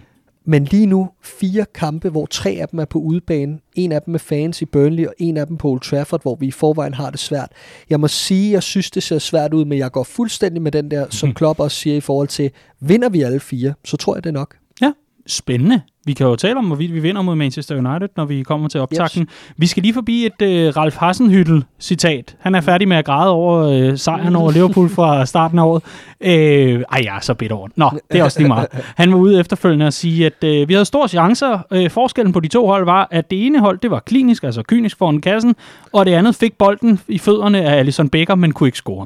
Men 0.45 0.63
lige 0.65 0.85
nu 0.85 1.09
fire 1.21 1.65
kampe, 1.75 2.09
hvor 2.09 2.25
tre 2.25 2.49
af 2.49 2.67
dem 2.67 2.79
er 2.79 2.85
på 2.85 2.99
udebane. 2.99 3.59
En 3.75 3.91
af 3.91 4.01
dem 4.01 4.11
med 4.11 4.19
fans 4.19 4.61
i 4.61 4.65
Burnley, 4.65 5.05
og 5.05 5.13
en 5.17 5.37
af 5.37 5.47
dem 5.47 5.57
på 5.57 5.69
Old 5.69 5.81
Trafford, 5.81 6.21
hvor 6.21 6.35
vi 6.35 6.47
i 6.47 6.51
forvejen 6.51 6.93
har 6.93 7.09
det 7.09 7.19
svært. 7.19 7.51
Jeg 7.89 7.99
må 7.99 8.07
sige, 8.07 8.51
jeg 8.51 8.63
synes, 8.63 8.91
det 8.91 9.03
ser 9.03 9.19
svært 9.19 9.53
ud, 9.53 9.65
men 9.65 9.77
jeg 9.77 9.91
går 9.91 10.03
fuldstændig 10.03 10.61
med 10.61 10.71
den 10.71 10.91
der, 10.91 11.05
som 11.09 11.33
Klopp 11.33 11.59
også 11.59 11.77
siger 11.77 11.95
i 11.95 12.01
forhold 12.01 12.27
til, 12.27 12.51
vinder 12.79 13.09
vi 13.09 13.21
alle 13.21 13.39
fire, 13.39 13.73
så 13.85 13.97
tror 13.97 14.15
jeg 14.15 14.23
det 14.23 14.33
nok. 14.33 14.55
Ja, 14.81 14.91
spændende. 15.27 15.81
Vi 16.05 16.13
kan 16.13 16.27
jo 16.27 16.35
tale 16.35 16.57
om, 16.57 16.65
hvorvidt 16.65 16.93
vi 16.93 16.99
vinder 16.99 17.21
mod 17.21 17.35
Manchester 17.35 17.75
United, 17.75 18.09
når 18.17 18.25
vi 18.25 18.43
kommer 18.43 18.67
til 18.67 18.79
optakten. 18.79 19.21
Yes. 19.21 19.53
Vi 19.57 19.67
skal 19.67 19.83
lige 19.83 19.93
forbi 19.93 20.25
et 20.25 20.41
uh, 20.41 20.77
Ralf 20.77 20.95
Hasenhyttel-citat. 20.95 22.35
Han 22.39 22.55
er 22.55 22.61
færdig 22.61 22.87
med 22.87 22.97
at 22.97 23.05
græde 23.05 23.31
over 23.31 23.89
uh, 23.91 23.97
sejren 23.97 24.35
over 24.35 24.51
Liverpool 24.51 24.89
fra 24.89 25.25
starten 25.25 25.59
af 25.59 25.63
året. 25.63 25.83
Uh, 26.19 26.29
ej, 26.29 27.01
jeg 27.03 27.15
er 27.15 27.19
så 27.21 27.33
bitter 27.33 27.55
over 27.57 27.67
Nå, 27.75 27.89
det 28.11 28.19
er 28.19 28.23
også 28.23 28.39
lige 28.39 28.47
meget. 28.47 28.67
Han 28.95 29.11
var 29.11 29.17
ude 29.17 29.39
efterfølgende 29.39 29.87
og 29.87 29.93
sige, 29.93 30.25
at 30.25 30.43
uh, 30.43 30.69
vi 30.69 30.73
havde 30.73 30.85
store 30.85 31.07
chancer. 31.07 31.59
Uh, 31.71 31.91
forskellen 31.91 32.33
på 32.33 32.39
de 32.39 32.47
to 32.47 32.67
hold 32.67 32.85
var, 32.85 33.07
at 33.11 33.31
det 33.31 33.45
ene 33.45 33.59
hold, 33.59 33.79
det 33.79 33.91
var 33.91 33.99
klinisk, 33.99 34.43
altså 34.43 34.63
kynisk 34.63 34.97
foran 34.97 35.21
kassen, 35.21 35.55
og 35.93 36.05
det 36.05 36.13
andet 36.13 36.35
fik 36.35 36.57
bolden 36.57 36.99
i 37.07 37.17
fødderne 37.17 37.61
af 37.61 37.79
Alisson 37.79 38.09
Becker, 38.09 38.35
men 38.35 38.51
kunne 38.51 38.67
ikke 38.67 38.77
score. 38.77 39.05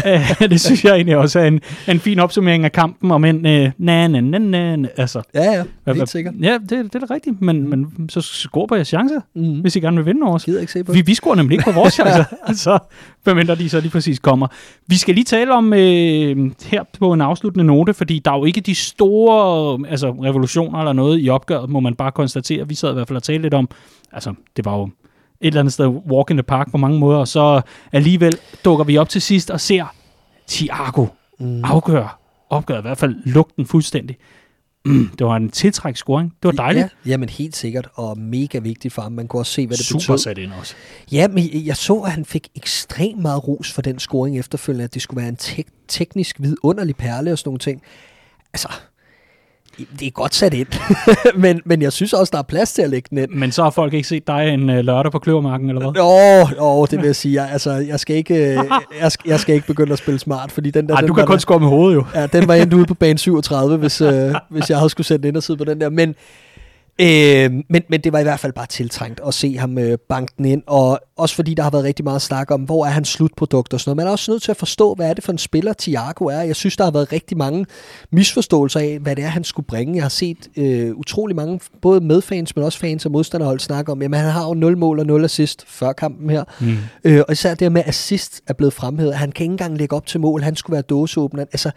det 0.50 0.60
synes 0.60 0.84
jeg 0.84 0.94
egentlig 0.94 1.16
også 1.16 1.38
er 1.38 1.44
en, 1.44 1.60
en 1.88 2.00
fin 2.00 2.18
opsummering 2.18 2.64
af 2.64 2.72
kampen, 2.72 3.10
om 3.10 3.24
en 3.24 3.36
uh, 3.36 3.70
na, 3.78 4.08
na, 4.08 4.20
na, 4.20 4.38
na, 4.76 4.88
altså. 4.96 5.22
Ja, 5.34 5.64
ja, 5.86 5.92
helt 5.92 6.08
sikkert. 6.08 6.34
Ja, 6.40 6.52
det, 6.52 6.70
det 6.70 6.94
er 6.94 6.98
da 7.06 7.14
rigtigt, 7.14 7.40
men, 7.40 7.62
mm. 7.62 7.68
men 7.68 8.08
så 8.08 8.20
score 8.20 8.68
på 8.68 8.74
jeres 8.74 8.88
chancer, 8.88 9.20
mm. 9.34 9.60
hvis 9.60 9.76
I 9.76 9.80
gerne 9.80 9.96
vil 9.96 10.06
vinde 10.06 10.22
over 10.22 10.34
os. 10.34 10.44
Gider 10.44 10.60
ikke 10.60 10.72
se 10.72 10.84
på 10.84 10.92
vi, 10.92 11.02
vi 11.06 11.14
scorer 11.14 11.34
nemlig 11.34 11.54
ikke 11.54 11.64
på 11.64 11.72
vores 11.72 11.94
chancer, 11.98 12.24
så 12.54 12.78
medmindre 13.26 13.54
de 13.54 13.68
så 13.68 13.80
lige 13.80 13.90
præcis 13.90 14.18
kommer. 14.18 14.46
Vi 14.86 14.96
skal 14.96 15.14
lige 15.14 15.24
tale 15.24 15.54
om 15.54 15.72
øh, 15.72 16.50
her 16.64 16.82
på 16.98 17.12
en 17.12 17.20
afsluttende 17.20 17.64
note, 17.64 17.94
fordi 17.94 18.18
der 18.24 18.30
er 18.30 18.38
jo 18.38 18.44
ikke 18.44 18.60
de 18.60 18.74
store 18.74 19.78
altså, 19.88 20.10
revolutioner 20.10 20.78
eller 20.78 20.92
noget 20.92 21.24
i 21.24 21.28
opgøret, 21.28 21.70
må 21.70 21.80
man 21.80 21.94
bare 21.94 22.12
konstatere. 22.12 22.68
Vi 22.68 22.74
sad 22.74 22.90
i 22.90 22.94
hvert 22.94 23.08
fald 23.08 23.16
og 23.16 23.22
talte 23.22 23.42
lidt 23.42 23.54
om, 23.54 23.68
altså 24.12 24.34
det 24.56 24.64
var 24.64 24.76
jo 24.76 24.88
et 25.42 25.46
eller 25.46 25.60
andet 25.60 25.72
sted 25.72 25.86
walk 25.86 26.30
in 26.30 26.36
the 26.36 26.42
park 26.42 26.70
på 26.70 26.76
mange 26.76 26.98
måder, 26.98 27.18
og 27.18 27.28
så 27.28 27.60
alligevel 27.92 28.36
dukker 28.64 28.84
vi 28.84 28.96
op 28.96 29.08
til 29.08 29.22
sidst 29.22 29.50
og 29.50 29.60
ser 29.60 29.94
Thiago 30.48 31.06
mm. 31.40 31.64
afgøre 31.64 32.08
opgøret, 32.50 32.80
i 32.80 32.82
hvert 32.82 32.98
fald 32.98 33.16
lugten 33.24 33.66
fuldstændig. 33.66 34.16
Mm, 34.84 35.08
det 35.18 35.26
var 35.26 35.36
en 35.36 35.50
tiltræk 35.50 35.96
scoring. 35.96 36.34
Det 36.42 36.48
var 36.48 36.64
dejligt. 36.64 36.96
Ja, 37.06 37.10
jamen 37.10 37.28
helt 37.28 37.56
sikkert, 37.56 37.88
og 37.94 38.18
mega 38.18 38.58
vigtigt 38.58 38.94
for 38.94 39.02
ham. 39.02 39.12
Man 39.12 39.28
kunne 39.28 39.40
også 39.40 39.52
se, 39.52 39.66
hvad 39.66 39.76
det 39.76 39.86
Super 39.86 39.98
betød. 40.00 40.18
sat 40.18 40.38
ind 40.38 40.52
også. 40.60 40.74
Ja, 41.12 41.28
men 41.28 41.66
jeg 41.66 41.76
så, 41.76 41.94
at 41.94 42.12
han 42.12 42.24
fik 42.24 42.48
ekstremt 42.54 43.20
meget 43.22 43.48
ros 43.48 43.72
for 43.72 43.82
den 43.82 43.98
scoring 43.98 44.38
efterfølgende, 44.38 44.84
at 44.84 44.94
det 44.94 45.02
skulle 45.02 45.20
være 45.20 45.28
en 45.28 45.36
tek- 45.36 45.72
teknisk 45.88 46.36
vidunderlig 46.40 46.96
perle 46.96 47.32
og 47.32 47.38
sådan 47.38 47.48
nogle 47.48 47.58
ting. 47.58 47.82
Altså, 48.52 48.68
det 49.78 50.06
er 50.06 50.10
godt 50.10 50.34
sat 50.34 50.54
ind, 50.54 50.66
men, 51.44 51.60
men 51.64 51.82
jeg 51.82 51.92
synes 51.92 52.12
også, 52.12 52.30
der 52.30 52.38
er 52.38 52.42
plads 52.42 52.72
til 52.72 52.82
at 52.82 52.90
lægge 52.90 53.06
den 53.10 53.18
ind. 53.18 53.30
Men 53.30 53.52
så 53.52 53.62
har 53.62 53.70
folk 53.70 53.94
ikke 53.94 54.08
set 54.08 54.26
dig 54.26 54.48
en 54.54 54.70
uh, 54.70 54.76
lørdag 54.76 55.12
på 55.12 55.18
Kløvermarken, 55.18 55.68
eller 55.68 55.90
hvad? 55.90 56.02
Åh, 56.02 56.62
oh, 56.62 56.78
oh, 56.78 56.86
det 56.90 56.98
vil 56.98 57.06
jeg 57.06 57.16
sige. 57.16 57.42
Jeg, 57.42 57.52
altså, 57.52 57.70
jeg, 57.72 58.00
skal 58.00 58.16
ikke, 58.16 58.34
jeg, 59.00 59.12
skal, 59.12 59.28
jeg 59.30 59.40
skal 59.40 59.54
ikke 59.54 59.66
begynde 59.66 59.92
at 59.92 59.98
spille 59.98 60.18
smart, 60.18 60.52
fordi 60.52 60.70
den 60.70 60.88
der... 60.88 60.94
Ej, 60.94 61.00
den 61.00 61.08
du 61.08 61.14
kan 61.14 61.26
kun 61.26 61.40
score 61.40 61.60
med 61.60 61.68
hovedet 61.68 61.94
jo. 61.94 62.04
Ja, 62.14 62.26
den 62.26 62.48
var 62.48 62.54
endt 62.54 62.74
ude 62.74 62.86
på 62.86 62.94
bane 62.94 63.18
37, 63.18 63.76
hvis, 63.76 64.00
uh, 64.00 64.08
hvis 64.48 64.70
jeg 64.70 64.78
havde 64.78 64.90
skulle 64.90 65.06
sætte 65.06 65.28
ind 65.28 65.36
og 65.36 65.42
sidde 65.42 65.58
på 65.58 65.64
den 65.64 65.80
der. 65.80 65.90
Men, 65.90 66.14
Øh, 67.00 67.52
men, 67.68 67.82
men 67.88 68.00
det 68.00 68.12
var 68.12 68.18
i 68.18 68.22
hvert 68.22 68.40
fald 68.40 68.52
bare 68.52 68.66
tiltrængt 68.66 69.20
at 69.26 69.34
se 69.34 69.56
ham 69.56 69.78
øh, 69.78 69.98
banke 70.08 70.32
den 70.36 70.44
ind, 70.44 70.62
og 70.66 71.00
også 71.16 71.34
fordi 71.34 71.54
der 71.54 71.62
har 71.62 71.70
været 71.70 71.84
rigtig 71.84 72.04
meget 72.04 72.22
snak 72.22 72.50
om, 72.50 72.60
hvor 72.60 72.86
er 72.86 72.90
hans 72.90 73.08
slutprodukt 73.08 73.74
og 73.74 73.80
sådan 73.80 73.90
noget. 73.90 73.96
Man 73.96 74.06
er 74.06 74.10
også 74.10 74.30
nødt 74.30 74.42
til 74.42 74.50
at 74.50 74.56
forstå, 74.56 74.94
hvad 74.94 75.10
er 75.10 75.14
det 75.14 75.24
for 75.24 75.32
en 75.32 75.38
spiller 75.38 75.72
Thiago 75.78 76.24
er. 76.24 76.40
Jeg 76.40 76.56
synes, 76.56 76.76
der 76.76 76.84
har 76.84 76.90
været 76.90 77.12
rigtig 77.12 77.36
mange 77.36 77.66
misforståelser 78.10 78.80
af, 78.80 78.98
hvad 78.98 79.16
det 79.16 79.24
er, 79.24 79.28
han 79.28 79.44
skulle 79.44 79.66
bringe. 79.66 79.94
Jeg 79.94 80.04
har 80.04 80.08
set 80.08 80.48
øh, 80.56 80.94
utrolig 80.94 81.36
mange, 81.36 81.60
både 81.82 82.00
medfans, 82.00 82.56
men 82.56 82.64
også 82.64 82.78
fans 82.78 83.06
og 83.06 83.12
modstanderhold 83.12 83.60
snakke 83.60 83.92
om, 83.92 84.02
jamen 84.02 84.20
han 84.20 84.30
har 84.30 84.46
jo 84.46 84.54
0 84.54 84.78
mål 84.78 84.98
og 84.98 85.06
0 85.06 85.24
assist 85.24 85.64
før 85.68 85.92
kampen 85.92 86.30
her. 86.30 86.44
Mm. 86.60 86.76
Øh, 87.04 87.22
og 87.28 87.32
især 87.32 87.54
det 87.54 87.72
med 87.72 87.82
assist 87.86 88.42
er 88.46 88.52
blevet 88.52 88.72
fremhævet. 88.72 89.14
Han 89.14 89.32
kan 89.32 89.44
ikke 89.44 89.52
engang 89.52 89.78
lægge 89.78 89.96
op 89.96 90.06
til 90.06 90.20
mål. 90.20 90.42
Han 90.42 90.56
skulle 90.56 90.74
være 90.74 90.82
dåseåbner. 90.82 91.42
Altså, 91.42 91.70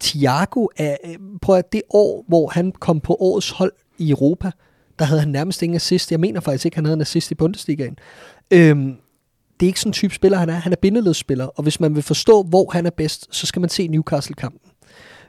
Thiago 0.00 0.66
er, 0.76 0.96
øh, 1.04 1.14
prøv 1.42 1.56
at 1.56 1.72
det 1.72 1.82
år, 1.90 2.24
hvor 2.28 2.48
han 2.48 2.72
kom 2.72 3.00
på 3.00 3.16
årets 3.20 3.50
hold 3.50 3.72
i 3.98 4.10
Europa, 4.10 4.50
der 4.98 5.04
havde 5.04 5.20
han 5.20 5.28
nærmest 5.28 5.62
ingen 5.62 5.76
assist. 5.76 6.10
Jeg 6.10 6.20
mener 6.20 6.40
faktisk 6.40 6.64
ikke, 6.64 6.76
han 6.76 6.84
havde 6.84 6.94
en 6.94 7.00
assist 7.00 7.30
i 7.30 7.34
Bundesligaen. 7.34 7.98
Øhm, 8.50 8.96
det 9.60 9.66
er 9.66 9.68
ikke 9.68 9.80
sådan 9.80 9.88
en 9.88 9.92
type 9.92 10.14
spiller, 10.14 10.38
han 10.38 10.48
er. 10.48 10.54
Han 10.54 10.72
er 10.72 10.76
bindeledsspiller, 10.76 11.44
og 11.46 11.62
hvis 11.62 11.80
man 11.80 11.94
vil 11.94 12.02
forstå, 12.02 12.42
hvor 12.42 12.70
han 12.72 12.86
er 12.86 12.90
bedst, 12.90 13.26
så 13.30 13.46
skal 13.46 13.60
man 13.60 13.70
se 13.70 13.88
Newcastle-kampen. 13.88 14.70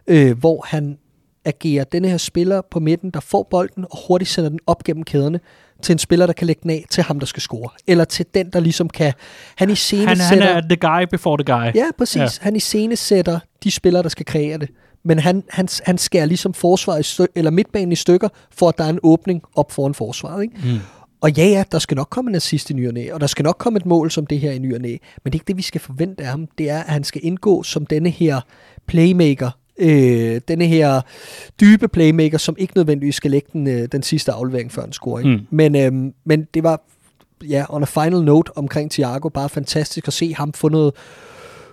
Øh, 0.07 0.37
hvor 0.37 0.65
han 0.67 0.97
agerer 1.45 1.83
denne 1.83 2.09
her 2.09 2.17
spiller 2.17 2.61
på 2.71 2.79
midten, 2.79 3.09
der 3.09 3.19
får 3.19 3.47
bolden 3.49 3.85
og 3.91 4.07
hurtigt 4.07 4.31
sender 4.31 4.49
den 4.49 4.59
op 4.67 4.83
gennem 4.83 5.03
kæderne 5.03 5.39
til 5.81 5.93
en 5.93 5.99
spiller, 5.99 6.25
der 6.25 6.33
kan 6.33 6.47
lægge 6.47 6.59
den 6.63 6.71
af 6.71 6.85
til 6.89 7.03
ham, 7.03 7.19
der 7.19 7.25
skal 7.25 7.41
score. 7.41 7.69
Eller 7.87 8.05
til 8.05 8.25
den, 8.33 8.49
der 8.49 8.59
ligesom 8.59 8.89
kan... 8.89 9.13
Han 9.55 9.69
i 9.69 9.75
scene 9.75 10.07
Han, 10.07 10.17
sætter, 10.17 10.45
han 10.45 10.63
er 10.63 10.67
the 10.67 10.75
guy 10.75 11.05
before 11.11 11.43
the 11.43 11.53
guy. 11.53 11.79
Ja, 11.79 11.85
præcis. 11.97 12.17
Ja. 12.17 12.27
Han 12.41 12.55
i 12.55 12.59
scene 12.59 12.95
sætter 12.95 13.39
de 13.63 13.71
spillere, 13.71 14.03
der 14.03 14.09
skal 14.09 14.25
kreere 14.25 14.57
det. 14.57 14.69
Men 15.05 15.19
han, 15.19 15.43
han, 15.49 15.67
han 15.83 15.97
skærer 15.97 16.25
ligesom 16.25 16.53
forsvaret 16.53 17.19
i 17.19 17.25
eller 17.35 17.51
midtbanen 17.51 17.91
i 17.91 17.95
stykker, 17.95 18.29
for 18.51 18.69
at 18.69 18.77
der 18.77 18.83
er 18.83 18.89
en 18.89 18.99
åbning 19.03 19.41
op 19.55 19.71
foran 19.71 19.93
forsvaret. 19.93 20.43
Ikke? 20.43 20.55
Mm. 20.63 20.79
Og 21.21 21.31
ja, 21.31 21.45
ja, 21.45 21.63
der 21.71 21.79
skal 21.79 21.95
nok 21.95 22.07
komme 22.09 22.31
en 22.31 22.35
assist 22.35 22.69
i 22.69 22.73
ny 22.73 22.87
og 22.87 22.93
næ, 22.93 23.11
og 23.11 23.21
der 23.21 23.27
skal 23.27 23.43
nok 23.43 23.57
komme 23.57 23.77
et 23.77 23.85
mål 23.85 24.11
som 24.11 24.25
det 24.25 24.39
her 24.39 24.51
i 24.51 24.59
ny 24.59 24.75
og 24.75 24.81
næ. 24.81 24.97
Men 25.23 25.31
det 25.31 25.31
er 25.31 25.35
ikke 25.35 25.47
det, 25.47 25.57
vi 25.57 25.61
skal 25.61 25.81
forvente 25.81 26.23
af 26.23 26.29
ham. 26.29 26.47
Det 26.57 26.69
er, 26.69 26.79
at 26.79 26.93
han 26.93 27.03
skal 27.03 27.21
indgå 27.23 27.63
som 27.63 27.85
denne 27.85 28.09
her 28.09 28.41
playmaker, 28.87 29.51
øh, 29.77 30.41
denne 30.47 30.65
her 30.65 31.01
dybe 31.61 31.87
playmaker, 31.87 32.37
som 32.37 32.55
ikke 32.59 32.73
nødvendigvis 32.75 33.15
skal 33.15 33.31
lægge 33.31 33.49
den, 33.53 33.67
øh, 33.67 33.87
den 33.91 34.03
sidste 34.03 34.31
aflevering 34.31 34.71
før 34.71 34.83
en 34.83 34.93
scoring. 34.93 35.29
Mm. 35.29 35.47
Men, 35.49 35.75
øh, 35.75 36.11
men 36.25 36.47
det 36.53 36.63
var, 36.63 36.81
ja, 37.49 37.65
on 37.69 37.83
a 37.83 37.85
final 37.85 38.21
note 38.21 38.57
omkring 38.57 38.91
Thiago, 38.91 39.29
bare 39.29 39.49
fantastisk 39.49 40.07
at 40.07 40.13
se 40.13 40.33
ham 40.33 40.53
få 40.53 40.69
noget, 40.69 40.93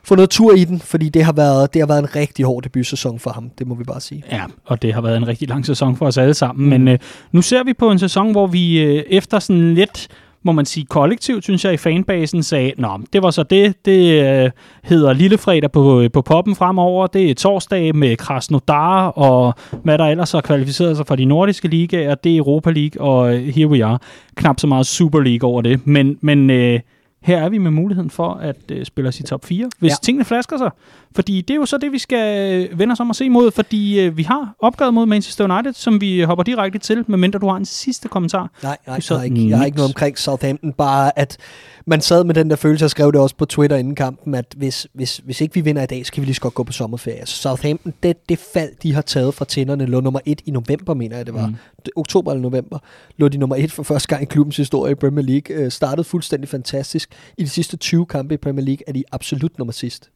få 0.04 0.14
noget 0.14 0.30
tur 0.30 0.54
i 0.54 0.64
den, 0.64 0.80
fordi 0.80 1.08
det 1.08 1.24
har 1.24 1.32
været, 1.32 1.74
det 1.74 1.82
har 1.82 1.86
været 1.86 1.98
en 1.98 2.16
rigtig 2.16 2.44
hård 2.44 2.62
debutsæson 2.62 3.18
for 3.18 3.30
ham, 3.30 3.50
det 3.58 3.66
må 3.66 3.74
vi 3.74 3.84
bare 3.84 4.00
sige. 4.00 4.22
Ja, 4.30 4.42
og 4.64 4.82
det 4.82 4.94
har 4.94 5.00
været 5.00 5.16
en 5.16 5.28
rigtig 5.28 5.48
lang 5.48 5.66
sæson 5.66 5.96
for 5.96 6.06
os 6.06 6.18
alle 6.18 6.34
sammen, 6.34 6.64
mm. 6.64 6.70
men 6.70 6.88
øh, 6.88 6.98
nu 7.32 7.42
ser 7.42 7.64
vi 7.64 7.72
på 7.72 7.90
en 7.90 7.98
sæson, 7.98 8.32
hvor 8.32 8.46
vi 8.46 8.82
øh, 8.82 9.04
efter 9.08 9.38
sådan 9.38 9.74
lidt 9.74 10.08
må 10.44 10.52
man 10.52 10.66
sige, 10.66 10.86
kollektivt, 10.86 11.44
synes 11.44 11.64
jeg, 11.64 11.74
i 11.74 11.76
fanbasen 11.76 12.42
sagde, 12.42 12.72
nå, 12.78 13.00
det 13.12 13.22
var 13.22 13.30
så 13.30 13.42
det, 13.42 13.84
det 13.84 14.24
øh, 14.24 14.50
hedder 14.82 15.12
Lillefredag 15.12 15.72
på, 15.72 16.04
på 16.12 16.22
poppen 16.22 16.56
fremover, 16.56 17.06
det 17.06 17.30
er 17.30 17.34
torsdag 17.34 17.96
med 17.96 18.16
Krasnodar, 18.16 19.06
og 19.06 19.54
hvad 19.82 19.98
der 19.98 20.04
ellers 20.04 20.32
har 20.32 20.40
kvalificeret 20.40 20.96
sig 20.96 21.06
for 21.06 21.16
de 21.16 21.24
nordiske 21.24 21.68
ligaer, 21.68 22.14
det 22.14 22.32
er 22.32 22.36
Europa 22.36 22.70
League, 22.70 23.02
og 23.02 23.34
øh, 23.34 23.54
here 23.54 23.68
we 23.68 23.84
are. 23.84 23.98
Knap 24.36 24.60
så 24.60 24.66
meget 24.66 24.86
Super 24.86 25.20
League 25.20 25.50
over 25.50 25.62
det, 25.62 25.86
men, 25.86 26.18
men 26.20 26.50
øh, 26.50 26.80
her 27.22 27.42
er 27.42 27.48
vi 27.48 27.58
med 27.58 27.70
muligheden 27.70 28.10
for 28.10 28.34
at 28.34 28.56
øh, 28.68 28.84
spille 28.84 29.08
os 29.08 29.20
i 29.20 29.22
top 29.22 29.44
4, 29.44 29.70
hvis 29.78 29.90
ja. 29.90 29.96
tingene 30.02 30.24
flasker 30.24 30.58
sig. 30.58 30.70
Fordi 31.14 31.40
det 31.40 31.50
er 31.50 31.58
jo 31.58 31.66
så 31.66 31.78
det, 31.78 31.92
vi 31.92 31.98
skal 31.98 32.52
øh, 32.72 32.78
vende 32.78 32.92
os 32.92 33.00
om 33.00 33.10
at 33.10 33.16
se 33.16 33.28
mod, 33.28 33.50
fordi 33.50 34.00
øh, 34.00 34.16
vi 34.16 34.22
har 34.22 34.54
opgøret 34.58 34.94
mod 34.94 35.06
Manchester 35.06 35.54
United, 35.54 35.72
som 35.72 36.00
vi 36.00 36.20
hopper 36.20 36.42
direkte 36.44 36.78
til, 36.78 37.04
medmindre 37.08 37.38
du 37.38 37.48
har 37.48 37.56
en 37.56 37.64
sidste 37.64 38.08
kommentar. 38.08 38.50
Nej, 38.62 38.76
nej 38.86 39.00
jeg, 39.10 39.16
har 39.16 39.24
ikke, 39.24 39.48
jeg 39.48 39.58
har 39.58 39.64
ikke 39.64 39.76
noget 39.76 39.90
omkring 39.90 40.18
Southampton, 40.18 40.72
bare 40.72 41.18
at 41.18 41.36
man 41.86 42.00
sad 42.00 42.24
med 42.24 42.34
den 42.34 42.50
der 42.50 42.56
følelse, 42.56 42.82
jeg 42.82 42.90
skrev 42.90 43.12
det 43.12 43.20
også 43.20 43.36
på 43.36 43.44
Twitter 43.44 43.76
inden 43.76 43.94
kampen, 43.94 44.34
at 44.34 44.54
hvis, 44.56 44.86
hvis, 44.92 45.20
hvis 45.24 45.40
ikke 45.40 45.54
vi 45.54 45.60
vinder 45.60 45.82
i 45.82 45.86
dag, 45.86 46.06
så 46.06 46.12
kan 46.12 46.20
vi 46.20 46.26
lige 46.26 46.34
så 46.34 46.40
godt 46.40 46.54
gå 46.54 46.62
på 46.62 46.72
sommerferie. 46.72 47.26
Southampton, 47.26 47.94
det, 48.02 48.28
det 48.28 48.38
fald, 48.52 48.70
de 48.82 48.94
har 48.94 49.02
taget 49.02 49.34
fra 49.34 49.44
tænderne, 49.44 49.86
lå 49.86 50.00
nummer 50.00 50.20
et 50.24 50.40
i 50.44 50.50
november, 50.50 50.94
mener 50.94 51.16
jeg 51.16 51.26
det 51.26 51.34
var. 51.34 51.46
Mm. 51.46 51.56
Oktober 51.96 52.32
eller 52.32 52.42
november, 52.42 52.78
lå 53.16 53.28
de 53.28 53.38
nummer 53.38 53.56
et 53.56 53.72
for 53.72 53.82
første 53.82 54.08
gang 54.08 54.22
i 54.22 54.26
klubbens 54.26 54.56
historie 54.56 54.92
i 54.92 54.94
Premier 54.94 55.26
League. 55.26 55.56
Øh, 55.56 55.70
startede 55.70 56.04
fuldstændig 56.04 56.48
fantastisk. 56.48 57.12
I 57.38 57.42
de 57.42 57.48
sidste 57.48 57.76
20 57.76 58.06
kampe 58.06 58.34
i 58.34 58.36
Premier 58.36 58.64
League 58.64 58.82
er 58.86 58.92
de 58.92 59.04
absolut 59.12 59.58
nummer 59.58 59.72
sidst. 59.72 60.10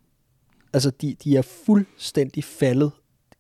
Altså, 0.73 0.91
de, 0.91 1.17
de 1.25 1.37
er 1.37 1.43
fuldstændig 1.67 2.45
faldet 2.45 2.91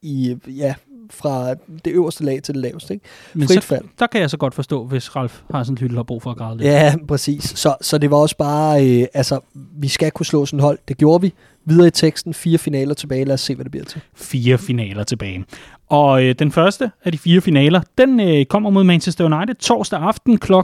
i, 0.02 0.36
ja, 0.46 0.74
fra 1.10 1.54
det 1.54 1.90
øverste 1.92 2.24
lag 2.24 2.42
til 2.42 2.54
det 2.54 2.62
laveste. 2.62 2.94
Ikke? 2.94 3.06
Men 3.34 3.48
Frit 3.48 3.62
så, 3.62 3.68
fald. 3.68 3.84
der 3.98 4.06
kan 4.06 4.20
jeg 4.20 4.30
så 4.30 4.36
godt 4.36 4.54
forstå, 4.54 4.84
hvis 4.84 5.16
Ralf 5.16 5.40
har 5.50 5.64
sådan 5.64 5.90
en 5.90 5.96
har 5.96 6.02
brug 6.02 6.22
for 6.22 6.30
at 6.30 6.36
græde 6.36 6.56
lidt. 6.56 6.68
Ja, 6.68 6.94
præcis. 7.08 7.44
Så, 7.44 7.76
så 7.80 7.98
det 7.98 8.10
var 8.10 8.16
også 8.16 8.36
bare, 8.36 8.86
øh, 8.86 9.06
altså, 9.14 9.40
vi 9.54 9.88
skal 9.88 10.10
kunne 10.10 10.26
slå 10.26 10.46
sådan 10.46 10.60
hold. 10.60 10.78
Det 10.88 10.96
gjorde 10.96 11.20
vi. 11.22 11.34
Videre 11.64 11.86
i 11.86 11.90
teksten, 11.90 12.34
fire 12.34 12.58
finaler 12.58 12.94
tilbage. 12.94 13.24
Lad 13.24 13.34
os 13.34 13.40
se, 13.40 13.54
hvad 13.54 13.64
det 13.64 13.70
bliver 13.70 13.84
til. 13.84 14.00
Fire 14.14 14.58
finaler 14.58 15.04
tilbage. 15.04 15.44
Og 15.88 16.24
øh, 16.24 16.34
den 16.38 16.52
første 16.52 16.90
af 17.04 17.12
de 17.12 17.18
fire 17.18 17.40
finaler, 17.40 17.80
den 17.98 18.20
øh, 18.20 18.44
kommer 18.44 18.70
mod 18.70 18.84
Manchester 18.84 19.24
United 19.24 19.54
torsdag 19.54 20.00
aften 20.00 20.38
kl. 20.38 20.52
21.15. 20.52 20.58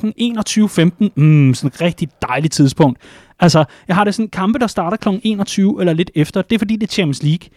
Mm, 1.14 1.54
sådan 1.54 1.68
et 1.68 1.80
rigtig 1.80 2.08
dejligt 2.28 2.52
tidspunkt. 2.52 3.00
Altså, 3.40 3.64
jeg 3.88 3.96
har 3.96 4.04
det 4.04 4.14
sådan 4.14 4.28
kampe, 4.28 4.58
der 4.58 4.66
starter 4.66 4.96
kl. 4.96 5.08
21 5.22 5.80
eller 5.80 5.92
lidt 5.92 6.10
efter. 6.14 6.42
Det 6.42 6.54
er 6.54 6.58
fordi, 6.58 6.76
det 6.76 6.82
er 6.82 6.92
Champions 6.92 7.22
League 7.22 7.48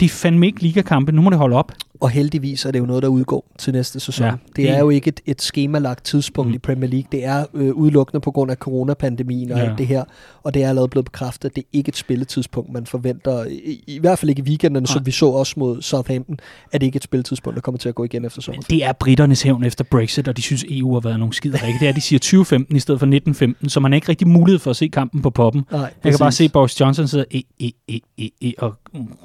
det 0.00 0.06
er 0.06 0.10
fandme 0.10 0.46
ikke 0.46 0.60
ligakampe. 0.60 1.12
Nu 1.12 1.22
må 1.22 1.30
det 1.30 1.38
holde 1.38 1.56
op. 1.56 1.72
Og 2.00 2.10
heldigvis 2.10 2.64
er 2.64 2.70
det 2.70 2.78
jo 2.78 2.86
noget, 2.86 3.02
der 3.02 3.08
udgår 3.08 3.52
til 3.58 3.72
næste 3.72 4.00
sæson. 4.00 4.26
Ja, 4.26 4.34
det 4.56 4.70
er 4.70 4.78
jo 4.78 4.90
ikke 4.90 5.08
et, 5.08 5.20
et 5.26 5.42
skemalagt 5.42 6.04
tidspunkt 6.04 6.48
mm. 6.48 6.54
i 6.54 6.58
Premier 6.58 6.90
League. 6.90 7.08
Det 7.12 7.24
er 7.24 7.44
øh, 7.54 7.72
udelukkende 7.74 8.20
på 8.20 8.30
grund 8.30 8.50
af 8.50 8.56
coronapandemien 8.56 9.52
og 9.52 9.58
ja. 9.58 9.64
alt 9.64 9.78
det 9.78 9.86
her. 9.86 10.04
Og 10.42 10.54
det 10.54 10.62
er 10.62 10.68
allerede 10.68 10.88
blevet 10.88 11.04
bekræftet, 11.04 11.48
at 11.48 11.56
det 11.56 11.62
er 11.62 11.68
ikke 11.72 11.88
et 11.88 11.96
spilletidspunkt, 11.96 12.72
man 12.72 12.86
forventer. 12.86 13.44
I, 13.44 13.84
i 13.86 13.98
hvert 13.98 14.18
fald 14.18 14.30
ikke 14.30 14.40
i 14.40 14.48
weekenderne, 14.48 14.86
som 14.86 15.06
vi 15.06 15.10
så 15.10 15.26
også 15.26 15.54
mod 15.56 15.82
Southampton, 15.82 16.38
at 16.72 16.80
det 16.80 16.86
ikke 16.86 16.96
et 16.96 17.04
spilletidspunkt, 17.04 17.54
der 17.54 17.60
kommer 17.60 17.78
til 17.78 17.88
at 17.88 17.94
gå 17.94 18.04
igen 18.04 18.24
efter 18.24 18.42
sommer. 18.42 18.62
Det 18.62 18.84
er 18.84 18.92
britternes 18.92 19.42
hævn 19.42 19.64
efter 19.64 19.84
Brexit, 19.84 20.28
og 20.28 20.36
de 20.36 20.42
synes, 20.42 20.64
EU 20.70 20.92
har 20.92 21.00
været 21.00 21.18
nogle 21.18 21.34
skider 21.34 21.62
rigtigt. 21.62 21.80
Det 21.80 21.88
er, 21.88 21.92
de 21.92 22.00
siger 22.00 22.18
2015 22.18 22.76
i 22.76 22.80
stedet 22.80 23.00
for 23.00 23.06
1915, 23.06 23.68
så 23.68 23.80
man 23.80 23.92
har 23.92 23.94
ikke 23.94 24.08
rigtig 24.08 24.28
mulighed 24.28 24.58
for 24.58 24.70
at 24.70 24.76
se 24.76 24.88
kampen 24.88 25.22
på 25.22 25.30
poppen. 25.30 25.62
Nej, 25.70 25.80
Jeg 26.04 26.12
kan 26.12 26.18
bare 26.18 26.32
se 26.32 26.48
Boris 26.48 26.80
Johnson 26.80 27.08
sidde 27.08 27.24
e, 27.30 27.42
e, 27.60 27.70
e, 27.88 28.00
e, 28.18 28.28
e, 28.40 28.52
og 28.58 28.74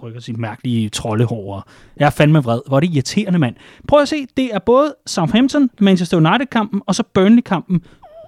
rykker 0.04 0.20
sit 0.20 0.38
mærkelige 0.38 0.90
troldehår. 0.90 1.68
Jeg 1.98 2.06
er 2.06 2.10
fandme 2.10 2.44
vred. 2.44 2.60
Hvor 2.68 2.76
er 2.78 2.80
det 2.80 2.90
irriterende, 2.94 3.40
mand. 3.40 3.56
Prøv 3.88 4.02
at 4.02 4.08
se, 4.08 4.16
det 4.38 4.50
er 4.54 4.60
både 4.60 4.96
Southampton, 5.06 5.70
Manchester 5.80 6.18
United-kampen, 6.18 6.82
og 6.86 6.96
så 6.96 7.04
Burnley-kampen. 7.14 7.82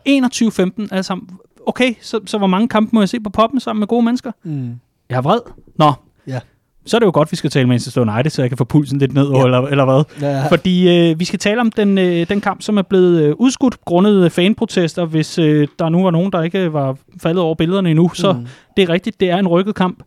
21-15 0.09 0.87
alle 0.91 1.03
sammen. 1.03 1.29
Okay, 1.65 1.93
så, 2.01 2.19
så 2.25 2.37
hvor 2.37 2.47
mange 2.47 2.67
kampe 2.67 2.89
må 2.93 3.01
jeg 3.01 3.09
se 3.09 3.19
på 3.19 3.29
poppen 3.29 3.59
sammen 3.59 3.79
med 3.79 3.87
gode 3.87 4.05
mennesker? 4.05 4.31
Mm. 4.43 4.71
Jeg 5.09 5.17
er 5.17 5.21
vred. 5.21 5.39
Nå, 5.79 5.91
Ja. 6.27 6.39
så 6.85 6.97
er 6.97 6.99
det 6.99 7.05
jo 7.05 7.11
godt, 7.13 7.31
vi 7.31 7.37
skal 7.37 7.49
tale 7.49 7.67
Manchester 7.67 8.01
United, 8.13 8.29
så 8.31 8.41
jeg 8.41 8.49
kan 8.49 8.57
få 8.57 8.63
pulsen 8.63 8.99
lidt 8.99 9.13
ned, 9.13 9.31
ja. 9.31 9.43
eller, 9.45 9.59
eller 9.61 9.85
hvad? 9.85 10.29
Ja. 10.29 10.47
Fordi 10.47 11.09
øh, 11.11 11.19
vi 11.19 11.25
skal 11.25 11.39
tale 11.39 11.61
om 11.61 11.71
den, 11.71 11.97
øh, 11.97 12.29
den 12.29 12.41
kamp, 12.41 12.61
som 12.61 12.77
er 12.77 12.81
blevet 12.81 13.21
øh, 13.21 13.35
udskudt 13.37 13.85
grundet 13.85 14.23
øh, 14.25 14.29
fanprotester. 14.31 15.05
Hvis 15.05 15.39
øh, 15.39 15.67
der 15.79 15.89
nu 15.89 16.03
var 16.03 16.11
nogen, 16.11 16.31
der 16.31 16.41
ikke 16.41 16.73
var 16.73 16.97
faldet 17.21 17.43
over 17.43 17.55
billederne 17.55 17.89
endnu, 17.89 18.09
så 18.13 18.33
Mm. 18.33 18.47
det 18.77 18.83
er 18.83 18.89
rigtigt, 18.89 19.19
det 19.19 19.29
er 19.29 19.37
en 19.37 19.47
rykket 19.47 19.75
kamp. 19.75 20.03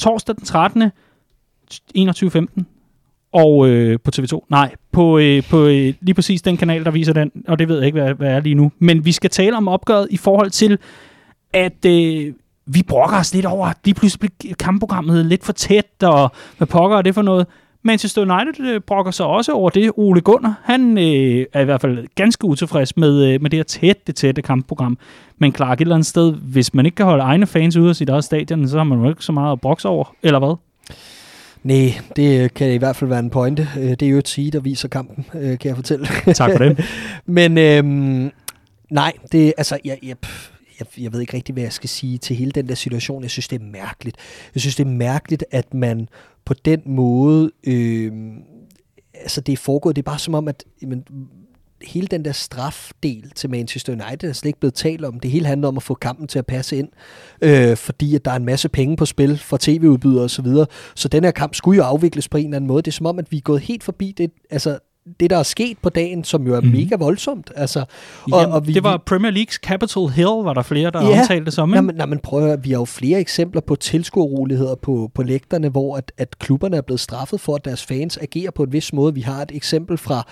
Torsdag 0.00 0.36
den 0.36 0.44
13. 0.44 0.90
21.15. 1.98 2.62
Og 3.32 3.68
øh, 3.68 3.98
på 4.04 4.10
TV2. 4.16 4.46
Nej, 4.48 4.74
på, 4.92 5.18
øh, 5.18 5.42
på 5.50 5.66
øh, 5.66 5.94
lige 6.00 6.14
præcis 6.14 6.42
den 6.42 6.56
kanal, 6.56 6.84
der 6.84 6.90
viser 6.90 7.12
den, 7.12 7.30
og 7.48 7.58
det 7.58 7.68
ved 7.68 7.76
jeg 7.76 7.86
ikke, 7.86 8.00
hvad, 8.00 8.14
hvad 8.14 8.30
er 8.30 8.40
lige 8.40 8.54
nu. 8.54 8.72
Men 8.78 9.04
vi 9.04 9.12
skal 9.12 9.30
tale 9.30 9.56
om 9.56 9.68
opgøret 9.68 10.06
i 10.10 10.16
forhold 10.16 10.50
til, 10.50 10.78
at 11.52 11.84
øh, 11.86 12.34
vi 12.66 12.82
brokker 12.82 13.18
os 13.18 13.34
lidt 13.34 13.46
over, 13.46 13.66
at 13.66 13.76
lige 13.84 13.94
pludselig 13.94 14.30
blev 14.38 14.54
kampprogrammet 14.54 15.26
lidt 15.26 15.44
for 15.44 15.52
tæt, 15.52 16.02
og 16.02 16.30
hvad 16.56 16.66
pokker 16.66 16.96
er 16.96 17.02
det 17.02 17.14
for 17.14 17.22
noget? 17.22 17.46
Manchester 17.82 18.22
United 18.22 18.66
øh, 18.74 18.80
brokker 18.80 19.12
sig 19.12 19.26
også 19.26 19.52
over 19.52 19.70
det. 19.70 19.90
Ole 19.96 20.20
Gunnar, 20.20 20.60
han 20.64 20.98
øh, 20.98 21.46
er 21.52 21.60
i 21.60 21.64
hvert 21.64 21.80
fald 21.80 22.06
ganske 22.14 22.44
utilfreds 22.44 22.96
med, 22.96 23.24
øh, 23.24 23.42
med 23.42 23.50
det 23.50 23.58
her 23.58 23.64
tætte, 23.64 24.12
tætte 24.12 24.42
kampprogram. 24.42 24.98
Men 25.38 25.54
Clark, 25.54 25.78
et 25.78 25.80
eller 25.80 25.94
andet 25.94 26.06
sted, 26.06 26.32
hvis 26.32 26.74
man 26.74 26.86
ikke 26.86 26.96
kan 26.96 27.06
holde 27.06 27.22
egne 27.22 27.46
fans 27.46 27.76
ude 27.76 27.88
af 27.88 27.96
sit 27.96 28.08
eget 28.08 28.24
stadion, 28.24 28.68
så 28.68 28.76
har 28.76 28.84
man 28.84 28.98
jo 28.98 29.08
ikke 29.08 29.24
så 29.24 29.32
meget 29.32 29.52
at 29.52 29.60
brokse 29.60 29.88
over, 29.88 30.14
eller 30.22 30.38
hvad? 30.38 30.54
Nej, 31.62 32.00
det 32.16 32.54
kan 32.54 32.72
i 32.72 32.76
hvert 32.76 32.96
fald 32.96 33.08
være 33.08 33.18
en 33.18 33.30
pointe. 33.30 33.68
Øh, 33.78 33.90
Det 33.90 34.02
er 34.02 34.08
jo 34.08 34.18
et 34.18 34.28
sige, 34.28 34.50
der 34.50 34.60
viser 34.60 34.88
kampen, 34.88 35.26
øh, 35.34 35.58
kan 35.58 35.68
jeg 35.68 35.76
fortælle. 35.76 36.06
Tak 36.34 36.50
for 36.56 36.58
det. 36.64 36.84
Men 37.26 37.58
øhm, 37.58 38.30
nej, 38.90 39.12
det 39.32 39.52
altså, 39.58 39.78
jeg, 39.84 39.98
jeg, 40.02 40.16
jeg, 40.80 41.02
jeg 41.02 41.12
ved 41.12 41.20
ikke 41.20 41.36
rigtig, 41.36 41.52
hvad 41.52 41.62
jeg 41.62 41.72
skal 41.72 41.88
sige 41.88 42.18
til 42.18 42.36
hele 42.36 42.50
den 42.50 42.68
der 42.68 42.74
situation. 42.74 43.22
Jeg 43.22 43.30
synes, 43.30 43.48
det 43.48 43.60
er 43.60 43.64
mærkeligt. 43.64 44.16
Jeg 44.54 44.60
synes, 44.60 44.76
det 44.76 44.86
er 44.86 44.90
mærkeligt, 44.90 45.44
at 45.50 45.74
man 45.74 46.08
på 46.44 46.54
den 46.54 46.82
måde, 46.86 47.50
Øh, 47.64 48.12
altså 49.14 49.40
det 49.40 49.52
er 49.52 49.56
foregået, 49.56 49.96
det 49.96 50.02
er 50.02 50.10
bare 50.10 50.18
som 50.18 50.34
om, 50.34 50.48
at 50.48 50.64
jamen, 50.82 51.04
hele 51.82 52.06
den 52.06 52.24
der 52.24 52.32
strafdel 52.32 53.30
til 53.34 53.50
Manchester 53.50 53.92
United 53.92 54.28
er 54.28 54.32
slet 54.32 54.48
ikke 54.48 54.60
blevet 54.60 54.74
talt 54.74 55.04
om. 55.04 55.20
Det 55.20 55.30
hele 55.30 55.46
handler 55.46 55.68
om 55.68 55.76
at 55.76 55.82
få 55.82 55.94
kampen 55.94 56.28
til 56.28 56.38
at 56.38 56.46
passe 56.46 56.76
ind, 56.76 56.88
øh, 57.42 57.76
fordi 57.76 58.14
at 58.14 58.24
der 58.24 58.30
er 58.30 58.36
en 58.36 58.44
masse 58.44 58.68
penge 58.68 58.96
på 58.96 59.06
spil 59.06 59.38
for 59.38 59.56
tv-udbydere 59.60 60.24
osv. 60.24 60.28
Så, 60.28 60.42
videre. 60.42 60.66
så 60.94 61.08
den 61.08 61.24
her 61.24 61.30
kamp 61.30 61.54
skulle 61.54 61.76
jo 61.76 61.82
afvikles 61.82 62.28
på 62.28 62.36
en 62.36 62.44
eller 62.44 62.56
anden 62.56 62.68
måde. 62.68 62.82
Det 62.82 62.90
er 62.90 62.92
som 62.92 63.06
om, 63.06 63.18
at 63.18 63.32
vi 63.32 63.36
er 63.36 63.40
gået 63.40 63.60
helt 63.60 63.84
forbi 63.84 64.14
det, 64.18 64.30
altså 64.50 64.78
det, 65.20 65.30
der 65.30 65.36
er 65.36 65.42
sket 65.42 65.78
på 65.82 65.88
dagen, 65.88 66.24
som 66.24 66.46
jo 66.46 66.54
er 66.54 66.60
mm. 66.60 66.66
mega 66.68 66.96
voldsomt. 66.96 67.50
Altså, 67.56 67.84
Og, 68.32 68.46
og 68.46 68.66
vi, 68.66 68.72
det 68.72 68.82
var 68.84 69.02
Premier 69.06 69.30
Leagues 69.32 69.54
Capitol 69.54 70.10
Hill, 70.10 70.26
var 70.26 70.54
der 70.54 70.62
flere, 70.62 70.90
der 70.90 71.08
Ja. 71.08 71.20
omtalte 71.20 71.44
det 71.44 71.52
som. 71.52 71.74
Ikke? 71.74 71.82
men, 71.82 71.94
nej, 71.94 72.06
men 72.06 72.18
prøv 72.18 72.40
at, 72.40 72.46
høre, 72.46 72.62
vi 72.62 72.70
har 72.70 72.78
jo 72.78 72.84
flere 72.84 73.20
eksempler 73.20 73.60
på 73.60 73.74
tilskueroligheder 73.76 74.74
på, 74.74 75.10
på 75.14 75.22
lægterne, 75.22 75.68
hvor 75.68 75.96
at, 75.96 76.12
at 76.18 76.38
klubberne 76.38 76.76
er 76.76 76.80
blevet 76.82 77.00
straffet 77.00 77.40
for, 77.40 77.54
at 77.54 77.64
deres 77.64 77.84
fans 77.86 78.18
agerer 78.18 78.50
på 78.50 78.62
en 78.62 78.72
vis 78.72 78.92
måde. 78.92 79.14
Vi 79.14 79.20
har 79.20 79.42
et 79.42 79.50
eksempel 79.54 79.98
fra 79.98 80.26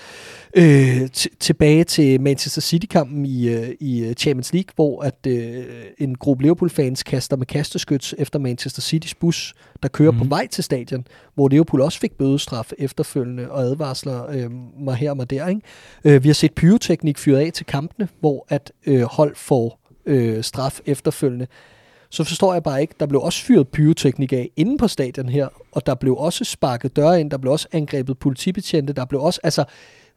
øh, 0.56 1.08
tilbage 1.40 1.84
til 1.84 2.20
Manchester 2.20 2.60
City-kampen 2.60 3.26
i, 3.26 3.48
øh, 3.48 3.68
i 3.80 4.00
øh, 4.04 4.14
Champions 4.14 4.52
League, 4.52 4.72
hvor 4.74 5.02
at 5.02 5.26
øh, 5.26 5.64
en 5.98 6.14
gruppe 6.14 6.42
Liverpool-fans 6.42 7.02
kaster 7.02 7.36
med 7.36 7.46
kasteskyts 7.46 8.14
efter 8.18 8.38
Manchester 8.38 8.82
Citys 8.82 9.14
bus, 9.14 9.54
der 9.82 9.88
kører 9.88 10.10
mm. 10.12 10.18
på 10.18 10.24
Mhm. 10.24 10.30
vej 10.30 10.46
til 10.46 10.64
stadion, 10.64 11.04
hvor 11.38 11.48
Liverpool 11.48 11.80
også 11.80 11.98
fik 11.98 12.12
bødestraf 12.12 12.72
efterfølgende 12.78 13.50
og 13.50 13.62
advarsler 13.62 14.30
øh, 14.30 14.50
mig 14.78 14.94
her 14.94 15.10
og 15.10 15.16
mig 15.16 15.30
der. 15.30 15.46
Ikke? 15.46 15.60
Øh, 16.04 16.22
vi 16.22 16.28
har 16.28 16.34
set 16.34 16.54
pyroteknik 16.54 17.18
fyret 17.18 17.38
af 17.38 17.52
til 17.52 17.66
kampene, 17.66 18.08
hvor 18.20 18.46
at 18.48 18.72
øh, 18.86 19.02
hold 19.02 19.36
får 19.36 19.80
øh, 20.06 20.42
straf 20.42 20.80
efterfølgende. 20.86 21.46
Så 22.10 22.24
forstår 22.24 22.52
jeg 22.52 22.62
bare 22.62 22.80
ikke, 22.80 22.94
der 23.00 23.06
blev 23.06 23.20
også 23.20 23.44
fyret 23.44 23.68
pyroteknik 23.68 24.32
af 24.32 24.50
inde 24.56 24.78
på 24.78 24.88
stadion 24.88 25.28
her, 25.28 25.48
og 25.72 25.86
der 25.86 25.94
blev 25.94 26.16
også 26.16 26.44
sparket 26.44 26.96
døre 26.96 27.20
ind, 27.20 27.30
der 27.30 27.38
blev 27.38 27.52
også 27.52 27.68
angrebet 27.72 28.18
politibetjente, 28.18 28.92
der 28.92 29.04
blev 29.04 29.22
også, 29.22 29.40
altså, 29.42 29.64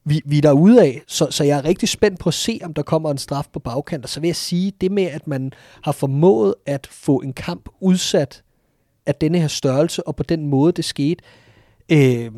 vi, 0.05 0.21
vi 0.25 0.37
er 0.37 0.41
derude 0.41 0.81
af, 0.81 1.01
så, 1.07 1.27
så 1.29 1.43
jeg 1.43 1.57
er 1.57 1.65
rigtig 1.65 1.89
spændt 1.89 2.19
på 2.19 2.29
at 2.29 2.33
se, 2.33 2.59
om 2.63 2.73
der 2.73 2.81
kommer 2.81 3.11
en 3.11 3.17
straf 3.17 3.45
på 3.53 3.59
bagkant. 3.59 4.03
Og 4.03 4.09
så 4.09 4.19
vil 4.19 4.27
jeg 4.27 4.35
sige, 4.35 4.73
det 4.81 4.91
med, 4.91 5.03
at 5.03 5.27
man 5.27 5.51
har 5.83 5.91
formået 5.91 6.55
at 6.65 6.87
få 6.91 7.17
en 7.17 7.33
kamp 7.33 7.69
udsat 7.79 8.43
af 9.11 9.15
denne 9.15 9.39
her 9.39 9.47
størrelse, 9.47 10.07
og 10.07 10.15
på 10.15 10.23
den 10.23 10.47
måde, 10.47 10.71
det 10.71 10.85
skete, 10.85 11.23
øh, 11.91 12.31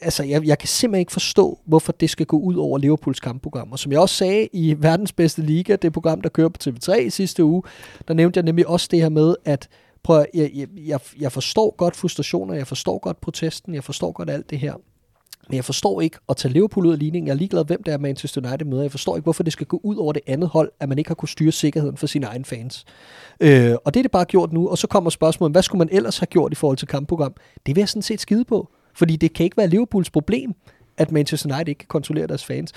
altså, 0.00 0.22
jeg, 0.22 0.44
jeg 0.44 0.58
kan 0.58 0.68
simpelthen 0.68 1.00
ikke 1.00 1.12
forstå, 1.12 1.58
hvorfor 1.64 1.92
det 1.92 2.10
skal 2.10 2.26
gå 2.26 2.38
ud 2.38 2.54
over 2.54 2.78
Liverpools 2.78 3.20
kampprogram. 3.20 3.72
Og 3.72 3.78
som 3.78 3.92
jeg 3.92 4.00
også 4.00 4.14
sagde 4.14 4.48
i 4.52 4.76
verdens 4.78 5.12
bedste 5.12 5.42
liga, 5.42 5.76
det 5.76 5.92
program, 5.92 6.20
der 6.20 6.28
kører 6.28 6.48
på 6.48 6.58
TV3 6.64 6.94
i 6.94 7.10
sidste 7.10 7.44
uge, 7.44 7.62
der 8.08 8.14
nævnte 8.14 8.38
jeg 8.38 8.44
nemlig 8.44 8.66
også 8.66 8.88
det 8.90 9.00
her 9.00 9.08
med, 9.08 9.34
at 9.44 9.68
prøv, 10.02 10.24
jeg, 10.34 10.50
jeg, 10.76 11.00
jeg 11.20 11.32
forstår 11.32 11.74
godt 11.76 11.96
frustrationer, 11.96 12.54
jeg 12.54 12.66
forstår 12.66 12.98
godt 12.98 13.20
protesten, 13.20 13.74
jeg 13.74 13.84
forstår 13.84 14.12
godt 14.12 14.30
alt 14.30 14.50
det 14.50 14.58
her. 14.58 14.74
Men 15.48 15.56
jeg 15.56 15.64
forstår 15.64 16.00
ikke 16.00 16.18
at 16.28 16.36
tage 16.36 16.52
Liverpool 16.52 16.86
ud 16.86 16.92
af 16.92 16.98
ligningen. 16.98 17.26
Jeg 17.26 17.32
er 17.34 17.38
ligeglad, 17.38 17.64
hvem 17.64 17.82
det 17.82 17.94
er, 17.94 17.98
Manchester 17.98 18.40
United 18.48 18.66
møder. 18.66 18.82
Jeg 18.82 18.90
forstår 18.90 19.16
ikke, 19.16 19.24
hvorfor 19.24 19.42
det 19.42 19.52
skal 19.52 19.66
gå 19.66 19.80
ud 19.82 19.96
over 19.96 20.12
det 20.12 20.22
andet 20.26 20.48
hold, 20.48 20.70
at 20.80 20.88
man 20.88 20.98
ikke 20.98 21.10
har 21.10 21.14
kunnet 21.14 21.30
styre 21.30 21.52
sikkerheden 21.52 21.96
for 21.96 22.06
sine 22.06 22.26
egne 22.26 22.44
fans. 22.44 22.84
Øh, 23.40 23.74
og 23.84 23.94
det 23.94 24.00
er 24.00 24.02
det 24.02 24.10
bare 24.10 24.24
gjort 24.24 24.52
nu. 24.52 24.68
Og 24.68 24.78
så 24.78 24.86
kommer 24.86 25.10
spørgsmålet, 25.10 25.54
hvad 25.54 25.62
skulle 25.62 25.78
man 25.78 25.88
ellers 25.92 26.18
have 26.18 26.26
gjort 26.26 26.52
i 26.52 26.54
forhold 26.54 26.78
til 26.78 26.88
kampprogram? 26.88 27.34
Det 27.66 27.76
vil 27.76 27.80
jeg 27.80 27.88
sådan 27.88 28.02
set 28.02 28.20
skide 28.20 28.44
på. 28.44 28.68
Fordi 28.94 29.16
det 29.16 29.32
kan 29.32 29.44
ikke 29.44 29.56
være 29.56 29.68
Liverpools 29.68 30.10
problem, 30.10 30.54
at 30.96 31.12
Manchester 31.12 31.54
United 31.54 31.68
ikke 31.68 31.78
kan 31.78 31.88
kontrollere 31.88 32.26
deres 32.26 32.44
fans. 32.44 32.72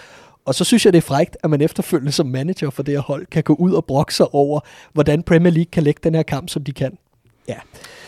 Og 0.46 0.56
så 0.56 0.64
synes 0.64 0.86
jeg, 0.86 0.94
det 0.94 0.98
er 0.98 1.08
frægt, 1.08 1.38
at 1.44 1.50
man 1.50 1.62
efterfølgende 1.62 2.12
som 2.12 2.28
manager 2.28 2.70
for 2.70 2.84
det 2.84 2.94
her 2.94 3.02
hold 3.02 3.26
kan 3.26 3.44
gå 3.44 3.54
ud 3.54 3.74
og 3.74 3.86
brokke 3.86 4.16
sig 4.16 4.34
over, 4.34 4.60
hvordan 4.94 5.24
Premier 5.24 5.54
League 5.54 5.72
kan 5.72 5.84
lægge 5.84 6.00
den 6.04 6.16
her 6.16 6.24
kamp, 6.24 6.50
som 6.50 6.64
de 6.64 6.72
kan. 6.72 6.98
Ja. 7.48 7.56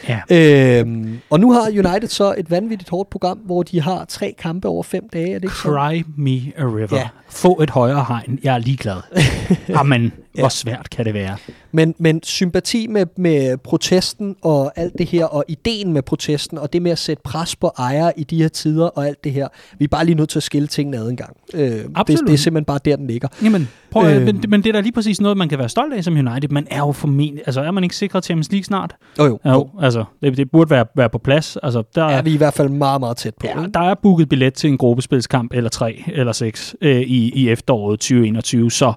Ja. 0.07 0.79
Øhm, 0.79 1.19
og 1.29 1.39
nu 1.39 1.51
har 1.51 1.67
United 1.69 2.07
så 2.07 2.35
et 2.37 2.51
vanvittigt 2.51 2.89
hårdt 2.89 3.09
program, 3.09 3.37
hvor 3.37 3.63
de 3.63 3.81
har 3.81 4.05
tre 4.05 4.35
kampe 4.39 4.67
over 4.67 4.83
fem 4.83 5.09
dage. 5.13 5.29
Er 5.29 5.33
det 5.33 5.43
ikke 5.43 5.55
sådan? 5.55 6.03
Cry 6.03 6.03
me 6.17 6.31
a 6.57 6.63
river. 6.63 6.87
Ja. 6.97 7.09
Få 7.29 7.61
et 7.61 7.69
højere 7.69 8.05
hegn. 8.07 8.39
Jeg 8.43 8.53
er 8.53 8.57
ligeglad. 8.57 8.97
Jamen, 9.77 10.13
Ja. 10.35 10.41
hvor 10.41 10.49
svært 10.49 10.89
kan 10.89 11.05
det 11.05 11.13
være? 11.13 11.37
Men, 11.71 11.95
men 11.97 12.23
sympati 12.23 12.87
med, 12.87 13.05
med 13.17 13.57
protesten 13.57 14.35
og 14.41 14.71
alt 14.75 14.93
det 14.97 15.05
her, 15.07 15.25
og 15.25 15.43
ideen 15.47 15.93
med 15.93 16.01
protesten, 16.01 16.57
og 16.57 16.73
det 16.73 16.81
med 16.81 16.91
at 16.91 16.97
sætte 16.97 17.21
pres 17.23 17.55
på 17.55 17.71
ejere 17.77 18.19
i 18.19 18.23
de 18.23 18.41
her 18.41 18.47
tider 18.47 18.85
og 18.85 19.07
alt 19.07 19.23
det 19.23 19.31
her, 19.31 19.47
vi 19.79 19.83
er 19.83 19.87
bare 19.87 20.05
lige 20.05 20.15
nødt 20.15 20.29
til 20.29 20.39
at 20.39 20.43
skille 20.43 20.67
tingene 20.67 20.97
ad 20.97 21.09
en 21.09 21.15
gang. 21.17 21.37
Øh, 21.53 21.61
det, 21.71 21.87
Absolut. 21.95 22.27
det 22.27 22.33
er 22.33 22.37
simpelthen 22.37 22.65
bare 22.65 22.79
der, 22.85 22.95
den 22.95 23.07
ligger. 23.07 23.27
Jamen, 23.43 23.69
prøv, 23.91 24.05
øh, 24.05 24.15
Øhm. 24.15 24.25
men, 24.25 24.43
men 24.49 24.63
det 24.63 24.69
er 24.69 24.73
da 24.73 24.79
lige 24.79 24.91
præcis 24.91 25.21
noget, 25.21 25.37
man 25.37 25.49
kan 25.49 25.59
være 25.59 25.69
stolt 25.69 25.93
af 25.93 26.03
som 26.03 26.13
United. 26.13 26.49
Man 26.49 26.67
er 26.71 26.77
jo 26.79 26.91
formentlig... 26.91 27.41
Altså, 27.45 27.61
er 27.61 27.71
man 27.71 27.83
ikke 27.83 27.95
sikret 27.95 28.25
Champions 28.25 28.51
League 28.51 28.63
snart? 28.63 28.95
Jo, 29.19 29.23
jo. 29.25 29.39
Jo, 29.45 29.69
altså, 29.81 30.03
det, 30.23 30.37
det 30.37 30.51
burde 30.51 30.69
være, 30.69 30.85
være 30.95 31.09
på 31.09 31.17
plads. 31.17 31.57
Altså, 31.63 31.83
der, 31.95 32.03
Er 32.05 32.21
vi 32.21 32.33
i 32.33 32.37
hvert 32.37 32.53
fald 32.53 32.69
meget, 32.69 32.99
meget 32.99 33.17
tæt 33.17 33.33
på. 33.39 33.47
Ja, 33.47 33.65
der 33.73 33.79
er 33.79 33.95
booket 34.03 34.29
billet 34.29 34.53
til 34.53 34.69
en 34.69 34.77
gruppespilskamp, 34.77 35.53
eller 35.53 35.69
tre, 35.69 36.03
eller 36.07 36.31
seks, 36.31 36.75
øh, 36.81 37.01
i, 37.01 37.31
i 37.35 37.49
efteråret 37.49 37.99
2021, 37.99 38.71
så 38.71 38.93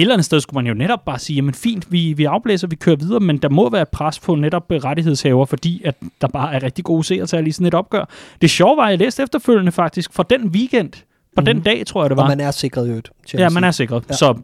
eller 0.00 0.14
andet 0.14 0.24
sted 0.24 0.40
skulle 0.40 0.54
man 0.58 0.66
jo 0.66 0.74
netop 0.74 1.04
bare 1.04 1.18
sige, 1.18 1.36
jamen 1.36 1.54
fint, 1.54 1.92
vi, 1.92 2.12
vi 2.12 2.24
afblæser, 2.24 2.66
vi 2.68 2.76
kører 2.76 2.96
videre, 2.96 3.20
men 3.20 3.38
der 3.38 3.48
må 3.48 3.70
være 3.70 3.86
pres 3.86 4.20
på 4.20 4.34
netop 4.34 4.64
rettighedshaver, 4.70 5.44
fordi 5.46 5.82
at 5.84 5.94
der 6.20 6.28
bare 6.28 6.54
er 6.54 6.62
rigtig 6.62 6.84
gode 6.84 7.04
seertal 7.04 7.46
i 7.46 7.52
sådan 7.52 7.66
et 7.66 7.74
opgør. 7.74 8.04
Det 8.40 8.50
sjove 8.50 8.76
var, 8.76 8.84
at 8.84 8.90
jeg 8.90 8.98
læste 8.98 9.22
efterfølgende 9.22 9.72
faktisk, 9.72 10.12
fra 10.12 10.24
den 10.30 10.48
weekend, 10.48 10.90
på 11.36 11.40
mm. 11.40 11.44
den 11.44 11.56
Mhm. 11.56 11.64
dag, 11.64 11.86
tror 11.86 12.02
jeg 12.02 12.10
det 12.10 12.18
Og 12.18 12.22
var. 12.22 12.28
man 12.28 12.40
er 12.40 12.50
sikret 12.50 12.88
jo 12.88 12.94
et 12.94 13.10
Ja, 13.34 13.48
man 13.48 13.64
er 13.64 13.70
sikret. 13.70 14.04
Ja. 14.08 14.14
Så 14.14 14.34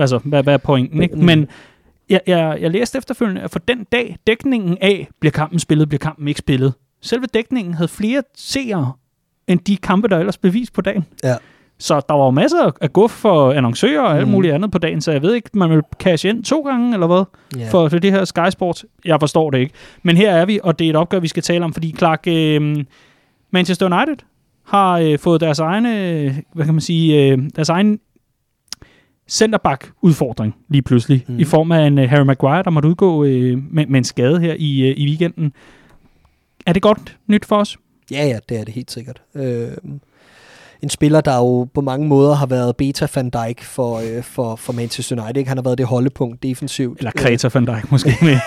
altså, 0.00 0.18
hvad, 0.24 0.42
hvad 0.42 0.54
er 0.54 0.58
pointen? 0.58 1.02
Ikke? 1.02 1.16
Mm. 1.16 1.24
Men 1.24 1.46
jeg, 2.10 2.20
jeg, 2.26 2.58
jeg 2.60 2.70
læste 2.70 2.98
efterfølgende, 2.98 3.40
at 3.42 3.50
for 3.50 3.58
den 3.58 3.84
dag, 3.92 4.16
dækningen 4.26 4.78
af, 4.80 5.08
bliver 5.20 5.32
kampen 5.32 5.58
spillet, 5.58 5.88
bliver 5.88 5.98
kampen 5.98 6.28
ikke 6.28 6.38
spillet. 6.38 6.72
Selve 7.02 7.26
dækningen 7.34 7.74
havde 7.74 7.88
flere 7.88 8.22
seere, 8.36 8.92
end 9.48 9.60
de 9.60 9.76
kampe, 9.76 10.08
der 10.08 10.18
ellers 10.18 10.38
blev 10.38 10.52
vist 10.52 10.72
på 10.72 10.80
dagen. 10.80 11.04
Ja. 11.24 11.36
Så 11.78 12.00
der 12.08 12.14
var 12.14 12.24
jo 12.24 12.30
masser 12.30 12.70
af 12.80 12.92
guf 12.92 13.10
for 13.10 13.52
annoncører 13.52 14.00
og 14.02 14.16
alt 14.16 14.26
Mm. 14.26 14.32
muligt 14.32 14.54
andet 14.54 14.70
på 14.70 14.78
dagen, 14.78 15.00
så 15.00 15.12
jeg 15.12 15.22
ved 15.22 15.34
ikke, 15.34 15.50
man 15.54 15.70
vil 15.70 15.80
cash 15.98 16.26
ind 16.26 16.44
to 16.44 16.60
gange, 16.60 16.92
eller 16.94 17.06
hvad, 17.06 17.24
Ja. 17.60 17.68
for, 17.70 17.88
for 17.88 17.98
det 17.98 18.12
her 18.12 18.24
Sky 18.24 18.50
Sport. 18.50 18.84
Jeg 19.04 19.20
forstår 19.20 19.50
det 19.50 19.58
ikke. 19.58 19.72
Men 20.02 20.16
her 20.16 20.30
er 20.32 20.44
vi, 20.46 20.60
og 20.62 20.78
det 20.78 20.84
er 20.86 20.90
et 20.90 20.96
opgør, 20.96 21.20
vi 21.20 21.28
skal 21.28 21.42
tale 21.42 21.64
om, 21.64 21.72
fordi 21.72 21.94
Clark, 21.98 22.24
øh, 22.28 22.84
Manchester 23.50 23.86
United 23.96 24.16
har 24.66 24.98
øh, 24.98 25.18
fået 25.18 25.40
deres 25.40 25.58
egne, 25.58 25.90
hvad 26.54 26.64
kan 26.64 26.74
man 26.74 26.80
sige, 26.80 27.30
øh, 27.32 27.38
deres 27.56 27.68
egen 27.68 27.98
centerback-udfordring 29.28 30.54
lige 30.68 30.82
pludselig, 30.82 31.24
mm. 31.28 31.38
i 31.38 31.44
form 31.44 31.72
af 31.72 31.86
en 31.86 31.98
uh, 31.98 32.04
Harry 32.04 32.24
Maguire, 32.24 32.62
der 32.62 32.70
måtte 32.70 32.88
udgå 32.88 33.24
øh, 33.24 33.58
med, 33.70 33.86
med 33.86 33.98
en 33.98 34.04
skade 34.04 34.40
her 34.40 34.54
i, 34.58 34.80
øh, 34.88 34.94
i 34.96 35.06
weekenden. 35.06 35.52
Er 36.66 36.72
det 36.72 36.82
godt 36.82 37.16
nyt 37.26 37.44
for 37.44 37.56
os? 37.56 37.78
Ja, 38.10 38.26
ja, 38.26 38.38
det 38.48 38.60
er 38.60 38.64
det 38.64 38.74
helt 38.74 38.90
sikkert. 38.90 39.22
Øh, 39.34 39.68
en 40.82 40.90
spiller, 40.90 41.20
der 41.20 41.36
jo 41.36 41.68
på 41.74 41.80
mange 41.80 42.08
måder 42.08 42.34
har 42.34 42.46
været 42.46 42.76
beta 42.76 43.06
Van 43.14 43.30
Dijk 43.30 43.62
for, 43.62 43.96
øh, 43.98 44.22
for, 44.22 44.56
for 44.56 44.72
Manchester 44.72 45.22
United. 45.22 45.36
Ikke? 45.36 45.48
Han 45.48 45.58
har 45.58 45.62
været 45.62 45.78
det 45.78 45.86
holdepunkt 45.86 46.42
defensivt. 46.42 46.98
Eller 46.98 47.10
Kreta 47.10 47.48
van 47.54 47.64
Dijk 47.64 47.92
måske 47.92 48.16
med. 48.22 48.30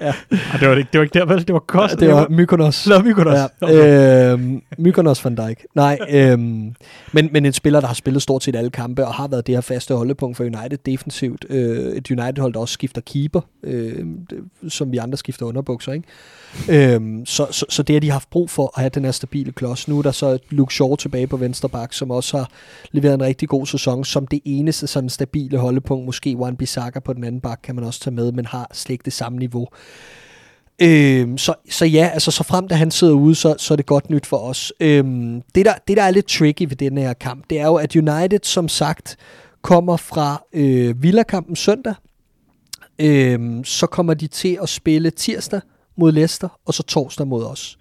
ja. 0.00 0.12
Ej, 0.30 0.58
det, 0.60 0.68
var 0.68 0.76
ikke, 0.76 0.88
det 0.92 0.98
var 0.98 1.04
ikke 1.04 1.18
der, 1.18 1.24
vel? 1.24 1.46
Det 1.46 1.52
var 1.52 1.58
Kost. 1.58 2.00
det 2.00 2.08
var 2.12 2.26
Mykonos. 2.30 2.82
Det 2.84 2.94
var 2.94 3.02
Mykonos. 3.02 3.34
Ja. 3.34 3.46
Okay. 3.60 4.32
Øhm, 4.32 4.62
Mykonos 4.78 5.24
van 5.24 5.34
Dijk. 5.34 5.64
Nej, 5.74 5.98
øhm, 6.10 6.74
men, 7.12 7.28
men 7.32 7.46
en 7.46 7.52
spiller, 7.52 7.80
der 7.80 7.86
har 7.86 7.94
spillet 7.94 8.22
stort 8.22 8.42
set 8.42 8.56
alle 8.56 8.70
kampe, 8.70 9.06
og 9.06 9.14
har 9.14 9.28
været 9.28 9.46
det 9.46 9.54
her 9.54 9.60
faste 9.60 9.94
holdepunkt 9.94 10.36
for 10.36 10.44
United 10.44 10.78
defensivt. 10.86 11.44
Øh, 11.50 11.96
et 11.96 12.10
United-hold, 12.10 12.52
der 12.52 12.60
også 12.60 12.72
skifter 12.72 13.00
keeper, 13.00 13.40
øh, 13.62 14.06
som 14.68 14.92
vi 14.92 14.96
andre 14.96 15.18
skifter 15.18 15.46
underbukser, 15.46 15.92
ikke? 15.92 16.08
Øhm, 16.68 17.26
så, 17.26 17.46
så, 17.50 17.66
så 17.68 17.82
det 17.82 17.94
har 17.94 18.00
de 18.00 18.10
haft 18.10 18.30
brug 18.30 18.50
for 18.50 18.72
at 18.76 18.80
have 18.80 18.90
den 18.90 19.04
her 19.04 19.12
stabile 19.12 19.52
klods. 19.52 19.88
Nu 19.88 19.98
er 19.98 20.02
der 20.02 20.10
så 20.10 20.38
Luke 20.50 20.74
Shaw 20.74 20.96
tilbage 20.96 21.26
på 21.26 21.36
venstre 21.36 21.68
bak, 21.68 21.92
som 21.92 22.10
også 22.10 22.36
har 22.36 22.50
leveret 22.92 23.14
en 23.14 23.22
rigtig 23.22 23.48
god 23.48 23.66
sæson, 23.66 24.04
som 24.04 24.26
det 24.26 24.40
eneste 24.44 24.86
sådan 24.86 25.08
stabile 25.08 25.58
holdepunkt. 25.58 26.06
Måske 26.06 26.30
Juan 26.30 26.56
Bissaka 26.56 27.00
på 27.00 27.12
den 27.12 27.24
anden 27.24 27.40
bak 27.40 27.60
kan 27.62 27.74
man 27.74 27.84
også 27.84 28.00
tage 28.00 28.14
med, 28.14 28.32
men 28.32 28.46
har 28.46 28.68
slet 28.72 28.92
ikke 28.92 29.04
det 29.04 29.12
samme 29.12 29.38
niveau. 29.38 29.68
Øhm, 30.82 31.38
så, 31.38 31.54
så 31.70 31.84
ja, 31.84 32.10
altså 32.12 32.30
så 32.30 32.44
frem 32.44 32.68
da 32.68 32.74
han 32.74 32.90
sidder 32.90 33.14
ude, 33.14 33.34
så, 33.34 33.54
så 33.58 33.74
er 33.74 33.76
det 33.76 33.86
godt 33.86 34.10
nyt 34.10 34.26
for 34.26 34.36
os. 34.36 34.72
Øhm, 34.80 35.42
det, 35.54 35.66
der, 35.66 35.74
det, 35.88 35.96
der 35.96 36.02
er 36.02 36.10
lidt 36.10 36.26
tricky 36.26 36.62
ved 36.62 36.76
den 36.76 36.98
her 36.98 37.12
kamp, 37.12 37.44
det 37.50 37.60
er 37.60 37.66
jo, 37.66 37.74
at 37.74 37.96
United 37.96 38.40
som 38.42 38.68
sagt 38.68 39.16
kommer 39.62 39.96
fra 39.96 40.44
øh, 40.52 41.02
Villa-kampen 41.02 41.56
søndag. 41.56 41.94
Øhm, 42.98 43.64
så 43.64 43.86
kommer 43.86 44.14
de 44.14 44.26
til 44.26 44.58
at 44.62 44.68
spille 44.68 45.10
tirsdag 45.10 45.60
mod 45.96 46.12
Leicester, 46.12 46.48
og 46.66 46.74
så 46.74 46.82
torsdag 46.82 47.26
mod 47.26 47.44
os. 47.44 47.78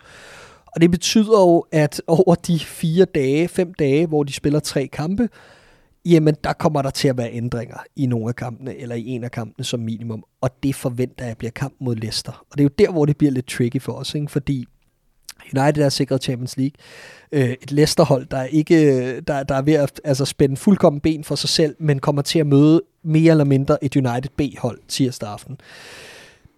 Og 0.75 0.82
det 0.82 0.91
betyder 0.91 1.39
jo, 1.39 1.65
at 1.71 2.01
over 2.08 2.36
de 2.36 2.60
fire 2.60 3.06
dage, 3.06 3.47
fem 3.47 3.73
dage, 3.73 4.08
hvor 4.08 4.23
de 4.23 4.34
spiller 4.34 4.60
tre 4.60 4.88
kampe, 4.88 5.30
jamen 6.06 6.36
der 6.43 6.54
kommer 6.54 6.82
der 6.82 6.89
til 6.89 7.08
at 7.08 7.17
være 7.17 7.34
ændringer 7.34 7.78
i 7.95 8.06
nogle 8.06 8.30
af 8.30 8.36
kampene, 8.36 8.78
eller 8.78 8.95
i 8.95 9.06
en 9.06 9.23
af 9.23 9.32
kampene 9.32 9.65
som 9.65 9.80
minimum. 9.80 10.23
Og 10.41 10.49
det 10.63 10.75
forventer 10.75 11.25
jeg 11.25 11.38
bliver 11.38 11.51
kamp 11.51 11.73
mod 11.80 11.95
Leicester. 11.95 12.45
Og 12.51 12.58
det 12.58 12.60
er 12.60 12.63
jo 12.63 12.86
der, 12.86 12.91
hvor 12.91 13.06
det 13.06 13.17
bliver 13.17 13.32
lidt 13.32 13.47
tricky 13.47 13.82
for 13.82 13.91
os, 13.91 14.15
ikke? 14.15 14.32
fordi 14.32 14.65
United 15.58 15.84
er 15.84 15.89
sikret 15.89 16.23
Champions 16.23 16.58
League. 16.58 16.73
Øh, 17.32 17.49
et 17.49 17.71
Leicester-hold, 17.71 18.25
der 18.25 18.38
er, 18.38 18.45
ikke, 18.45 18.75
øh, 18.75 19.21
der, 19.28 19.43
der 19.43 19.56
er 19.56 19.62
ved 19.62 19.73
at 19.73 20.01
altså, 20.04 20.25
spænde 20.25 20.58
fuldkommen 20.58 20.99
ben 20.99 21.23
for 21.23 21.36
sig 21.36 21.49
selv, 21.49 21.75
men 21.80 21.99
kommer 21.99 22.21
til 22.21 22.39
at 22.39 22.47
møde 22.47 22.82
mere 23.04 23.32
eller 23.32 23.43
mindre 23.43 23.84
et 23.84 23.95
United 23.95 24.30
B-hold 24.38 24.80
tirsdag 24.88 25.30
aften. 25.30 25.58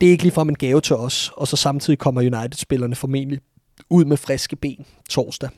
Det 0.02 0.08
er 0.08 0.12
ikke 0.12 0.24
ligefrem 0.24 0.50
en 0.50 0.56
gave 0.56 0.82
til 0.82 0.96
os, 0.96 1.32
og 1.38 1.48
så 1.48 1.56
samtidig 1.56 2.00
kommer 2.00 2.22
United-spillerne 2.22 2.96
formentlig 2.96 3.40
ud 3.90 4.06
med 4.06 4.18
friske 4.18 4.56
ben 4.56 4.86
torsdag 5.10 5.50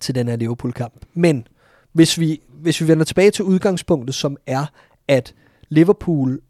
til 0.00 0.14
den 0.14 0.28
her 0.28 0.36
Liverpool-kamp. 0.36 1.04
Men 1.14 1.46
hvis 1.92 2.20
vi, 2.20 2.40
hvis 2.48 2.80
vi 2.80 2.88
vender 2.88 3.04
tilbage 3.04 3.30
til 3.30 3.44
udgangspunktet, 3.44 4.14
som 4.14 4.36
er, 4.46 4.66
at 5.08 5.34
Liverpool, 5.68 6.40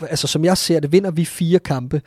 altså 0.00 0.26
som 0.26 0.44
jeg 0.44 0.58
ser 0.58 0.80
det, 0.80 0.92
vinder 0.92 1.10
vi 1.10 1.24
fire 1.24 1.58
kampe, 1.58 2.02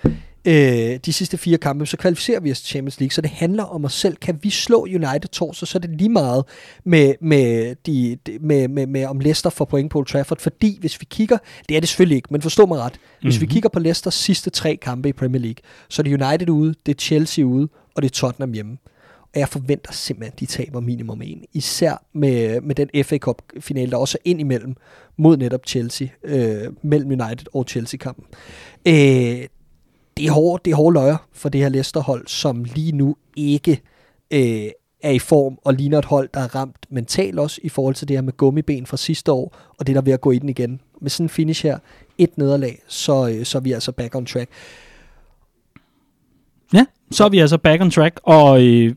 øh, 0.45 1.00
de 1.06 1.13
sidste 1.13 1.38
fire 1.38 1.58
kampe, 1.58 1.86
så 1.86 1.97
kvalificerer 1.97 2.39
vi 2.39 2.52
os 2.52 2.62
til 2.62 2.69
Champions 2.69 3.00
League. 3.00 3.12
Så 3.12 3.21
det 3.21 3.30
handler 3.30 3.63
om 3.63 3.86
os 3.86 3.93
selv. 3.93 4.15
Kan 4.15 4.39
vi 4.41 4.50
slå 4.50 4.82
United 4.82 5.30
torsdag, 5.32 5.67
så 5.67 5.78
er 5.78 5.80
det 5.80 5.89
lige 5.89 6.10
meget 6.10 6.43
med, 6.84 7.13
med, 7.21 7.76
de, 7.86 8.17
med, 8.39 8.67
med, 8.67 8.88
med 8.88 9.06
om 9.06 9.19
Leicester 9.19 9.50
får 9.50 9.65
point 9.65 9.91
på 9.91 9.97
Old 9.97 10.06
Trafford. 10.06 10.39
Fordi 10.39 10.78
hvis 10.80 11.00
vi 11.00 11.06
kigger, 11.10 11.38
det 11.69 11.76
er 11.76 11.80
det 11.80 11.89
selvfølgelig 11.89 12.15
ikke, 12.15 12.28
men 12.32 12.41
forstå 12.41 12.65
mig 12.65 12.80
ret. 12.80 12.93
Hvis 12.93 13.00
mm-hmm. 13.21 13.41
vi 13.41 13.45
mhm. 13.45 13.54
kigger 13.54 13.69
på 13.69 13.80
Leicesters 13.80 14.13
sidste 14.13 14.50
tre 14.50 14.76
kampe 14.82 15.10
i 15.10 15.13
Premier 15.13 15.41
League, 15.41 15.63
så 15.89 16.02
er 16.02 16.04
det 16.04 16.24
United 16.24 16.50
ude, 16.50 16.76
det 16.86 16.95
er 16.95 17.00
Chelsea 17.00 17.45
ude, 17.45 17.69
og 17.95 18.02
det 18.02 18.10
er 18.10 18.13
Tottenham 18.13 18.54
hjemme. 18.54 18.78
Og 19.34 19.39
jeg 19.39 19.50
forventer 19.50 19.91
simpelthen, 19.91 20.34
at 20.34 20.39
de 20.39 20.46
taber 20.46 20.80
minimum 20.80 21.22
en. 21.22 21.46
Især 21.54 22.04
med, 22.13 22.62
med 22.62 22.76
den 22.76 22.89
FA 23.04 23.17
Cup-finale, 23.17 23.91
der 23.91 23.98
også 23.98 24.17
er 24.17 24.30
ind 24.30 24.39
imellem 24.39 24.76
mod 25.17 25.38
netop 25.38 25.62
Chelsea, 25.67 26.08
øh, 26.24 26.74
mellem 26.82 27.12
United 27.12 27.46
og 27.54 27.65
Chelsea-kampen. 27.70 28.26
Øh, 28.88 28.94
det 30.17 30.26
er 30.26 30.32
hårde, 30.32 30.62
det 30.65 30.72
er 30.72 30.76
hårde 30.76 30.94
løjer 30.94 31.28
for 31.34 31.50
det 31.50 31.62
her 31.62 31.70
Leicester-hold, 31.70 32.28
som 32.28 32.63
lige 32.63 32.91
nu 32.91 33.15
ikke 33.36 33.82
øh, 34.32 34.70
er 35.04 35.12
i 35.12 35.20
form 35.20 35.58
og 35.63 35.74
ligner 35.74 36.00
et 36.00 36.06
hold, 36.06 36.30
der 36.34 36.39
er 36.39 36.56
ramt 36.56 36.86
mentalt 36.89 37.39
også 37.39 37.62
i 37.63 37.70
forhold 37.70 37.96
til 37.96 38.08
det 38.08 38.17
her 38.17 38.22
med 38.22 38.38
gummiben 38.38 38.86
fra 38.86 38.98
sidste 38.98 39.32
år, 39.32 39.58
og 39.80 39.88
det 39.88 39.96
der 39.96 40.02
er 40.02 40.06
ved 40.06 40.13
at 40.13 40.22
gå 40.22 40.32
i 40.32 40.39
den 40.39 40.50
igen. 40.50 40.82
Med 41.02 41.10
sådan 41.10 41.26
en 41.26 41.30
finish 41.30 41.63
her, 41.63 41.78
et 42.17 42.38
nederlag, 42.38 42.82
så, 42.88 43.28
øh, 43.28 43.46
så 43.46 43.58
er 43.58 43.62
vi 43.62 43.72
altså 43.72 43.91
back 43.91 44.15
on 44.15 44.26
track. 44.26 44.50
Så 47.12 47.26
er 47.26 47.30
vi 47.30 47.39
altså 47.39 47.58
back 47.58 47.82
on 47.82 47.91
track, 47.91 48.19
og 48.24 48.63
øh, 48.63 48.93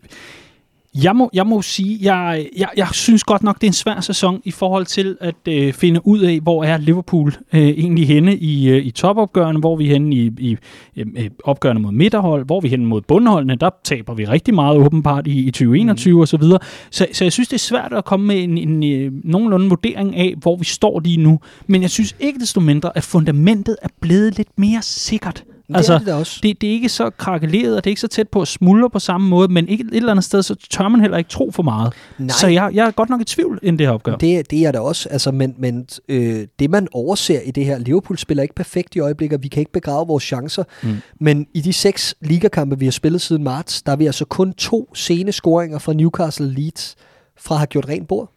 jeg 1.02 1.16
må, 1.16 1.30
jeg 1.32 1.46
må 1.46 1.62
sige, 1.62 1.98
jeg, 2.02 2.48
jeg, 2.56 2.68
jeg 2.76 2.88
synes 2.92 3.24
godt 3.24 3.42
nok, 3.42 3.54
det 3.54 3.62
er 3.62 3.68
en 3.68 3.72
svær 3.72 4.00
sæson 4.00 4.40
i 4.44 4.50
forhold 4.50 4.86
til 4.86 5.16
at 5.20 5.34
øh, 5.48 5.72
finde 5.72 6.06
ud 6.06 6.20
af, 6.20 6.40
hvor 6.42 6.64
er 6.64 6.78
Liverpool 6.78 7.36
øh, 7.52 7.60
egentlig 7.60 8.08
henne 8.08 8.36
i, 8.36 8.68
øh, 8.68 8.86
i 8.86 8.90
topopgørende, 8.90 9.60
hvor 9.60 9.72
er 9.72 9.76
vi 9.76 9.88
henne 9.88 10.14
i, 10.16 10.30
i 10.38 10.56
øh, 10.96 11.30
opgørende 11.44 11.82
mod 11.82 11.92
midterhold, 11.92 12.46
hvor 12.46 12.56
er 12.56 12.60
vi 12.60 12.68
henne 12.68 12.86
mod 12.86 13.00
bundholdene, 13.00 13.56
der 13.56 13.70
taber 13.84 14.14
vi 14.14 14.24
rigtig 14.24 14.54
meget 14.54 14.76
åbenbart 14.76 15.26
i, 15.26 15.46
i 15.46 15.50
2021 15.50 16.14
mm. 16.14 16.20
og 16.20 16.28
så 16.28 16.36
videre. 16.36 16.58
Så, 16.90 17.06
så 17.12 17.24
jeg 17.24 17.32
synes, 17.32 17.48
det 17.48 17.56
er 17.56 17.58
svært 17.58 17.92
at 17.92 18.04
komme 18.04 18.26
med 18.26 18.42
en, 18.42 18.58
en, 18.58 18.82
en 18.82 19.00
øh, 19.00 19.12
nogenlunde 19.24 19.68
vurdering 19.68 20.16
af, 20.16 20.34
hvor 20.42 20.56
vi 20.56 20.64
står 20.64 21.00
lige 21.00 21.16
nu. 21.16 21.40
Men 21.66 21.82
jeg 21.82 21.90
synes 21.90 22.16
ikke 22.20 22.38
desto 22.38 22.60
mindre, 22.60 22.96
at 22.96 23.02
fundamentet 23.02 23.76
er 23.82 23.88
blevet 24.00 24.36
lidt 24.36 24.58
mere 24.58 24.82
sikkert 24.82 25.44
det 25.68 25.76
altså, 25.76 25.94
er 25.94 25.98
det 25.98 26.12
også. 26.14 26.40
Det, 26.42 26.60
det 26.60 26.68
er 26.68 26.72
ikke 26.72 26.88
så 26.88 27.10
krakeleret, 27.10 27.76
og 27.76 27.84
det 27.84 27.90
er 27.90 27.92
ikke 27.92 28.00
så 28.00 28.08
tæt 28.08 28.28
på 28.28 28.40
at 28.40 28.48
smuldre 28.48 28.90
på 28.90 28.98
samme 28.98 29.28
måde, 29.28 29.52
men 29.52 29.68
ikke, 29.68 29.84
et 29.84 29.96
eller 29.96 30.10
andet 30.10 30.24
sted, 30.24 30.42
så 30.42 30.54
tør 30.54 30.88
man 30.88 31.00
heller 31.00 31.18
ikke 31.18 31.30
tro 31.30 31.50
for 31.50 31.62
meget. 31.62 31.92
Nej. 32.18 32.28
Så 32.28 32.46
jeg, 32.46 32.70
jeg 32.74 32.86
er 32.86 32.90
godt 32.90 33.10
nok 33.10 33.20
i 33.20 33.24
tvivl, 33.24 33.58
inden 33.62 33.78
det 33.78 33.86
her 33.86 33.94
opgør. 33.94 34.16
Det, 34.16 34.50
det 34.50 34.66
er 34.66 34.72
der 34.72 34.80
også, 34.80 35.08
altså, 35.08 35.30
men, 35.30 35.54
men 35.58 35.86
øh, 36.08 36.46
det 36.58 36.70
man 36.70 36.88
overser 36.92 37.40
i 37.40 37.50
det 37.50 37.64
her, 37.64 37.78
Liverpool 37.78 38.18
spiller 38.18 38.42
ikke 38.42 38.54
perfekt 38.54 38.96
i 38.96 39.00
øjeblikket, 39.00 39.42
vi 39.42 39.48
kan 39.48 39.60
ikke 39.60 39.72
begrave 39.72 40.06
vores 40.06 40.24
chancer, 40.24 40.64
mm. 40.82 40.96
men 41.20 41.46
i 41.54 41.60
de 41.60 41.72
seks 41.72 42.14
ligakampe, 42.20 42.78
vi 42.78 42.86
har 42.86 42.92
spillet 42.92 43.20
siden 43.20 43.44
marts, 43.44 43.82
der 43.82 43.92
er 43.92 43.96
vi 43.96 44.06
altså 44.06 44.24
kun 44.24 44.52
to 44.52 44.94
sene 44.94 45.32
scoringer 45.32 45.78
fra 45.78 45.92
Newcastle 45.92 46.54
Leeds 46.54 46.96
fra 47.38 47.54
at 47.54 47.58
have 47.58 47.66
gjort 47.66 47.88
rent 47.88 48.08
bord. 48.08 48.32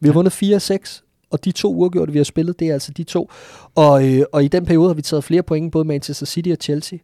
Vi 0.00 0.08
har 0.08 0.12
ja. 0.12 0.14
vundet 0.14 0.42
4-6, 0.42 1.07
og 1.30 1.44
de 1.44 1.52
to 1.52 1.74
uafgjorte, 1.74 2.12
vi 2.12 2.18
har 2.18 2.24
spillet, 2.24 2.60
det 2.60 2.68
er 2.68 2.72
altså 2.72 2.92
de 2.92 3.04
to. 3.04 3.30
Og, 3.74 4.08
øh, 4.08 4.24
og 4.32 4.44
i 4.44 4.48
den 4.48 4.66
periode 4.66 4.88
har 4.88 4.94
vi 4.94 5.02
taget 5.02 5.24
flere 5.24 5.42
point, 5.42 5.72
både 5.72 5.84
Manchester 5.84 6.26
City 6.26 6.48
og 6.48 6.58
Chelsea. 6.60 6.98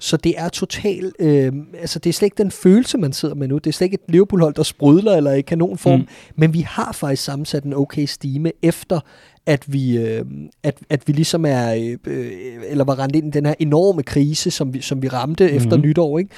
Så 0.00 0.16
det 0.16 0.34
er 0.36 0.48
totalt, 0.48 1.16
øh, 1.18 1.52
altså 1.80 1.98
det 1.98 2.10
er 2.10 2.12
slet 2.12 2.26
ikke 2.26 2.42
den 2.42 2.50
følelse, 2.50 2.98
man 2.98 3.12
sidder 3.12 3.34
med 3.34 3.48
nu. 3.48 3.58
Det 3.58 3.66
er 3.66 3.72
slet 3.72 3.84
ikke 3.84 3.94
et 3.94 4.12
Liverpool-hold, 4.12 4.54
der 4.54 4.62
sprudler 4.62 5.16
eller 5.16 5.32
i 5.32 5.40
kanonform. 5.40 6.00
Mm. 6.00 6.06
Men 6.36 6.54
vi 6.54 6.60
har 6.60 6.92
faktisk 6.92 7.24
sammensat 7.24 7.64
en 7.64 7.74
okay 7.74 8.06
stime, 8.06 8.52
efter 8.62 9.00
at 9.46 9.72
vi, 9.72 9.98
øh, 9.98 10.24
at, 10.62 10.78
at 10.90 11.02
vi 11.08 11.12
ligesom 11.12 11.44
er, 11.44 11.96
øh, 12.06 12.32
eller 12.68 12.84
var 12.84 12.98
rendt 12.98 13.16
ind 13.16 13.26
i 13.26 13.30
den 13.30 13.46
her 13.46 13.54
enorme 13.58 14.02
krise, 14.02 14.50
som 14.50 14.74
vi, 14.74 14.80
som 14.80 15.02
vi 15.02 15.08
ramte 15.08 15.48
mm. 15.48 15.56
efter 15.56 15.76
nytår. 15.76 16.18
Ikke? 16.18 16.30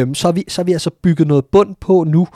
Øh, 0.00 0.14
så, 0.14 0.28
har 0.28 0.32
vi, 0.32 0.44
så 0.48 0.60
har 0.60 0.64
vi 0.64 0.72
altså 0.72 0.90
bygget 1.02 1.28
noget 1.28 1.44
bund 1.44 1.74
på 1.80 2.04
nu, 2.04 2.28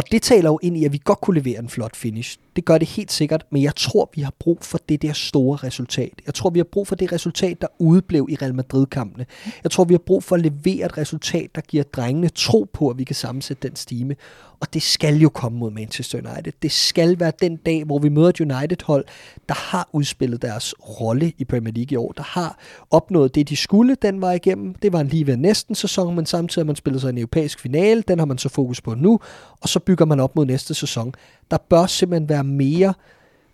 og 0.00 0.04
det 0.12 0.22
taler 0.22 0.50
jo 0.50 0.58
ind 0.62 0.76
i, 0.76 0.84
at 0.84 0.92
vi 0.92 1.00
godt 1.04 1.20
kunne 1.20 1.40
levere 1.40 1.58
en 1.58 1.68
flot 1.68 1.96
finish. 1.96 2.38
Det 2.56 2.64
gør 2.64 2.78
det 2.78 2.88
helt 2.88 3.12
sikkert, 3.12 3.46
men 3.50 3.62
jeg 3.62 3.76
tror, 3.76 4.10
vi 4.14 4.22
har 4.22 4.32
brug 4.38 4.58
for 4.62 4.78
det 4.88 5.02
der 5.02 5.12
store 5.12 5.56
resultat. 5.56 6.12
Jeg 6.26 6.34
tror, 6.34 6.50
vi 6.50 6.58
har 6.58 6.64
brug 6.64 6.86
for 6.86 6.94
det 6.94 7.12
resultat, 7.12 7.60
der 7.60 7.66
udblev 7.78 8.26
i 8.30 8.34
Real 8.34 8.54
Madrid-kampene. 8.54 9.26
Jeg 9.62 9.70
tror, 9.70 9.84
vi 9.84 9.94
har 9.94 9.98
brug 10.06 10.24
for 10.24 10.36
at 10.36 10.42
levere 10.42 10.86
et 10.86 10.98
resultat, 10.98 11.50
der 11.54 11.60
giver 11.60 11.84
drengene 11.84 12.28
tro 12.28 12.66
på, 12.72 12.88
at 12.88 12.98
vi 12.98 13.04
kan 13.04 13.16
sammensætte 13.16 13.68
den 13.68 13.76
stime. 13.76 14.16
Og 14.60 14.74
det 14.74 14.82
skal 14.82 15.16
jo 15.16 15.28
komme 15.28 15.58
mod 15.58 15.70
Manchester 15.70 16.18
United. 16.18 16.52
Det 16.62 16.72
skal 16.72 17.20
være 17.20 17.32
den 17.40 17.56
dag, 17.56 17.84
hvor 17.84 17.98
vi 17.98 18.08
møder 18.08 18.28
et 18.28 18.40
United-hold, 18.40 19.04
der 19.48 19.54
har 19.54 19.88
udspillet 19.92 20.42
deres 20.42 20.74
rolle 21.00 21.32
i 21.38 21.44
Premier 21.44 21.72
League 21.74 21.92
i 21.92 21.96
år, 21.96 22.12
der 22.12 22.22
har 22.22 22.58
opnået 22.90 23.34
det, 23.34 23.48
de 23.48 23.56
skulle 23.56 23.96
den 24.02 24.20
var 24.20 24.32
igennem. 24.32 24.74
Det 24.74 24.92
var 24.92 25.00
en 25.00 25.08
lige 25.08 25.26
ved 25.26 25.36
næsten 25.36 25.74
sæson, 25.74 26.16
men 26.16 26.26
samtidig 26.26 26.64
har 26.64 26.66
man 26.66 26.76
spillet 26.76 27.00
sig 27.00 27.10
en 27.10 27.18
europæisk 27.18 27.60
finale. 27.60 28.02
Den 28.08 28.18
har 28.18 28.26
man 28.26 28.38
så 28.38 28.48
fokus 28.48 28.80
på 28.80 28.94
nu, 28.94 29.20
og 29.60 29.68
så 29.68 29.80
bygger 29.80 30.04
man 30.04 30.20
op 30.20 30.36
mod 30.36 30.46
næste 30.46 30.74
sæson. 30.74 31.14
Der 31.50 31.58
bør 31.68 31.86
simpelthen 31.86 32.28
være 32.28 32.44
mere 32.44 32.94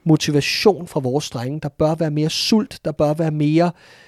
motivation 0.04 0.86
fra 0.86 1.00
vores 1.00 1.30
drenge. 1.30 1.60
Der 1.60 1.68
bør 1.68 1.94
være 1.94 2.10
mere 2.10 2.30
sult. 2.30 2.78
Der 2.84 2.92
bør 2.92 3.14
være 3.14 3.30
mere 3.30 3.66
øh, 3.66 4.05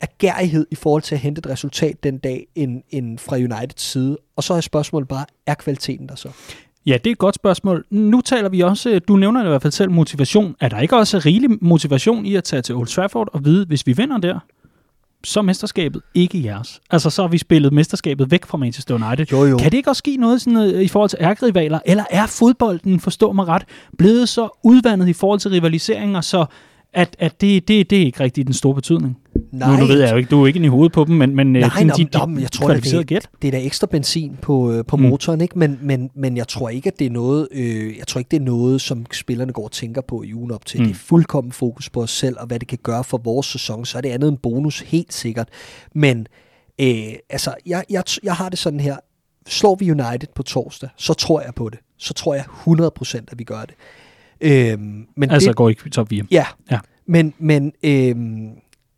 agerighed 0.00 0.66
i 0.70 0.74
forhold 0.74 1.02
til 1.02 1.14
at 1.14 1.20
hente 1.20 1.38
et 1.38 1.46
resultat 1.46 2.04
den 2.04 2.18
dag 2.18 2.46
end, 2.54 2.82
end 2.90 3.18
fra 3.18 3.36
Uniteds 3.36 3.82
side. 3.82 4.18
Og 4.36 4.44
så 4.44 4.54
er 4.54 4.60
spørgsmålet 4.60 5.08
bare, 5.08 5.24
er 5.46 5.54
kvaliteten 5.54 6.08
der 6.08 6.14
så? 6.14 6.28
Ja, 6.86 6.92
det 6.92 7.06
er 7.06 7.10
et 7.10 7.18
godt 7.18 7.34
spørgsmål. 7.34 7.84
Nu 7.90 8.20
taler 8.20 8.48
vi 8.48 8.60
også, 8.60 8.98
du 9.08 9.16
nævner 9.16 9.44
i 9.44 9.48
hvert 9.48 9.62
fald 9.62 9.72
selv 9.72 9.90
motivation. 9.90 10.56
Er 10.60 10.68
der 10.68 10.80
ikke 10.80 10.96
også 10.96 11.18
rigelig 11.18 11.50
motivation 11.60 12.26
i 12.26 12.34
at 12.34 12.44
tage 12.44 12.62
til 12.62 12.74
Old 12.74 12.86
Trafford 12.86 13.28
og 13.32 13.44
vide, 13.44 13.66
hvis 13.66 13.86
vi 13.86 13.92
vinder 13.92 14.18
der, 14.18 14.38
så 15.24 15.40
er 15.40 15.42
mesterskabet 15.42 16.02
ikke 16.14 16.44
jeres. 16.44 16.80
Altså, 16.90 17.10
så 17.10 17.22
har 17.22 17.28
vi 17.28 17.38
spillet 17.38 17.72
mesterskabet 17.72 18.30
væk 18.30 18.44
fra 18.44 18.58
Manchester 18.58 18.94
United. 18.94 19.26
Jo, 19.32 19.44
jo. 19.44 19.56
Kan 19.56 19.70
det 19.70 19.76
ikke 19.76 19.90
også 19.90 19.98
ske 19.98 20.16
noget 20.16 20.40
sådan, 20.40 20.56
uh, 20.56 20.82
i 20.82 20.88
forhold 20.88 21.10
til 21.10 21.18
ærkerivaler? 21.20 21.78
Eller 21.86 22.04
er 22.10 22.26
fodbolden, 22.26 23.00
forstå 23.00 23.32
mig 23.32 23.48
ret, 23.48 23.64
blevet 23.98 24.28
så 24.28 24.60
udvandet 24.64 25.08
i 25.08 25.12
forhold 25.12 25.40
til 25.40 25.50
rivaliseringer, 25.50 26.20
så 26.20 26.46
at, 26.94 27.16
at 27.18 27.40
det, 27.40 27.68
det, 27.68 27.90
det 27.90 28.02
er 28.02 28.06
ikke 28.06 28.20
rigtig 28.20 28.46
den 28.46 28.54
store 28.54 28.74
betydning. 28.74 29.18
Nej, 29.52 29.70
Nu, 29.74 29.80
nu 29.80 29.86
ved 29.86 30.00
jeg 30.00 30.12
jo 30.12 30.16
ikke, 30.16 30.30
du 30.30 30.42
er 30.42 30.46
ikke 30.46 30.60
i 30.60 30.66
hovedet 30.66 30.92
på 30.92 31.04
dem, 31.04 31.16
men, 31.16 31.34
men 31.36 31.52
Nej, 31.52 31.68
sådan, 31.68 31.88
de, 31.88 32.04
de 32.04 32.26
men 32.26 32.40
jeg 32.40 32.52
tror, 32.52 32.74
det, 32.74 33.06
gæt. 33.06 33.28
det 33.42 33.48
er 33.48 33.52
da 33.52 33.64
ekstra 33.64 33.86
benzin 33.86 34.36
på, 34.42 34.72
øh, 34.72 34.84
på 34.84 34.96
Mm. 34.96 35.02
motoren, 35.02 35.40
ikke? 35.40 35.58
Men, 35.58 35.78
men, 35.82 36.10
men 36.14 36.36
jeg 36.36 36.48
tror 36.48 36.68
ikke, 36.68 36.86
at 36.86 36.98
det 36.98 37.06
er 37.06 37.10
noget, 37.10 37.48
øh, 37.52 37.98
jeg 37.98 38.06
tror 38.06 38.18
ikke, 38.18 38.28
det 38.30 38.36
er 38.36 38.44
noget, 38.44 38.80
som 38.80 39.06
spillerne 39.12 39.52
går 39.52 39.64
og 39.64 39.72
tænker 39.72 40.00
på 40.08 40.22
i 40.22 40.34
ugen 40.34 40.50
op 40.50 40.66
til. 40.66 40.80
Mm. 40.80 40.86
Det 40.86 40.92
er 40.94 40.98
fuldkommen 40.98 41.52
fokus 41.52 41.90
på 41.90 42.02
os 42.02 42.10
selv, 42.10 42.36
og 42.40 42.46
hvad 42.46 42.58
det 42.58 42.68
kan 42.68 42.78
gøre 42.82 43.04
for 43.04 43.18
vores 43.24 43.46
sæson. 43.46 43.84
Så 43.84 43.98
er 43.98 44.02
det 44.02 44.08
andet 44.08 44.28
en 44.28 44.36
bonus, 44.36 44.80
helt 44.80 45.12
sikkert. 45.14 45.48
Men 45.94 46.26
øh, 46.80 46.86
altså, 47.30 47.54
jeg, 47.66 47.84
jeg, 47.90 48.02
jeg 48.22 48.34
har 48.34 48.48
det 48.48 48.58
sådan 48.58 48.80
her. 48.80 48.96
Slår 49.48 49.74
vi 49.74 49.90
United 49.90 50.28
på 50.34 50.42
torsdag, 50.42 50.88
så 50.96 51.14
tror 51.14 51.40
jeg 51.40 51.54
på 51.54 51.68
det. 51.68 51.78
Så 51.98 52.14
tror 52.14 52.34
jeg 52.34 52.44
100% 52.44 53.24
at 53.28 53.38
vi 53.38 53.44
gør 53.44 53.60
det. 53.60 53.74
Øhm, 54.40 55.06
men 55.16 55.30
Altså 55.30 55.48
det, 55.48 55.56
går 55.56 55.68
ikke 55.68 55.82
i 55.86 55.90
top 55.90 56.08
4. 56.08 56.24
Ja, 56.30 56.46
Ja. 56.70 56.78
men, 57.06 57.34
men, 57.38 57.72
øhm, 57.82 58.50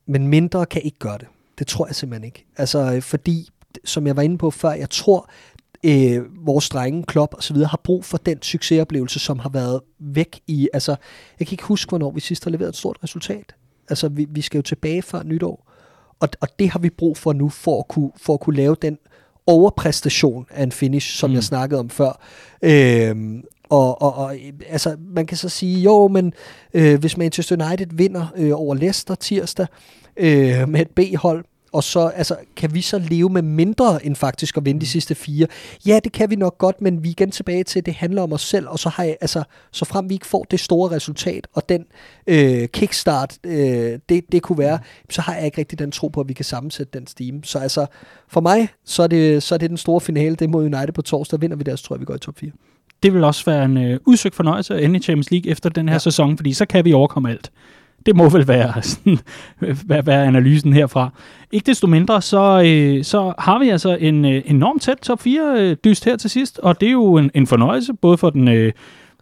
men 0.07 0.29
mindre 0.29 0.66
kan 0.66 0.83
ikke 0.83 0.99
gøre 0.99 1.18
det. 1.18 1.27
Det 1.59 1.66
tror 1.66 1.87
jeg 1.87 1.94
simpelthen 1.94 2.25
ikke. 2.25 2.44
Altså, 2.57 2.94
øh, 2.94 3.03
fordi, 3.03 3.49
som 3.85 4.07
jeg 4.07 4.16
var 4.16 4.22
inde 4.22 4.38
på 4.38 4.51
før, 4.51 4.70
jeg 4.72 4.90
tror, 4.90 5.31
øh, 5.85 6.46
vores 6.46 6.68
drenge, 6.68 7.03
Klopp 7.05 7.35
og 7.35 7.42
så 7.42 7.55
videre, 7.55 7.68
har 7.68 7.81
brug 7.85 8.05
for 8.05 8.18
den 8.18 8.42
succesoplevelse, 8.42 9.18
som 9.18 9.38
har 9.38 9.49
været 9.49 9.81
væk 9.99 10.40
i, 10.46 10.68
altså, 10.72 10.96
jeg 11.40 11.46
kan 11.46 11.55
ikke 11.55 11.64
huske, 11.64 11.88
hvornår 11.88 12.11
vi 12.11 12.20
sidst 12.20 12.44
har 12.44 12.51
leveret 12.51 12.68
et 12.68 12.77
stort 12.77 12.96
resultat. 13.05 13.55
Altså, 13.90 14.09
vi, 14.09 14.27
vi 14.31 14.40
skal 14.40 14.59
jo 14.59 14.62
tilbage 14.62 15.03
før 15.03 15.22
nytår, 15.22 15.72
og, 16.20 16.29
og 16.40 16.49
det 16.59 16.70
har 16.70 16.79
vi 16.79 16.90
brug 16.90 17.16
for 17.16 17.33
nu, 17.33 17.49
for 17.49 17.79
at 17.79 17.88
kunne, 17.88 18.11
for 18.16 18.35
at 18.35 18.40
kunne 18.40 18.57
lave 18.57 18.77
den 18.83 18.99
overpræstation 19.46 20.46
af 20.51 20.62
en 20.62 20.72
finish, 20.72 21.16
som 21.16 21.31
Mm. 21.31 21.35
jeg 21.35 21.44
snakkede 21.44 21.81
om 21.81 21.90
før. 21.90 22.20
Øhm, 22.62 23.42
og, 23.68 24.02
og, 24.02 24.14
og 24.14 24.37
altså, 24.68 24.96
man 25.09 25.26
kan 25.26 25.37
så 25.37 25.48
sige, 25.48 25.81
jo, 25.81 26.09
men 26.09 26.33
øh, 26.74 27.00
hvis 27.00 27.16
Manchester 27.16 27.66
United 27.66 27.87
vinder 27.92 28.26
øh, 28.37 28.50
over 28.55 28.74
Leicester 28.74 29.14
tirsdag 29.14 29.66
øh, 30.16 30.68
med 30.68 30.81
et 30.81 30.90
B-hold, 30.90 31.44
og 31.76 31.85
så 31.85 32.07
altså, 32.07 32.37
kan 32.57 32.74
vi 32.74 32.81
så 32.81 32.98
leve 32.98 33.31
med 33.31 33.42
mindre 33.42 34.07
end 34.07 34.16
faktisk 34.16 34.57
at 34.57 34.64
vinde 34.64 34.81
de 34.81 34.87
sidste 34.87 35.14
fire? 35.14 35.46
Ja, 35.87 36.00
det 36.05 36.12
kan 36.12 36.31
vi 36.31 36.37
nok 36.37 36.59
godt, 36.59 36.81
men 36.81 37.02
vi 37.02 37.09
er 37.09 37.12
igen 37.12 37.31
tilbage 37.31 37.64
til, 37.64 37.79
at 37.79 37.87
det 37.87 37.94
handler 37.94 38.22
om 38.22 38.33
os 38.33 38.42
selv, 38.42 38.68
og 38.68 38.79
så 38.79 38.88
har 38.88 39.05
jeg, 39.05 39.16
altså, 39.20 39.42
så 39.72 39.85
frem 39.85 40.09
vi 40.09 40.14
ikke 40.14 40.26
får 40.26 40.46
det 40.50 40.61
store 40.61 40.90
resultat, 40.90 41.46
og 41.52 41.68
den 41.68 41.85
øh, 42.26 42.68
kickstart, 42.68 43.38
øh, 43.44 43.98
det, 44.09 44.33
det 44.33 44.42
kunne 44.42 44.59
være, 44.59 44.79
så 45.11 45.20
har 45.20 45.35
jeg 45.35 45.44
ikke 45.44 45.59
rigtig 45.59 45.79
den 45.79 45.90
tro 45.90 46.09
på, 46.09 46.20
at 46.20 46.29
vi 46.29 46.33
kan 46.33 46.44
sammensætte 46.44 46.98
den 46.98 47.07
steam. 47.07 47.44
Så 47.44 47.59
altså, 47.59 47.87
for 48.29 48.40
mig, 48.40 48.68
så 48.85 49.02
er 49.02 49.07
det, 49.07 49.42
så 49.42 49.55
er 49.55 49.59
det 49.59 49.70
den 49.70 49.79
store 49.79 50.00
finale, 50.00 50.37
det 50.37 50.44
er 50.44 50.48
mod 50.48 50.64
United 50.64 50.92
på 50.92 51.02
torsdag. 51.02 51.40
Vinder 51.40 51.57
vi 51.57 51.62
der, 51.62 51.76
så 51.76 51.85
tror 51.85 51.96
jeg, 51.96 52.00
vi 52.00 52.07
går 52.07 52.14
i 52.14 52.18
top 52.18 52.38
4. 52.38 52.50
Det 53.02 53.14
vil 53.14 53.24
også 53.24 53.44
være 53.44 53.64
en 53.64 53.76
øh, 53.76 54.00
udsøgt 54.06 54.35
fornøjelse 54.35 54.74
at 54.74 54.85
ende 54.85 54.98
i 54.98 55.02
Champions 55.02 55.30
League 55.30 55.50
efter 55.50 55.70
den 55.70 55.88
her 55.88 55.94
ja. 55.94 55.98
Sæson, 55.98 56.37
fordi 56.37 56.52
så 56.52 56.66
kan 56.66 56.85
vi 56.85 56.92
overkomme 56.92 57.30
alt. 57.30 57.50
Det 58.06 58.16
må 58.16 58.28
vel 58.28 58.48
være, 58.48 58.82
sådan, 58.82 59.18
være, 59.61 60.06
være 60.06 60.24
analysen 60.24 60.72
herfra. 60.72 61.11
Ikke 61.52 61.66
desto 61.66 61.87
mindre, 61.87 62.22
så, 62.22 62.62
øh, 62.66 63.04
så 63.04 63.32
har 63.38 63.59
vi 63.59 63.68
altså 63.68 63.96
en 64.00 64.24
øh, 64.24 64.42
enormt 64.46 64.82
tæt 64.82 64.96
top 64.96 65.20
4 65.20 65.54
øh, 65.59 65.76
dyst 65.85 66.04
her 66.04 66.16
til 66.16 66.30
sidst, 66.30 66.59
og 66.59 66.80
det 66.80 66.87
er 66.87 66.92
jo 66.92 67.16
en, 67.16 67.30
en 67.35 67.46
fornøjelse, 67.46 67.94
både 67.94 68.18
for 68.18 68.30
den 68.30 68.48
øh, 68.48 68.72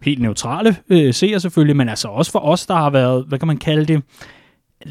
helt 0.01 0.21
neutrale 0.21 0.75
øh, 0.89 1.13
seer 1.13 1.39
selvfølgelig, 1.39 1.75
men 1.75 1.89
altså 1.89 2.07
også 2.07 2.31
for 2.31 2.39
os, 2.39 2.65
der 2.65 2.75
har 2.75 2.89
været, 2.89 3.25
hvad 3.27 3.39
kan 3.39 3.47
man 3.47 3.57
kalde 3.57 3.85
det, 3.85 4.03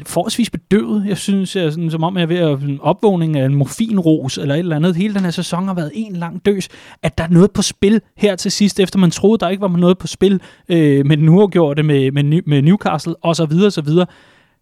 forholdsvis 0.05 0.49
bedøvet. 0.49 1.05
Jeg 1.07 1.17
synes, 1.17 1.55
jeg, 1.55 1.65
er 1.65 1.69
sådan, 1.69 1.91
som 1.91 2.03
om 2.03 2.17
jeg 2.17 2.23
er 2.23 2.27
ved 2.27 2.37
at 2.37 2.59
en 2.59 2.79
opvågning 2.81 3.37
af 3.37 3.45
en 3.45 3.55
morfinros 3.55 4.37
eller 4.37 4.55
et 4.55 4.59
eller 4.59 4.75
andet. 4.75 4.95
Hele 4.95 5.13
den 5.13 5.23
her 5.23 5.31
sæson 5.31 5.67
har 5.67 5.73
været 5.73 5.91
en 5.93 6.15
lang 6.15 6.45
døs. 6.45 6.69
At 7.03 7.17
der 7.17 7.23
er 7.23 7.27
noget 7.27 7.51
på 7.51 7.61
spil 7.61 8.01
her 8.17 8.35
til 8.35 8.51
sidst, 8.51 8.79
efter 8.79 8.99
man 8.99 9.11
troede, 9.11 9.37
der 9.37 9.49
ikke 9.49 9.61
var 9.61 9.67
noget 9.67 9.97
på 9.97 10.07
spil 10.07 10.41
øh, 10.69 11.05
med 11.05 11.17
den 11.17 11.29
uafgjorte 11.29 11.83
med, 11.83 12.11
med, 12.11 12.41
med 12.45 12.61
Newcastle 12.61 13.15
og 13.15 13.35
så 13.35 13.45
videre, 13.45 13.71
så 13.71 13.81
videre. 13.81 14.05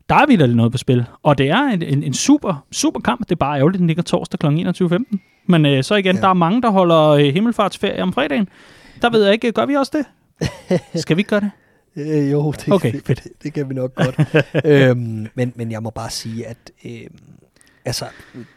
Der 0.10 0.16
er 0.16 0.26
vildt 0.26 0.56
noget 0.56 0.72
på 0.72 0.78
spil. 0.78 1.06
Og 1.24 1.38
det 1.38 1.50
er 1.50 1.62
en, 1.62 1.82
en, 1.82 2.04
en 2.04 2.14
super, 2.14 2.66
super 2.72 3.00
kamp. 3.00 3.20
Det 3.20 3.32
er 3.32 3.36
bare 3.36 3.58
ærgerligt, 3.58 3.80
den 3.80 3.88
ligger 3.88 4.04
torsdag 4.04 4.40
kl. 4.40 4.48
21.15. 4.48 5.46
Men 5.48 5.66
øh, 5.66 5.84
så 5.84 5.96
igen. 5.96 6.16
Ja. 6.16 6.22
der 6.22 6.28
er 6.28 6.34
mange, 6.34 6.62
der 6.62 6.70
holder 6.70 7.08
øh, 7.10 7.26
himmelfartsferie 7.26 8.04
om 8.04 8.14
fredagen. 8.14 8.50
Der 9.02 9.10
ved 9.10 9.24
jeg 9.24 9.34
ikke, 9.34 9.52
gør 9.52 9.66
vi 9.66 9.76
også 9.76 9.92
det? 9.98 10.06
Skal 11.02 11.18
vi 11.18 11.20
ikke 11.20 11.30
gøre 11.30 11.42
det? 11.42 11.52
Øh, 11.96 12.32
jo, 12.32 12.52
det, 12.52 12.74
Okay, 12.74 12.94
det, 12.94 13.08
det, 13.08 13.28
det 13.44 13.54
kan 13.54 13.70
vi 13.70 13.74
nok 13.74 13.96
godt. 13.96 14.16
øhm, 14.66 15.28
men, 15.36 15.54
men 15.56 15.72
jeg 15.72 15.84
må 15.84 15.90
bare 15.90 16.10
sige, 16.10 16.48
at 16.48 16.58
øhm, 16.86 17.16
altså, 17.86 18.06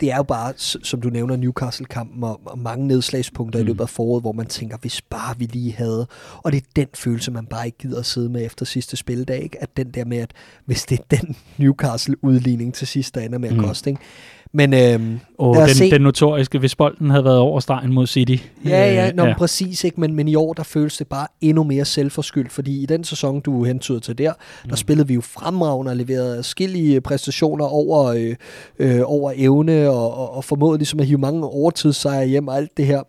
det 0.00 0.12
er 0.12 0.16
jo 0.16 0.22
bare, 0.22 0.52
som 0.56 1.00
du 1.00 1.08
nævner, 1.08 1.36
Newcastle-kampen 1.36 2.24
og, 2.24 2.40
og 2.44 2.58
mange 2.58 2.86
nedslagspunkter. 2.86 3.58
Mm. 3.58 3.64
i 3.64 3.66
løbet 3.66 3.80
af 3.80 3.88
foråret, 3.88 4.22
hvor 4.22 4.32
man 4.32 4.46
tænker, 4.46 4.76
hvis 4.78 5.02
bare 5.02 5.38
vi 5.38 5.44
lige 5.44 5.72
havde. 5.72 6.06
Og 6.36 6.52
det 6.52 6.58
er 6.62 6.66
den 6.76 6.86
følelse, 6.94 7.30
man 7.30 7.46
bare 7.46 7.66
ikke 7.66 7.78
gider 7.78 7.98
at 7.98 8.06
sidde 8.06 8.28
med 8.28 8.46
efter 8.46 8.66
sidste 8.66 8.96
spildag. 8.96 9.42
Ikke? 9.42 9.62
At 9.62 9.76
den 9.76 9.90
der 9.90 10.04
med, 10.04 10.18
at 10.18 10.30
hvis 10.64 10.84
det 10.84 11.00
er 11.00 11.16
den 11.16 11.36
Newcastle-udligning 11.58 12.74
til 12.74 12.86
sidst, 12.86 13.14
der 13.14 13.20
ender 13.20 13.38
med 13.38 13.48
at 13.48 13.56
Mm. 13.56 13.62
koste. 13.62 13.90
Ikke? 13.90 14.02
Men 14.52 14.74
øhm, 14.74 15.18
os 15.38 15.56
den, 15.68 15.68
se. 15.76 15.90
den 15.90 16.00
notoriske, 16.02 16.58
hvis 16.58 16.74
bolden 16.74 17.10
havde 17.10 17.24
været 17.24 17.38
over 17.38 17.60
stregen 17.60 17.92
mod 17.92 18.06
City. 18.06 18.36
Ja, 18.64 18.92
ja, 18.94 19.08
Øh, 19.08 19.16
nå, 19.16 19.24
ja. 19.24 19.34
præcis 19.38 19.84
ikke, 19.84 20.00
men, 20.00 20.14
men 20.14 20.28
i 20.28 20.34
år 20.34 20.52
der 20.52 20.62
føles 20.62 20.96
det 20.96 21.06
bare 21.06 21.26
endnu 21.40 21.64
mere 21.64 21.84
selvforskyldt, 21.84 22.52
fordi 22.52 22.82
i 22.82 22.86
den 22.86 23.04
sæson, 23.04 23.40
du 23.40 23.64
hentyder 23.64 23.98
til 24.00 24.18
der, 24.18 24.24
der 24.64 24.70
Mm. 24.70 24.76
spillede 24.76 25.08
vi 25.08 25.14
jo 25.14 25.20
fremragende 25.20 25.90
og 25.92 25.96
leverede 25.96 26.42
skillige 26.42 27.00
præstationer 27.00 27.64
over, 27.64 28.04
øh, 28.06 28.34
øh, 28.78 29.00
over 29.04 29.32
evne 29.36 29.90
og, 29.90 30.14
og, 30.14 30.34
og 30.36 30.44
formåede 30.44 30.78
ligesom 30.78 31.00
at 31.00 31.06
hive 31.06 31.18
mange 31.18 31.44
overtidssejre 31.46 32.26
hjem 32.26 32.48
og 32.48 32.56
alt 32.56 32.76
det 32.76 32.86
her. 32.86 33.02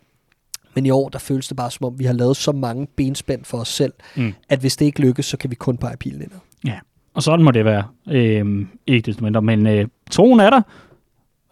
Men 0.75 0.85
i 0.85 0.89
år, 0.89 1.09
der 1.09 1.19
føles 1.19 1.47
det 1.47 1.57
bare 1.57 1.71
som 1.71 1.85
om, 1.85 1.99
vi 1.99 2.03
har 2.05 2.13
lavet 2.13 2.37
så 2.37 2.51
mange 2.51 2.87
benspænd 2.97 3.45
for 3.45 3.57
os 3.57 3.67
selv, 3.67 3.93
Mm. 4.15 4.33
at 4.49 4.59
hvis 4.59 4.75
det 4.77 4.85
ikke 4.85 5.01
lykkes, 5.01 5.25
så 5.25 5.37
kan 5.37 5.49
vi 5.49 5.55
kun 5.55 5.77
pege 5.77 5.97
pilen 5.97 6.21
ind. 6.21 6.31
Ja, 6.65 6.73
og 7.13 7.23
sådan 7.23 7.45
må 7.45 7.51
det 7.51 7.65
være. 7.65 7.83
Øhm, 8.11 8.67
ikke 8.87 9.05
desto 9.05 9.23
mindre, 9.23 9.41
men 9.41 9.67
øh, 9.67 9.87
troen 10.11 10.39
er 10.39 10.49
der. 10.49 10.61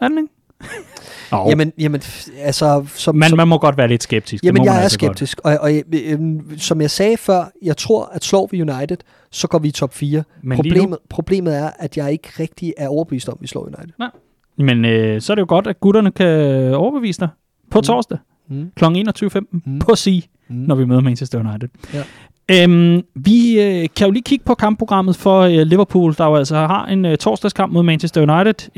Er 0.02 0.08
den 0.08 0.18
ikke? 0.18 0.30
oh, 1.32 1.46
Jamen, 1.52 1.74
jamen, 1.80 2.02
altså... 2.40 2.86
Som, 2.96 3.16
man, 3.16 3.30
som, 3.30 3.38
man 3.38 3.48
må 3.48 3.58
godt 3.58 3.78
være 3.78 3.88
lidt 3.88 4.04
skeptisk. 4.04 4.42
det 4.42 4.48
Jamen, 4.48 4.60
man 4.60 4.66
jeg 4.66 4.78
er 4.78 4.82
altså 4.82 5.00
godt. 5.00 5.18
skeptisk, 5.18 5.40
og, 5.44 5.58
og 5.62 5.72
øh, 5.94 6.20
som 6.58 6.82
jeg 6.82 6.92
sagde 6.92 7.18
før, 7.18 7.44
jeg 7.62 7.78
tror, 7.78 8.06
at 8.14 8.24
slår 8.24 8.48
vi 8.52 8.62
United, 8.62 8.98
så 9.32 9.48
går 9.48 9.60
vi 9.60 9.68
i 9.68 9.72
top 9.72 9.94
4. 9.94 10.24
Men 10.44 10.56
Problemet, 10.56 10.98
problemet 11.10 11.56
er, 11.58 11.70
at 11.80 11.98
jeg 11.98 12.12
ikke 12.12 12.30
rigtig 12.40 12.74
er 12.78 12.88
overbevist 12.88 13.30
om, 13.30 13.34
at 13.38 13.42
vi 13.42 13.48
slår 13.48 13.62
United. 13.62 14.10
Men 14.58 14.86
øh, 14.86 15.22
så 15.22 15.34
er 15.34 15.36
det 15.36 15.42
jo 15.42 15.46
godt, 15.50 15.68
at 15.68 15.80
gutterne 15.80 16.12
kan 16.12 16.28
overbevise 16.76 17.20
dig 17.20 17.30
på 17.72 17.80
Mm. 17.80 17.84
torsdag 17.84 18.18
Mm. 18.50 18.72
kl. 18.76 18.84
21.15 18.86 19.62
Mm. 19.66 19.80
på 19.80 19.96
Sea, 19.96 20.20
Mm. 20.48 20.56
når 20.56 20.76
vi 20.76 20.86
møder 20.86 21.02
Manchester 21.02 21.40
United. 21.50 21.70
Ja. 21.94 22.04
Øhm, 22.52 23.02
vi 23.16 23.62
øh, 23.62 23.88
kan 23.96 24.08
jo 24.08 24.12
lige 24.12 24.24
kigge 24.24 24.46
på 24.46 24.56
kampprogrammet 24.56 25.16
for 25.16 25.40
øh, 25.42 25.52
Liverpool, 25.52 26.16
der 26.18 26.26
jo 26.26 26.36
altså 26.36 26.56
har 26.56 26.86
en 26.86 27.06
øh, 27.06 27.18
torsdagskamp 27.18 27.74
mod 27.74 27.84
Manchester 27.84 28.22
United 28.22 28.70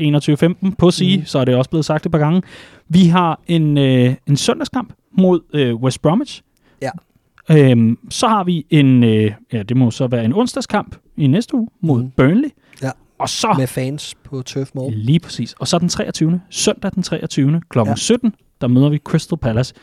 21.15 0.68 0.74
på 0.78 0.86
Mhm. 0.86 1.18
mm. 1.20 1.24
så 1.26 1.38
er 1.38 1.44
det 1.44 1.54
også 1.56 1.70
blevet 1.70 1.84
sagt 1.84 2.06
et 2.06 2.12
par 2.12 2.18
gange. 2.18 2.42
Vi 2.88 3.06
har 3.06 3.40
en, 3.46 3.78
øh, 3.78 4.14
en 4.26 4.36
søndagskamp 4.36 4.92
mod 5.12 5.40
øh, 5.54 5.74
West 5.74 6.02
Bromwich. 6.02 6.42
Ja. 6.82 6.90
Øhm, 7.50 7.98
så 8.10 8.28
har 8.28 8.44
vi 8.44 8.66
en, 8.70 9.04
øh, 9.04 9.32
ja, 9.52 9.62
det 9.62 9.76
må 9.76 9.90
så 9.90 10.06
være 10.06 10.24
en 10.24 10.32
onsdagskamp 10.32 10.96
i 11.16 11.26
næste 11.26 11.54
uge 11.54 11.68
mod 11.80 12.00
Mhm. 12.02 12.10
Burnley. 12.16 12.48
Ja. 12.82 12.90
Og 13.18 13.28
så 13.28 13.54
Med 13.58 13.66
fans 13.66 14.14
på 14.24 14.42
Turf 14.42 14.68
Moor. 14.74 14.90
Lige 14.90 15.20
præcis. 15.20 15.52
Og 15.52 15.68
så 15.68 15.78
den 15.78 15.88
23. 15.88 16.40
Søndag 16.50 16.90
den 16.94 17.02
23. 17.02 17.60
kl. 17.70 17.78
Ja. 17.78 17.94
17. 17.94 18.34
Der 18.60 18.66
møder 18.66 18.88
vi 18.88 18.98
Crystal 19.04 19.38
Palace 19.38 19.74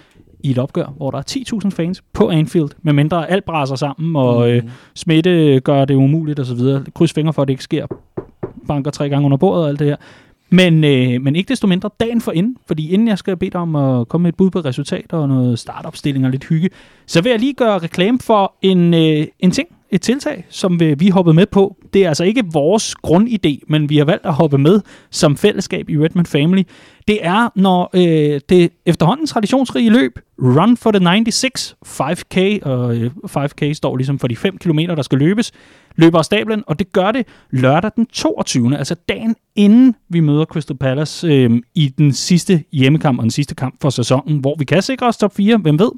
i 0.43 0.51
et 0.51 0.57
opgør, 0.57 0.85
hvor 0.97 1.11
der 1.11 1.17
er 1.17 1.23
10.000 1.63 1.69
fans 1.69 2.03
på 2.13 2.29
Anfield, 2.29 2.69
med 2.81 2.93
mindre 2.93 3.29
alt 3.29 3.45
braser 3.45 3.75
sammen, 3.75 4.15
og 4.15 4.51
øh, 4.51 4.63
Mm. 4.63 4.69
smitte 4.95 5.59
gør 5.59 5.85
det 5.85 5.95
umuligt 5.95 6.39
osv. 6.39 6.59
Kryds 6.93 7.13
fingre 7.13 7.33
for, 7.33 7.41
at 7.41 7.47
det 7.47 7.53
ikke 7.53 7.63
sker. 7.63 7.87
Banker 8.67 8.91
tre 8.91 9.09
gange 9.09 9.25
under 9.25 9.37
bordet 9.37 9.63
og 9.63 9.69
alt 9.69 9.79
det 9.79 9.87
her. 9.87 9.95
Men, 10.49 10.83
øh, 10.83 11.21
men 11.21 11.35
ikke 11.35 11.49
desto 11.49 11.67
mindre 11.67 11.89
dagen 11.99 12.21
for 12.21 12.31
inden, 12.31 12.57
fordi 12.67 12.91
inden 12.91 13.07
jeg 13.07 13.17
skal 13.17 13.37
bede 13.37 13.51
dig 13.51 13.61
om 13.61 13.75
at 13.75 14.07
komme 14.07 14.23
med 14.23 14.29
et 14.29 14.35
bud 14.35 14.49
på 14.49 14.59
resultater 14.59 15.17
og 15.17 15.27
noget 15.27 15.59
startopstilling 15.59 16.25
og 16.25 16.31
lidt 16.31 16.45
hygge, 16.45 16.69
så 17.05 17.21
vil 17.21 17.29
jeg 17.29 17.39
lige 17.39 17.53
gøre 17.53 17.77
reklame 17.79 18.19
for 18.19 18.53
en, 18.61 18.93
øh, 18.93 19.27
en 19.39 19.51
ting, 19.51 19.67
et 19.91 20.01
tiltag, 20.01 20.45
som 20.49 20.79
vi, 20.79 20.93
vi 20.93 21.09
hoppede 21.09 21.33
med 21.35 21.45
på. 21.45 21.75
Det 21.93 22.03
er 22.03 22.07
altså 22.07 22.23
ikke 22.23 22.43
vores 22.53 22.95
grundidé, 23.07 23.59
men 23.67 23.89
vi 23.89 23.97
har 23.97 24.05
valgt 24.05 24.25
at 24.25 24.33
hoppe 24.33 24.57
med 24.57 24.81
som 25.09 25.37
fællesskab 25.37 25.89
i 25.89 25.97
Redmond 25.97 26.25
Family. 26.25 26.63
Det 27.07 27.25
er, 27.25 27.49
når 27.55 27.89
øh, 27.93 28.41
det 28.49 28.71
efterhånden 28.85 29.27
traditionsrige 29.27 29.89
løb, 29.89 30.19
Run 30.39 30.77
for 30.77 30.91
the 30.91 30.99
96, 30.99 31.75
5K, 31.85 32.59
og 32.61 32.95
øh, 32.95 33.11
5K 33.27 33.73
står 33.73 33.97
ligesom 33.97 34.19
for 34.19 34.27
de 34.27 34.35
5 34.35 34.57
km, 34.57 34.79
der 34.79 35.01
skal 35.01 35.17
løbes, 35.17 35.51
løber 35.95 36.17
af 36.17 36.25
stablen, 36.25 36.63
og 36.67 36.79
det 36.79 36.91
gør 36.91 37.11
det 37.11 37.27
lørdag 37.51 37.91
den 37.95 38.05
22. 38.05 38.77
Altså 38.77 38.95
dagen 39.09 39.35
inden 39.55 39.95
vi 40.09 40.19
møder 40.19 40.45
Crystal 40.45 40.77
Palace 40.77 41.27
øh, 41.27 41.61
i 41.75 41.87
den 41.97 42.13
sidste 42.13 42.63
hjemmekamp 42.71 43.19
og 43.19 43.23
den 43.23 43.31
sidste 43.31 43.55
kamp 43.55 43.75
for 43.81 43.89
sæsonen, 43.89 44.39
hvor 44.39 44.55
vi 44.59 44.65
kan 44.65 44.81
sikre 44.81 45.07
os 45.07 45.17
top 45.17 45.35
4, 45.35 45.57
hvem 45.57 45.79
ved. 45.79 45.91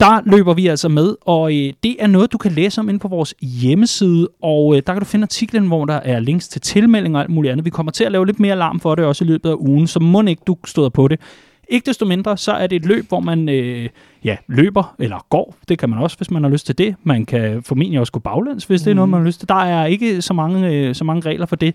Der 0.00 0.20
løber 0.24 0.54
vi 0.54 0.66
altså 0.66 0.88
med, 0.88 1.14
og 1.20 1.52
øh, 1.52 1.72
det 1.82 1.96
er 1.98 2.06
noget, 2.06 2.32
du 2.32 2.38
kan 2.38 2.52
læse 2.52 2.80
om 2.80 2.88
inde 2.88 3.00
på 3.00 3.08
vores 3.08 3.34
hjemmeside, 3.40 4.28
og 4.42 4.76
øh, 4.76 4.82
der 4.86 4.92
kan 4.92 5.00
du 5.00 5.04
finde 5.04 5.24
artiklen, 5.24 5.66
hvor 5.66 5.84
der 5.84 5.94
er 5.94 6.20
links 6.20 6.48
til 6.48 6.60
tilmelding 6.60 7.16
og 7.16 7.22
alt 7.22 7.30
muligt 7.30 7.52
andet. 7.52 7.64
Vi 7.64 7.70
kommer 7.70 7.92
til 7.92 8.04
at 8.04 8.12
lave 8.12 8.26
lidt 8.26 8.40
mere 8.40 8.52
alarm 8.52 8.80
for 8.80 8.94
det 8.94 9.04
også 9.04 9.24
i 9.24 9.26
løbet 9.26 9.50
af 9.50 9.54
ugen, 9.58 9.86
så 9.86 10.00
må 10.00 10.22
ikke 10.22 10.42
du 10.46 10.56
støder 10.64 10.88
på 10.88 11.08
det. 11.08 11.20
Ikke 11.68 11.86
desto 11.86 12.06
mindre, 12.06 12.36
så 12.36 12.52
er 12.52 12.66
det 12.66 12.76
et 12.76 12.86
løb, 12.86 13.08
hvor 13.08 13.20
man 13.20 13.48
øh, 13.48 13.88
ja, 14.24 14.36
løber 14.48 14.94
eller 14.98 15.26
går. 15.30 15.56
Det 15.68 15.78
kan 15.78 15.90
man 15.90 15.98
også, 15.98 16.16
hvis 16.16 16.30
man 16.30 16.42
har 16.42 16.50
lyst 16.50 16.66
til 16.66 16.78
det. 16.78 16.94
Man 17.02 17.26
kan 17.26 17.62
formentlig 17.62 18.00
også 18.00 18.12
gå 18.12 18.18
baglæns, 18.18 18.64
hvis 18.64 18.80
mm. 18.80 18.84
det 18.84 18.90
er 18.90 18.94
noget, 18.94 19.08
man 19.08 19.20
har 19.20 19.26
lyst 19.26 19.38
til. 19.38 19.48
Der 19.48 19.54
er 19.54 19.86
ikke 19.86 20.22
så 20.22 20.34
mange, 20.34 20.68
øh, 20.68 20.94
så 20.94 21.04
mange 21.04 21.28
regler 21.28 21.46
for 21.46 21.56
det. 21.56 21.74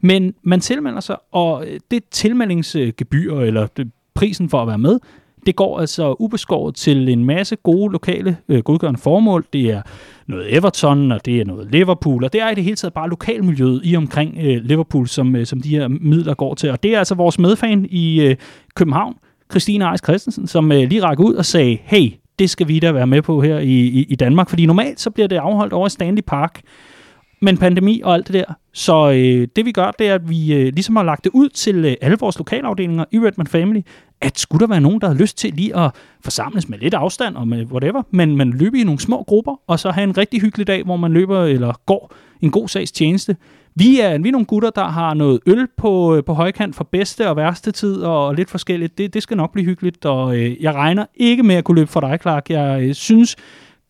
Men 0.00 0.34
man 0.42 0.60
tilmelder 0.60 1.00
sig, 1.00 1.16
og 1.32 1.66
det 1.90 2.04
tilmeldingsgebyr, 2.10 3.34
eller 3.34 3.66
det, 3.66 3.90
prisen 4.14 4.48
for 4.48 4.62
at 4.62 4.68
være 4.68 4.78
med, 4.78 4.98
det 5.46 5.56
går 5.56 5.80
altså 5.80 6.16
ubeskåret 6.18 6.74
til 6.74 7.08
en 7.08 7.24
masse 7.24 7.56
gode 7.56 7.92
lokale 7.92 8.36
øh, 8.48 8.62
godgørende 8.62 9.00
formål. 9.00 9.44
Det 9.52 9.70
er 9.70 9.82
noget 10.26 10.56
Everton, 10.56 11.12
og 11.12 11.26
det 11.26 11.40
er 11.40 11.44
noget 11.44 11.70
Liverpool, 11.70 12.24
og 12.24 12.32
det 12.32 12.40
er 12.40 12.50
i 12.50 12.54
det 12.54 12.64
hele 12.64 12.76
taget 12.76 12.94
bare 12.94 13.08
lokalmiljøet 13.08 13.80
i 13.84 13.96
omkring 13.96 14.38
øh, 14.40 14.64
Liverpool, 14.64 15.08
som, 15.08 15.36
øh, 15.36 15.46
som 15.46 15.60
de 15.60 15.68
her 15.68 15.88
midler 15.88 16.34
går 16.34 16.54
til. 16.54 16.70
Og 16.70 16.82
det 16.82 16.94
er 16.94 16.98
altså 16.98 17.14
vores 17.14 17.38
medfan 17.38 17.86
i 17.90 18.20
øh, 18.20 18.36
København, 18.74 19.14
Christine 19.50 19.90
Eis 19.90 20.00
Christensen, 20.04 20.46
som 20.46 20.72
øh, 20.72 20.88
lige 20.88 21.02
rækker 21.02 21.24
ud 21.24 21.34
og 21.34 21.44
sagde, 21.44 21.78
hey, 21.82 22.12
det 22.38 22.50
skal 22.50 22.68
vi 22.68 22.78
da 22.78 22.92
være 22.92 23.06
med 23.06 23.22
på 23.22 23.42
her 23.42 23.58
i, 23.58 23.80
i, 23.80 24.06
i 24.08 24.14
Danmark, 24.14 24.48
fordi 24.48 24.66
normalt 24.66 25.00
så 25.00 25.10
bliver 25.10 25.28
det 25.28 25.36
afholdt 25.36 25.72
over 25.72 25.86
i 25.86 25.90
Stanley 25.90 26.22
Park, 26.26 26.60
men 27.40 27.56
pandemi 27.56 28.00
og 28.04 28.14
alt 28.14 28.26
det 28.26 28.34
der. 28.34 28.54
Så 28.72 29.10
øh, 29.10 29.48
det 29.56 29.64
vi 29.64 29.72
gør, 29.72 29.90
det 29.98 30.08
er, 30.08 30.14
at 30.14 30.30
vi 30.30 30.54
øh, 30.54 30.72
ligesom 30.74 30.96
har 30.96 31.02
lagt 31.02 31.24
det 31.24 31.30
ud 31.34 31.48
til 31.48 31.84
øh, 31.84 31.94
alle 32.00 32.16
vores 32.20 32.38
lokalafdelinger 32.38 33.04
i 33.10 33.18
Redman 33.18 33.46
Family, 33.46 33.80
at 34.20 34.38
skulle 34.38 34.60
der 34.60 34.66
være 34.66 34.80
nogen, 34.80 35.00
der 35.00 35.06
har 35.06 35.14
lyst 35.14 35.38
til 35.38 35.54
lige 35.54 35.76
at 35.76 35.90
forsamles 36.20 36.68
med 36.68 36.78
lidt 36.78 36.94
afstand 36.94 37.36
og 37.36 37.48
med 37.48 37.66
whatever, 37.66 38.02
men 38.10 38.36
man 38.36 38.50
løber 38.50 38.80
i 38.80 38.84
nogle 38.84 39.00
små 39.00 39.22
grupper, 39.22 39.60
og 39.66 39.78
så 39.78 39.90
have 39.90 40.04
en 40.04 40.18
rigtig 40.18 40.40
hyggelig 40.40 40.66
dag, 40.66 40.82
hvor 40.84 40.96
man 40.96 41.12
løber 41.12 41.44
eller 41.44 41.80
går 41.86 42.14
en 42.40 42.50
god 42.50 42.68
sags 42.68 42.92
tjeneste. 42.92 43.36
Vi 43.76 44.00
er, 44.00 44.18
vi 44.18 44.28
er 44.28 44.32
nogle 44.32 44.46
gutter, 44.46 44.70
der 44.70 44.84
har 44.84 45.14
noget 45.14 45.40
øl 45.46 45.66
på, 45.76 46.16
øh, 46.16 46.24
på 46.24 46.34
højkant 46.34 46.76
for 46.76 46.84
bedste 46.84 47.28
og 47.28 47.36
værste 47.36 47.72
tid, 47.72 47.96
og 47.96 48.34
lidt 48.34 48.50
forskelligt. 48.50 48.98
Det, 48.98 49.14
det 49.14 49.22
skal 49.22 49.36
nok 49.36 49.52
blive 49.52 49.66
hyggeligt, 49.66 50.04
og 50.04 50.36
øh, 50.36 50.62
jeg 50.62 50.74
regner 50.74 51.06
ikke 51.14 51.42
med 51.42 51.54
at 51.54 51.64
kunne 51.64 51.74
løbe 51.74 51.90
for 51.90 52.00
dig, 52.00 52.18
Clark. 52.22 52.50
Jeg 52.50 52.82
øh, 52.82 52.94
synes, 52.94 53.36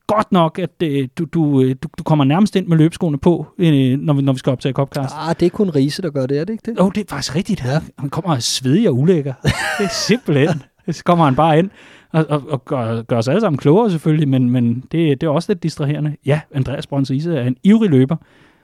godt 0.07 0.33
nok, 0.33 0.59
at 0.59 0.71
øh, 0.83 1.09
du, 1.19 1.25
du, 1.25 1.61
øh, 1.61 1.77
du, 1.83 1.89
du 1.99 2.03
kommer 2.03 2.25
nærmest 2.25 2.57
ind 2.57 2.67
med 2.67 2.77
løbeskoene 2.77 3.19
på, 3.19 3.47
øh, 3.59 3.99
når, 3.99 4.15
vi, 4.15 4.23
når 4.23 4.33
vi 4.33 4.39
skal 4.39 4.51
optage 4.51 4.73
Copcast. 4.73 5.15
Ah, 5.19 5.35
det 5.41 5.47
er 5.47 5.51
kun 5.51 5.71
Riese, 5.71 6.03
der 6.03 6.11
gør 6.11 6.27
det, 6.27 6.39
er 6.39 6.45
det 6.45 6.53
ikke 6.53 6.71
det? 6.71 6.81
Åh, 6.81 6.87
oh, 6.87 6.93
det 6.95 7.01
er 7.01 7.05
faktisk 7.09 7.37
rigtigt. 7.37 7.65
Ja. 7.65 7.81
Han 7.99 8.11
kommer 8.11 8.39
svedig 8.39 8.89
og 8.89 8.99
ulækker. 8.99 9.35
det 9.79 9.85
er 9.85 9.95
simpelthen. 10.07 10.63
Så 10.91 11.05
kommer 11.05 11.25
han 11.25 11.35
bare 11.35 11.59
ind 11.59 11.71
og, 12.15 12.27
og, 12.29 12.43
og 12.49 12.65
gør, 12.65 13.03
gør 13.03 13.19
os 13.19 13.29
alle 13.29 13.41
sammen 13.41 13.59
klogere 13.59 13.91
selvfølgelig, 13.91 14.29
men, 14.29 14.51
men 14.51 14.85
det, 14.93 15.21
det 15.21 15.23
er 15.23 15.31
også 15.31 15.53
lidt 15.53 15.63
distraherende. 15.63 16.17
Ja, 16.27 16.41
Andreas 16.55 16.87
Brøns 16.87 17.11
Ise 17.11 17.37
er 17.37 17.47
en 17.47 17.57
ivrig 17.63 17.91
løber, 17.91 18.17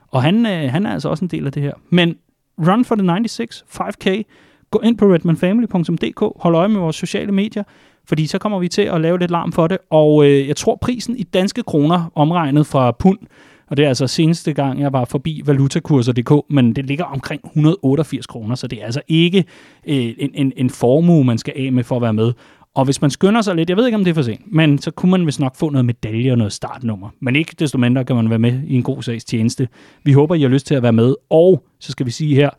og 0.08 0.22
han, 0.22 0.46
øh, 0.46 0.70
han 0.70 0.86
er 0.86 0.92
altså 0.92 1.08
også 1.08 1.24
en 1.24 1.28
del 1.28 1.46
af 1.46 1.52
det 1.52 1.62
her. 1.62 1.72
Men 1.90 2.16
Run 2.58 2.84
for 2.84 2.94
the 2.94 3.06
96, 3.06 3.64
5K, 3.70 4.22
gå 4.70 4.80
ind 4.84 4.98
på 4.98 5.14
redmanfamily.dk, 5.14 6.42
hold 6.42 6.54
øje 6.54 6.68
med 6.68 6.80
vores 6.80 6.96
sociale 6.96 7.32
medier, 7.32 7.62
fordi 8.10 8.26
så 8.26 8.38
kommer 8.38 8.58
vi 8.58 8.68
til 8.68 8.82
at 8.82 9.00
lave 9.00 9.18
lidt 9.18 9.30
larm 9.30 9.52
for 9.52 9.66
det, 9.66 9.78
og 9.90 10.26
øh, 10.26 10.48
jeg 10.48 10.56
tror 10.56 10.78
prisen 10.82 11.16
i 11.16 11.22
danske 11.22 11.62
kroner, 11.62 12.12
omregnet 12.14 12.66
fra 12.66 12.92
pund, 12.92 13.18
og 13.66 13.76
det 13.76 13.84
er 13.84 13.88
altså 13.88 14.06
seneste 14.06 14.52
gang, 14.52 14.80
jeg 14.80 14.92
var 14.92 15.04
forbi 15.04 15.42
valutakurser.dk, 15.44 16.32
men 16.50 16.76
det 16.76 16.86
ligger 16.86 17.04
omkring 17.04 17.40
188 17.44 18.26
kroner, 18.26 18.54
så 18.54 18.66
det 18.66 18.80
er 18.80 18.84
altså 18.84 19.00
ikke 19.08 19.44
øh, 19.86 20.14
en, 20.18 20.30
en, 20.34 20.52
en 20.56 20.70
formue, 20.70 21.24
man 21.24 21.38
skal 21.38 21.54
af 21.56 21.72
med 21.72 21.84
for 21.84 21.96
at 21.96 22.02
være 22.02 22.12
med. 22.12 22.32
Og 22.74 22.84
hvis 22.84 23.00
man 23.00 23.10
skynder 23.10 23.42
sig 23.42 23.56
lidt, 23.56 23.68
jeg 23.68 23.76
ved 23.76 23.86
ikke, 23.86 23.96
om 23.96 24.04
det 24.04 24.10
er 24.10 24.14
for 24.14 24.22
sent, 24.22 24.52
men 24.52 24.78
så 24.78 24.90
kunne 24.90 25.10
man 25.10 25.26
vist 25.26 25.40
nok 25.40 25.56
få 25.56 25.70
noget 25.70 25.84
medalje 25.84 26.32
og 26.32 26.38
noget 26.38 26.52
startnummer. 26.52 27.08
Men 27.20 27.36
ikke 27.36 27.56
desto 27.58 27.78
mindre 27.78 28.04
kan 28.04 28.16
man 28.16 28.30
være 28.30 28.38
med 28.38 28.60
i 28.66 28.74
en 28.74 28.82
god 28.82 29.02
sags 29.02 29.24
tjeneste. 29.24 29.68
Vi 30.04 30.12
håber, 30.12 30.34
I 30.34 30.42
har 30.42 30.48
lyst 30.48 30.66
til 30.66 30.74
at 30.74 30.82
være 30.82 30.92
med. 30.92 31.14
Og 31.30 31.64
så 31.80 31.92
skal 31.92 32.06
vi 32.06 32.10
sige 32.10 32.34
her, 32.34 32.50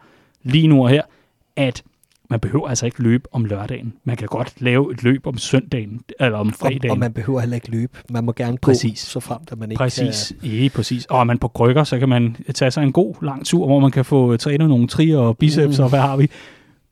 lige 0.43 0.67
nu 0.67 0.83
og 0.83 0.89
her, 0.89 1.01
at 1.55 1.83
man 2.31 2.39
behøver 2.39 2.67
altså 2.67 2.85
ikke 2.85 3.03
løbe 3.03 3.23
om 3.31 3.45
lørdagen. 3.45 3.93
Man 4.03 4.17
kan 4.17 4.27
godt 4.27 4.53
lave 4.57 4.91
et 4.91 5.03
løb 5.03 5.27
om 5.27 5.37
søndagen, 5.37 6.01
eller 6.19 6.37
om 6.37 6.53
fredagen. 6.53 6.89
Og, 6.89 6.91
og 6.91 6.97
man 6.97 7.13
behøver 7.13 7.39
heller 7.39 7.55
ikke 7.55 7.71
løbe. 7.71 7.97
Man 8.09 8.23
må 8.23 8.31
gerne 8.31 8.57
præcis. 8.57 9.03
gå, 9.03 9.09
så 9.09 9.19
frem, 9.19 9.39
at 9.51 9.57
man 9.57 9.71
ikke 9.71 9.77
Præcis, 9.79 10.33
kan... 10.41 10.49
ja, 10.49 10.69
præcis. 10.69 11.05
Og 11.05 11.19
er 11.19 11.23
man 11.23 11.37
på 11.37 11.47
krykker, 11.47 11.83
så 11.83 11.99
kan 11.99 12.09
man 12.09 12.35
tage 12.53 12.71
sig 12.71 12.83
en 12.83 12.91
god 12.91 13.15
lang 13.21 13.45
tur, 13.45 13.65
hvor 13.65 13.79
man 13.79 13.91
kan 13.91 14.05
få 14.05 14.37
trænet 14.37 14.69
nogle 14.69 14.87
trier 14.87 15.17
og 15.17 15.37
biceps, 15.37 15.77
mm. 15.77 15.83
og 15.83 15.89
hvad 15.89 15.99
har 15.99 16.17
vi. 16.17 16.29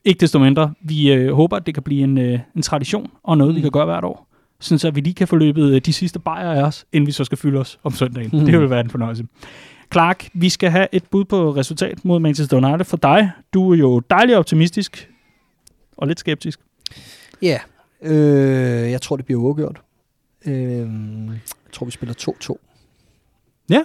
Ikke 0.06 0.20
desto 0.20 0.40
mindre, 0.40 0.74
vi 0.82 1.12
øh, 1.12 1.34
håber, 1.34 1.58
at 1.58 1.66
det 1.66 1.74
kan 1.74 1.84
blive 1.84 2.04
en, 2.04 2.18
øh, 2.18 2.40
en 2.56 2.62
tradition, 2.62 3.12
og 3.24 3.38
noget, 3.38 3.54
mm. 3.54 3.56
vi 3.56 3.62
kan 3.62 3.72
gøre 3.72 3.86
hvert 3.86 4.04
år. 4.04 4.28
Sådan 4.60 4.80
så 4.80 4.92
vi 4.92 5.02
lige 5.02 5.14
kan 5.14 5.28
få 5.28 5.36
løbet 5.36 5.74
øh, 5.74 5.82
de 5.82 5.94
sidste 5.94 6.20
bajer 6.20 6.52
af 6.52 6.64
os, 6.64 6.86
inden 6.94 7.08
vi 7.08 7.12
så 7.12 7.24
skal 7.24 7.38
fylde 7.38 7.60
os 7.60 7.80
om 7.84 7.92
søndagen. 7.92 8.30
Mm. 8.34 8.46
Det 8.46 8.60
vil 8.60 8.70
være 8.70 8.82
en 8.82 8.90
fornøjelse. 8.90 9.26
Clark, 9.94 10.30
vi 10.34 10.50
skal 10.50 10.70
have 10.70 10.88
et 10.92 11.04
bud 11.12 11.26
på 11.26 11.52
resultat 11.52 12.06
mod 12.06 12.20
Manchester 12.20 12.58
United 12.58 12.86
for 12.86 12.98
dig. 12.98 13.32
Du 13.54 13.72
er 13.72 13.78
jo 13.78 14.00
dejligt 14.00 14.38
optimistisk 14.38 15.10
og 16.00 16.08
lidt 16.08 16.20
skeptisk. 16.20 16.60
Ja, 17.42 17.60
øh, 18.02 18.92
jeg 18.92 19.02
tror, 19.02 19.16
det 19.16 19.26
bliver 19.26 19.42
uafgjort. 19.42 19.82
Øh, 20.46 20.54
jeg 21.28 21.74
tror, 21.74 21.86
vi 21.86 21.92
spiller 21.92 22.16
2-2. 22.52 22.56
Ja? 23.70 23.84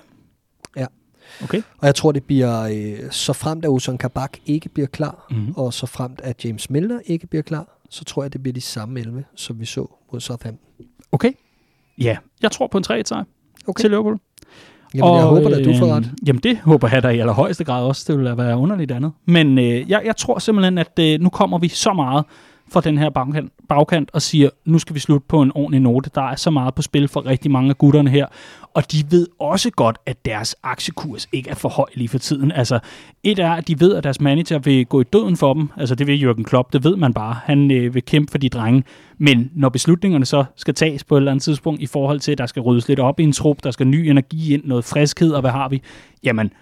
Ja. 0.77 0.87
Okay. 1.43 1.63
Og 1.79 1.87
jeg 1.87 1.95
tror, 1.95 2.13
det 2.13 2.25
bliver, 2.25 2.63
øh, 2.63 3.11
så 3.11 3.33
fremt 3.33 3.65
at 3.65 3.71
Ozan 3.71 3.99
Kabak 3.99 4.39
ikke 4.47 4.69
bliver 4.69 4.87
klar, 4.87 5.27
mm-hmm. 5.31 5.55
og 5.57 5.75
så 5.75 5.87
fremt 5.87 6.21
at 6.21 6.45
James 6.45 6.71
Milner 6.71 7.01
ikke 7.07 7.27
bliver 7.27 7.43
klar, 7.43 7.79
så 7.91 8.05
tror 8.05 8.23
jeg, 8.23 8.33
det 8.33 8.43
bliver 8.43 8.55
de 8.55 8.61
samme 8.61 9.01
11, 9.01 9.25
som 9.35 9.61
vi 9.61 9.65
så 9.65 9.87
mod 10.13 10.21
Southampton. 10.21 10.87
Okay. 11.13 11.33
Ja, 11.99 12.17
jeg 12.43 12.53
tror 12.53 12.67
på 12.67 12.79
en 12.79 12.85
3 12.85 13.05
sejr 13.05 13.25
okay. 13.67 13.81
til 13.81 13.91
Liverpool. 13.91 14.19
Jamen, 14.95 15.11
og, 15.11 15.17
jeg 15.17 15.25
håber 15.25 15.57
at 15.57 15.65
du 15.65 15.75
får 15.79 15.87
ret. 15.87 16.05
Øh, 16.05 16.29
jamen, 16.29 16.41
det 16.43 16.59
håber 16.59 16.89
jeg 16.93 17.03
da 17.03 17.09
i 17.09 17.19
allerhøjeste 17.19 17.65
grad 17.65 17.85
også. 17.85 18.05
Det 18.09 18.19
ville 18.19 18.37
være 18.37 18.59
underligt 18.59 18.93
andet. 18.93 19.13
Men 19.27 19.59
øh, 19.59 19.91
jeg, 19.91 20.03
jeg 20.05 20.17
tror 20.17 20.39
simpelthen, 20.39 20.79
at 20.79 20.99
øh, 21.01 21.21
nu 21.21 21.29
kommer 21.29 21.59
vi 21.59 21.69
så 21.69 21.93
meget 21.93 22.25
fra 22.73 22.81
den 22.81 22.99
her 22.99 23.11
bagkant, 23.11 23.53
bagkant 23.69 24.11
og 24.13 24.23
siger, 24.23 24.51
nu 24.65 24.79
skal 24.79 24.95
vi 24.95 25.01
slutte 25.01 25.27
på 25.29 25.43
en 25.43 25.53
ordentlig 25.55 25.81
note. 25.81 26.11
Der 26.15 26.23
er 26.23 26.37
så 26.37 26.51
meget 26.51 26.75
på 26.75 26.83
spil 26.83 27.09
for 27.09 27.27
rigtig 27.27 27.51
mange 27.51 27.71
af 27.71 27.79
gutterne 27.79 28.11
her. 28.11 28.27
Og 28.75 28.93
de 28.93 29.05
ved 29.11 29.27
også 29.41 29.71
godt, 29.71 29.99
at 30.07 30.25
deres 30.25 30.57
aktiekurs 30.63 31.29
ikke 31.33 31.51
er 31.51 31.55
for 31.55 31.69
høj 31.69 31.87
lige 31.95 32.09
for 32.09 32.19
tiden. 32.19 32.53
Altså, 32.53 32.79
et 33.23 33.39
er, 33.39 33.51
at 33.51 33.69
de 33.69 33.81
ved, 33.81 33.95
at 33.95 34.05
deres 34.05 34.21
manager 34.21 34.59
vil 34.59 34.87
gå 34.87 35.01
i 35.01 35.05
døden 35.05 35.37
for 35.37 35.55
dem. 35.55 35.69
Altså, 35.77 35.95
det 35.95 36.07
vil 36.07 36.27
Jürgen 36.27 36.43
Klopp, 36.43 36.73
det 36.73 36.85
ved 36.85 36.97
man 36.97 37.13
bare. 37.13 37.37
Han 37.45 37.71
øh, 37.71 37.95
vil 37.95 38.05
kæmpe 38.05 38.31
for 38.31 38.39
de 38.39 38.49
drenge. 38.49 38.85
Men 39.19 39.51
når 39.55 39.69
beslutningerne 39.69 40.25
så 40.25 40.45
skal 40.57 40.75
tages 40.75 41.05
på 41.05 41.17
et 41.17 41.21
eller 41.21 41.31
andet 41.31 41.43
tidspunkt 41.43 41.83
i 41.83 41.87
forhold 41.87 42.21
til, 42.21 42.33
at 42.33 42.39
der 42.39 42.47
skal 42.47 42.63
ryddes 42.63 42.89
lidt 42.89 43.01
op 43.01 43.21
i 43.21 43.23
en 43.23 43.33
trup, 43.33 43.65
der 43.65 43.71
skal 43.71 43.87
ny 43.87 44.09
energi 44.09 44.55
ind, 44.55 44.65
noget 44.65 44.85
friskhed, 44.85 45.31
og 45.31 45.41
hvad 45.41 45.51
har 45.51 45.69
vi? 45.69 45.83
Jamen, 46.25 46.53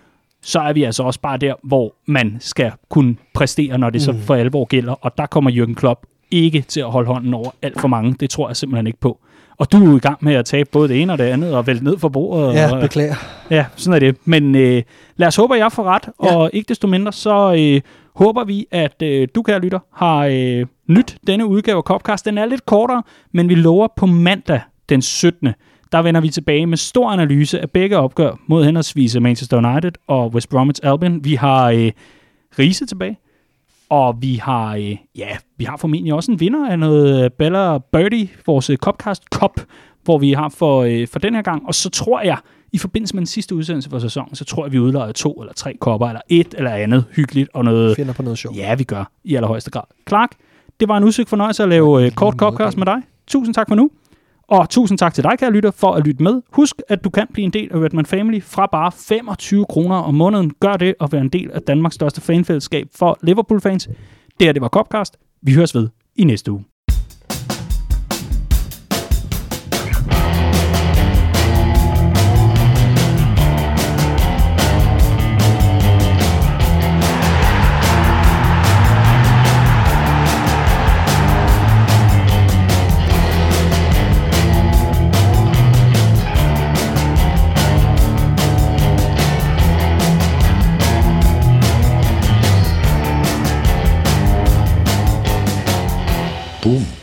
så 0.42 0.60
er 0.60 0.72
vi 0.72 0.82
altså 0.82 1.02
også 1.02 1.20
bare 1.20 1.36
der, 1.36 1.54
hvor 1.62 1.94
man 2.06 2.36
skal 2.40 2.72
kunne 2.90 3.16
præstere, 3.34 3.78
når 3.78 3.90
det 3.90 3.98
mm. 4.08 4.20
så 4.20 4.26
for 4.26 4.34
alvor 4.34 4.64
gælder. 4.64 4.92
Og 4.92 5.18
der 5.18 5.26
kommer 5.26 5.50
Jürgen 5.50 5.74
Klopp 5.74 6.06
ikke 6.30 6.64
til 6.68 6.80
at 6.80 6.90
holde 6.90 7.06
hånden 7.06 7.34
over 7.34 7.50
alt 7.62 7.80
for 7.80 7.88
mange. 7.88 8.16
Det 8.20 8.30
tror 8.30 8.48
jeg 8.48 8.56
simpelthen 8.56 8.86
ikke 8.86 9.00
på. 9.00 9.18
Og 9.58 9.72
du 9.72 9.92
er 9.92 9.96
i 9.96 10.00
gang 10.00 10.18
med 10.20 10.34
at 10.34 10.44
tabe 10.44 10.68
både 10.72 10.88
det 10.88 11.02
ene 11.02 11.12
og 11.12 11.18
det 11.18 11.24
andet, 11.24 11.54
og 11.54 11.66
vælte 11.66 11.84
ned 11.84 11.98
for 11.98 12.08
bordet. 12.08 12.54
Ja, 12.54 12.74
og, 12.74 12.80
beklager. 12.80 13.14
Ja, 13.50 13.66
sådan 13.76 13.94
er 13.94 13.98
det. 13.98 14.16
Men 14.24 14.54
øh, 14.54 14.82
lad 15.16 15.28
os 15.28 15.36
håbe, 15.36 15.54
at 15.54 15.60
jeg 15.60 15.72
får 15.72 15.84
ret, 15.84 16.08
ja. 16.24 16.36
og 16.36 16.50
ikke 16.52 16.68
desto 16.68 16.86
mindre, 16.86 17.12
så 17.12 17.54
øh, 17.58 17.80
håber 18.16 18.44
vi, 18.44 18.66
at 18.70 19.02
øh, 19.02 19.28
du, 19.34 19.42
kære 19.42 19.60
lytter, 19.60 19.78
har 19.92 20.26
øh, 20.30 20.66
nyt 20.88 21.16
denne 21.26 21.46
udgave 21.46 21.76
af 21.76 21.82
Copcast. 21.82 22.24
Den 22.24 22.38
er 22.38 22.46
lidt 22.46 22.66
kortere, 22.66 23.02
men 23.32 23.48
vi 23.48 23.54
lover 23.54 23.88
på 23.96 24.06
mandag 24.06 24.60
den 24.88 25.02
17 25.02 25.48
der 25.92 26.02
vender 26.02 26.20
vi 26.20 26.28
tilbage 26.28 26.66
med 26.66 26.76
stor 26.76 27.10
analyse 27.10 27.60
af 27.60 27.70
begge 27.70 27.98
opgør 27.98 28.40
mod 28.46 28.64
henholdsvis 28.64 29.20
Manchester 29.20 29.56
United 29.56 29.92
og 30.06 30.34
West 30.34 30.48
Bromwich 30.48 30.80
Albion. 30.82 31.24
Vi 31.24 31.34
har 31.34 31.70
øh, 31.70 31.92
Riese 32.58 32.86
tilbage, 32.86 33.18
og 33.88 34.22
vi 34.22 34.34
har, 34.34 34.74
øh, 34.76 34.96
ja, 35.16 35.28
vi 35.56 35.64
har 35.64 35.76
formentlig 35.76 36.14
også 36.14 36.32
en 36.32 36.40
vinder 36.40 36.70
af 36.70 36.78
noget 36.78 37.24
øh, 37.24 37.30
Bella 37.30 37.78
Birdie, 37.78 38.28
vores 38.46 38.70
øh, 38.70 38.76
Copcast 38.76 39.22
Cup, 39.34 39.60
hvor 40.04 40.18
vi 40.18 40.32
har 40.32 40.48
for, 40.48 40.82
øh, 40.82 41.08
for 41.08 41.18
den 41.18 41.34
her 41.34 41.42
gang. 41.42 41.66
Og 41.66 41.74
så 41.74 41.90
tror 41.90 42.20
jeg, 42.20 42.36
i 42.72 42.78
forbindelse 42.78 43.14
med 43.14 43.20
den 43.20 43.26
sidste 43.26 43.54
udsendelse 43.54 43.90
for 43.90 43.98
sæsonen, 43.98 44.34
så 44.34 44.44
tror 44.44 44.64
jeg, 44.64 44.72
vi 44.72 44.78
udlejer 44.78 45.12
to 45.12 45.32
eller 45.32 45.52
tre 45.52 45.74
kopper, 45.80 46.08
eller 46.08 46.20
et 46.28 46.54
eller 46.56 46.70
andet 46.70 47.04
hyggeligt. 47.10 47.48
Og 47.54 47.64
noget, 47.64 47.96
Finder 47.96 48.12
på 48.12 48.22
noget 48.22 48.38
sjovt. 48.38 48.56
Ja, 48.56 48.74
vi 48.74 48.84
gør, 48.84 49.10
i 49.24 49.34
allerhøjeste 49.34 49.70
grad. 49.70 49.82
Clark, 50.08 50.30
det 50.80 50.88
var 50.88 50.96
en 50.96 51.04
udsigt 51.04 51.28
fornøjelse 51.28 51.62
at 51.62 51.68
lave 51.68 52.04
øh, 52.04 52.12
kort 52.12 52.34
Copcast 52.34 52.76
med 52.76 52.86
dig. 52.86 53.02
Tusind 53.26 53.54
tak 53.54 53.68
for 53.68 53.74
nu. 53.74 53.90
Og 54.52 54.70
tusind 54.70 54.98
tak 54.98 55.14
til 55.14 55.24
dig, 55.24 55.38
kære 55.38 55.50
lytter, 55.50 55.70
for 55.70 55.92
at 55.92 56.06
lytte 56.06 56.22
med. 56.22 56.42
Husk, 56.52 56.76
at 56.88 57.04
du 57.04 57.10
kan 57.10 57.26
blive 57.32 57.44
en 57.44 57.50
del 57.50 57.68
af 57.72 57.78
Redman 57.78 58.06
Family 58.06 58.42
fra 58.42 58.66
bare 58.66 58.92
25 58.92 59.66
kroner 59.68 59.96
om 59.96 60.14
måneden. 60.14 60.52
Gør 60.60 60.72
det 60.72 60.94
og 61.00 61.12
vær 61.12 61.20
en 61.20 61.28
del 61.28 61.50
af 61.50 61.62
Danmarks 61.62 61.94
største 61.94 62.20
fanfællesskab 62.20 62.86
for 62.94 63.18
Liverpool-fans. 63.22 63.86
Det 64.40 64.46
her, 64.46 64.52
det 64.52 64.62
var 64.62 64.68
Copcast. 64.68 65.16
Vi 65.42 65.54
høres 65.54 65.74
ved 65.74 65.88
i 66.16 66.24
næste 66.24 66.52
uge. 66.52 66.71
Boom. 96.62 97.01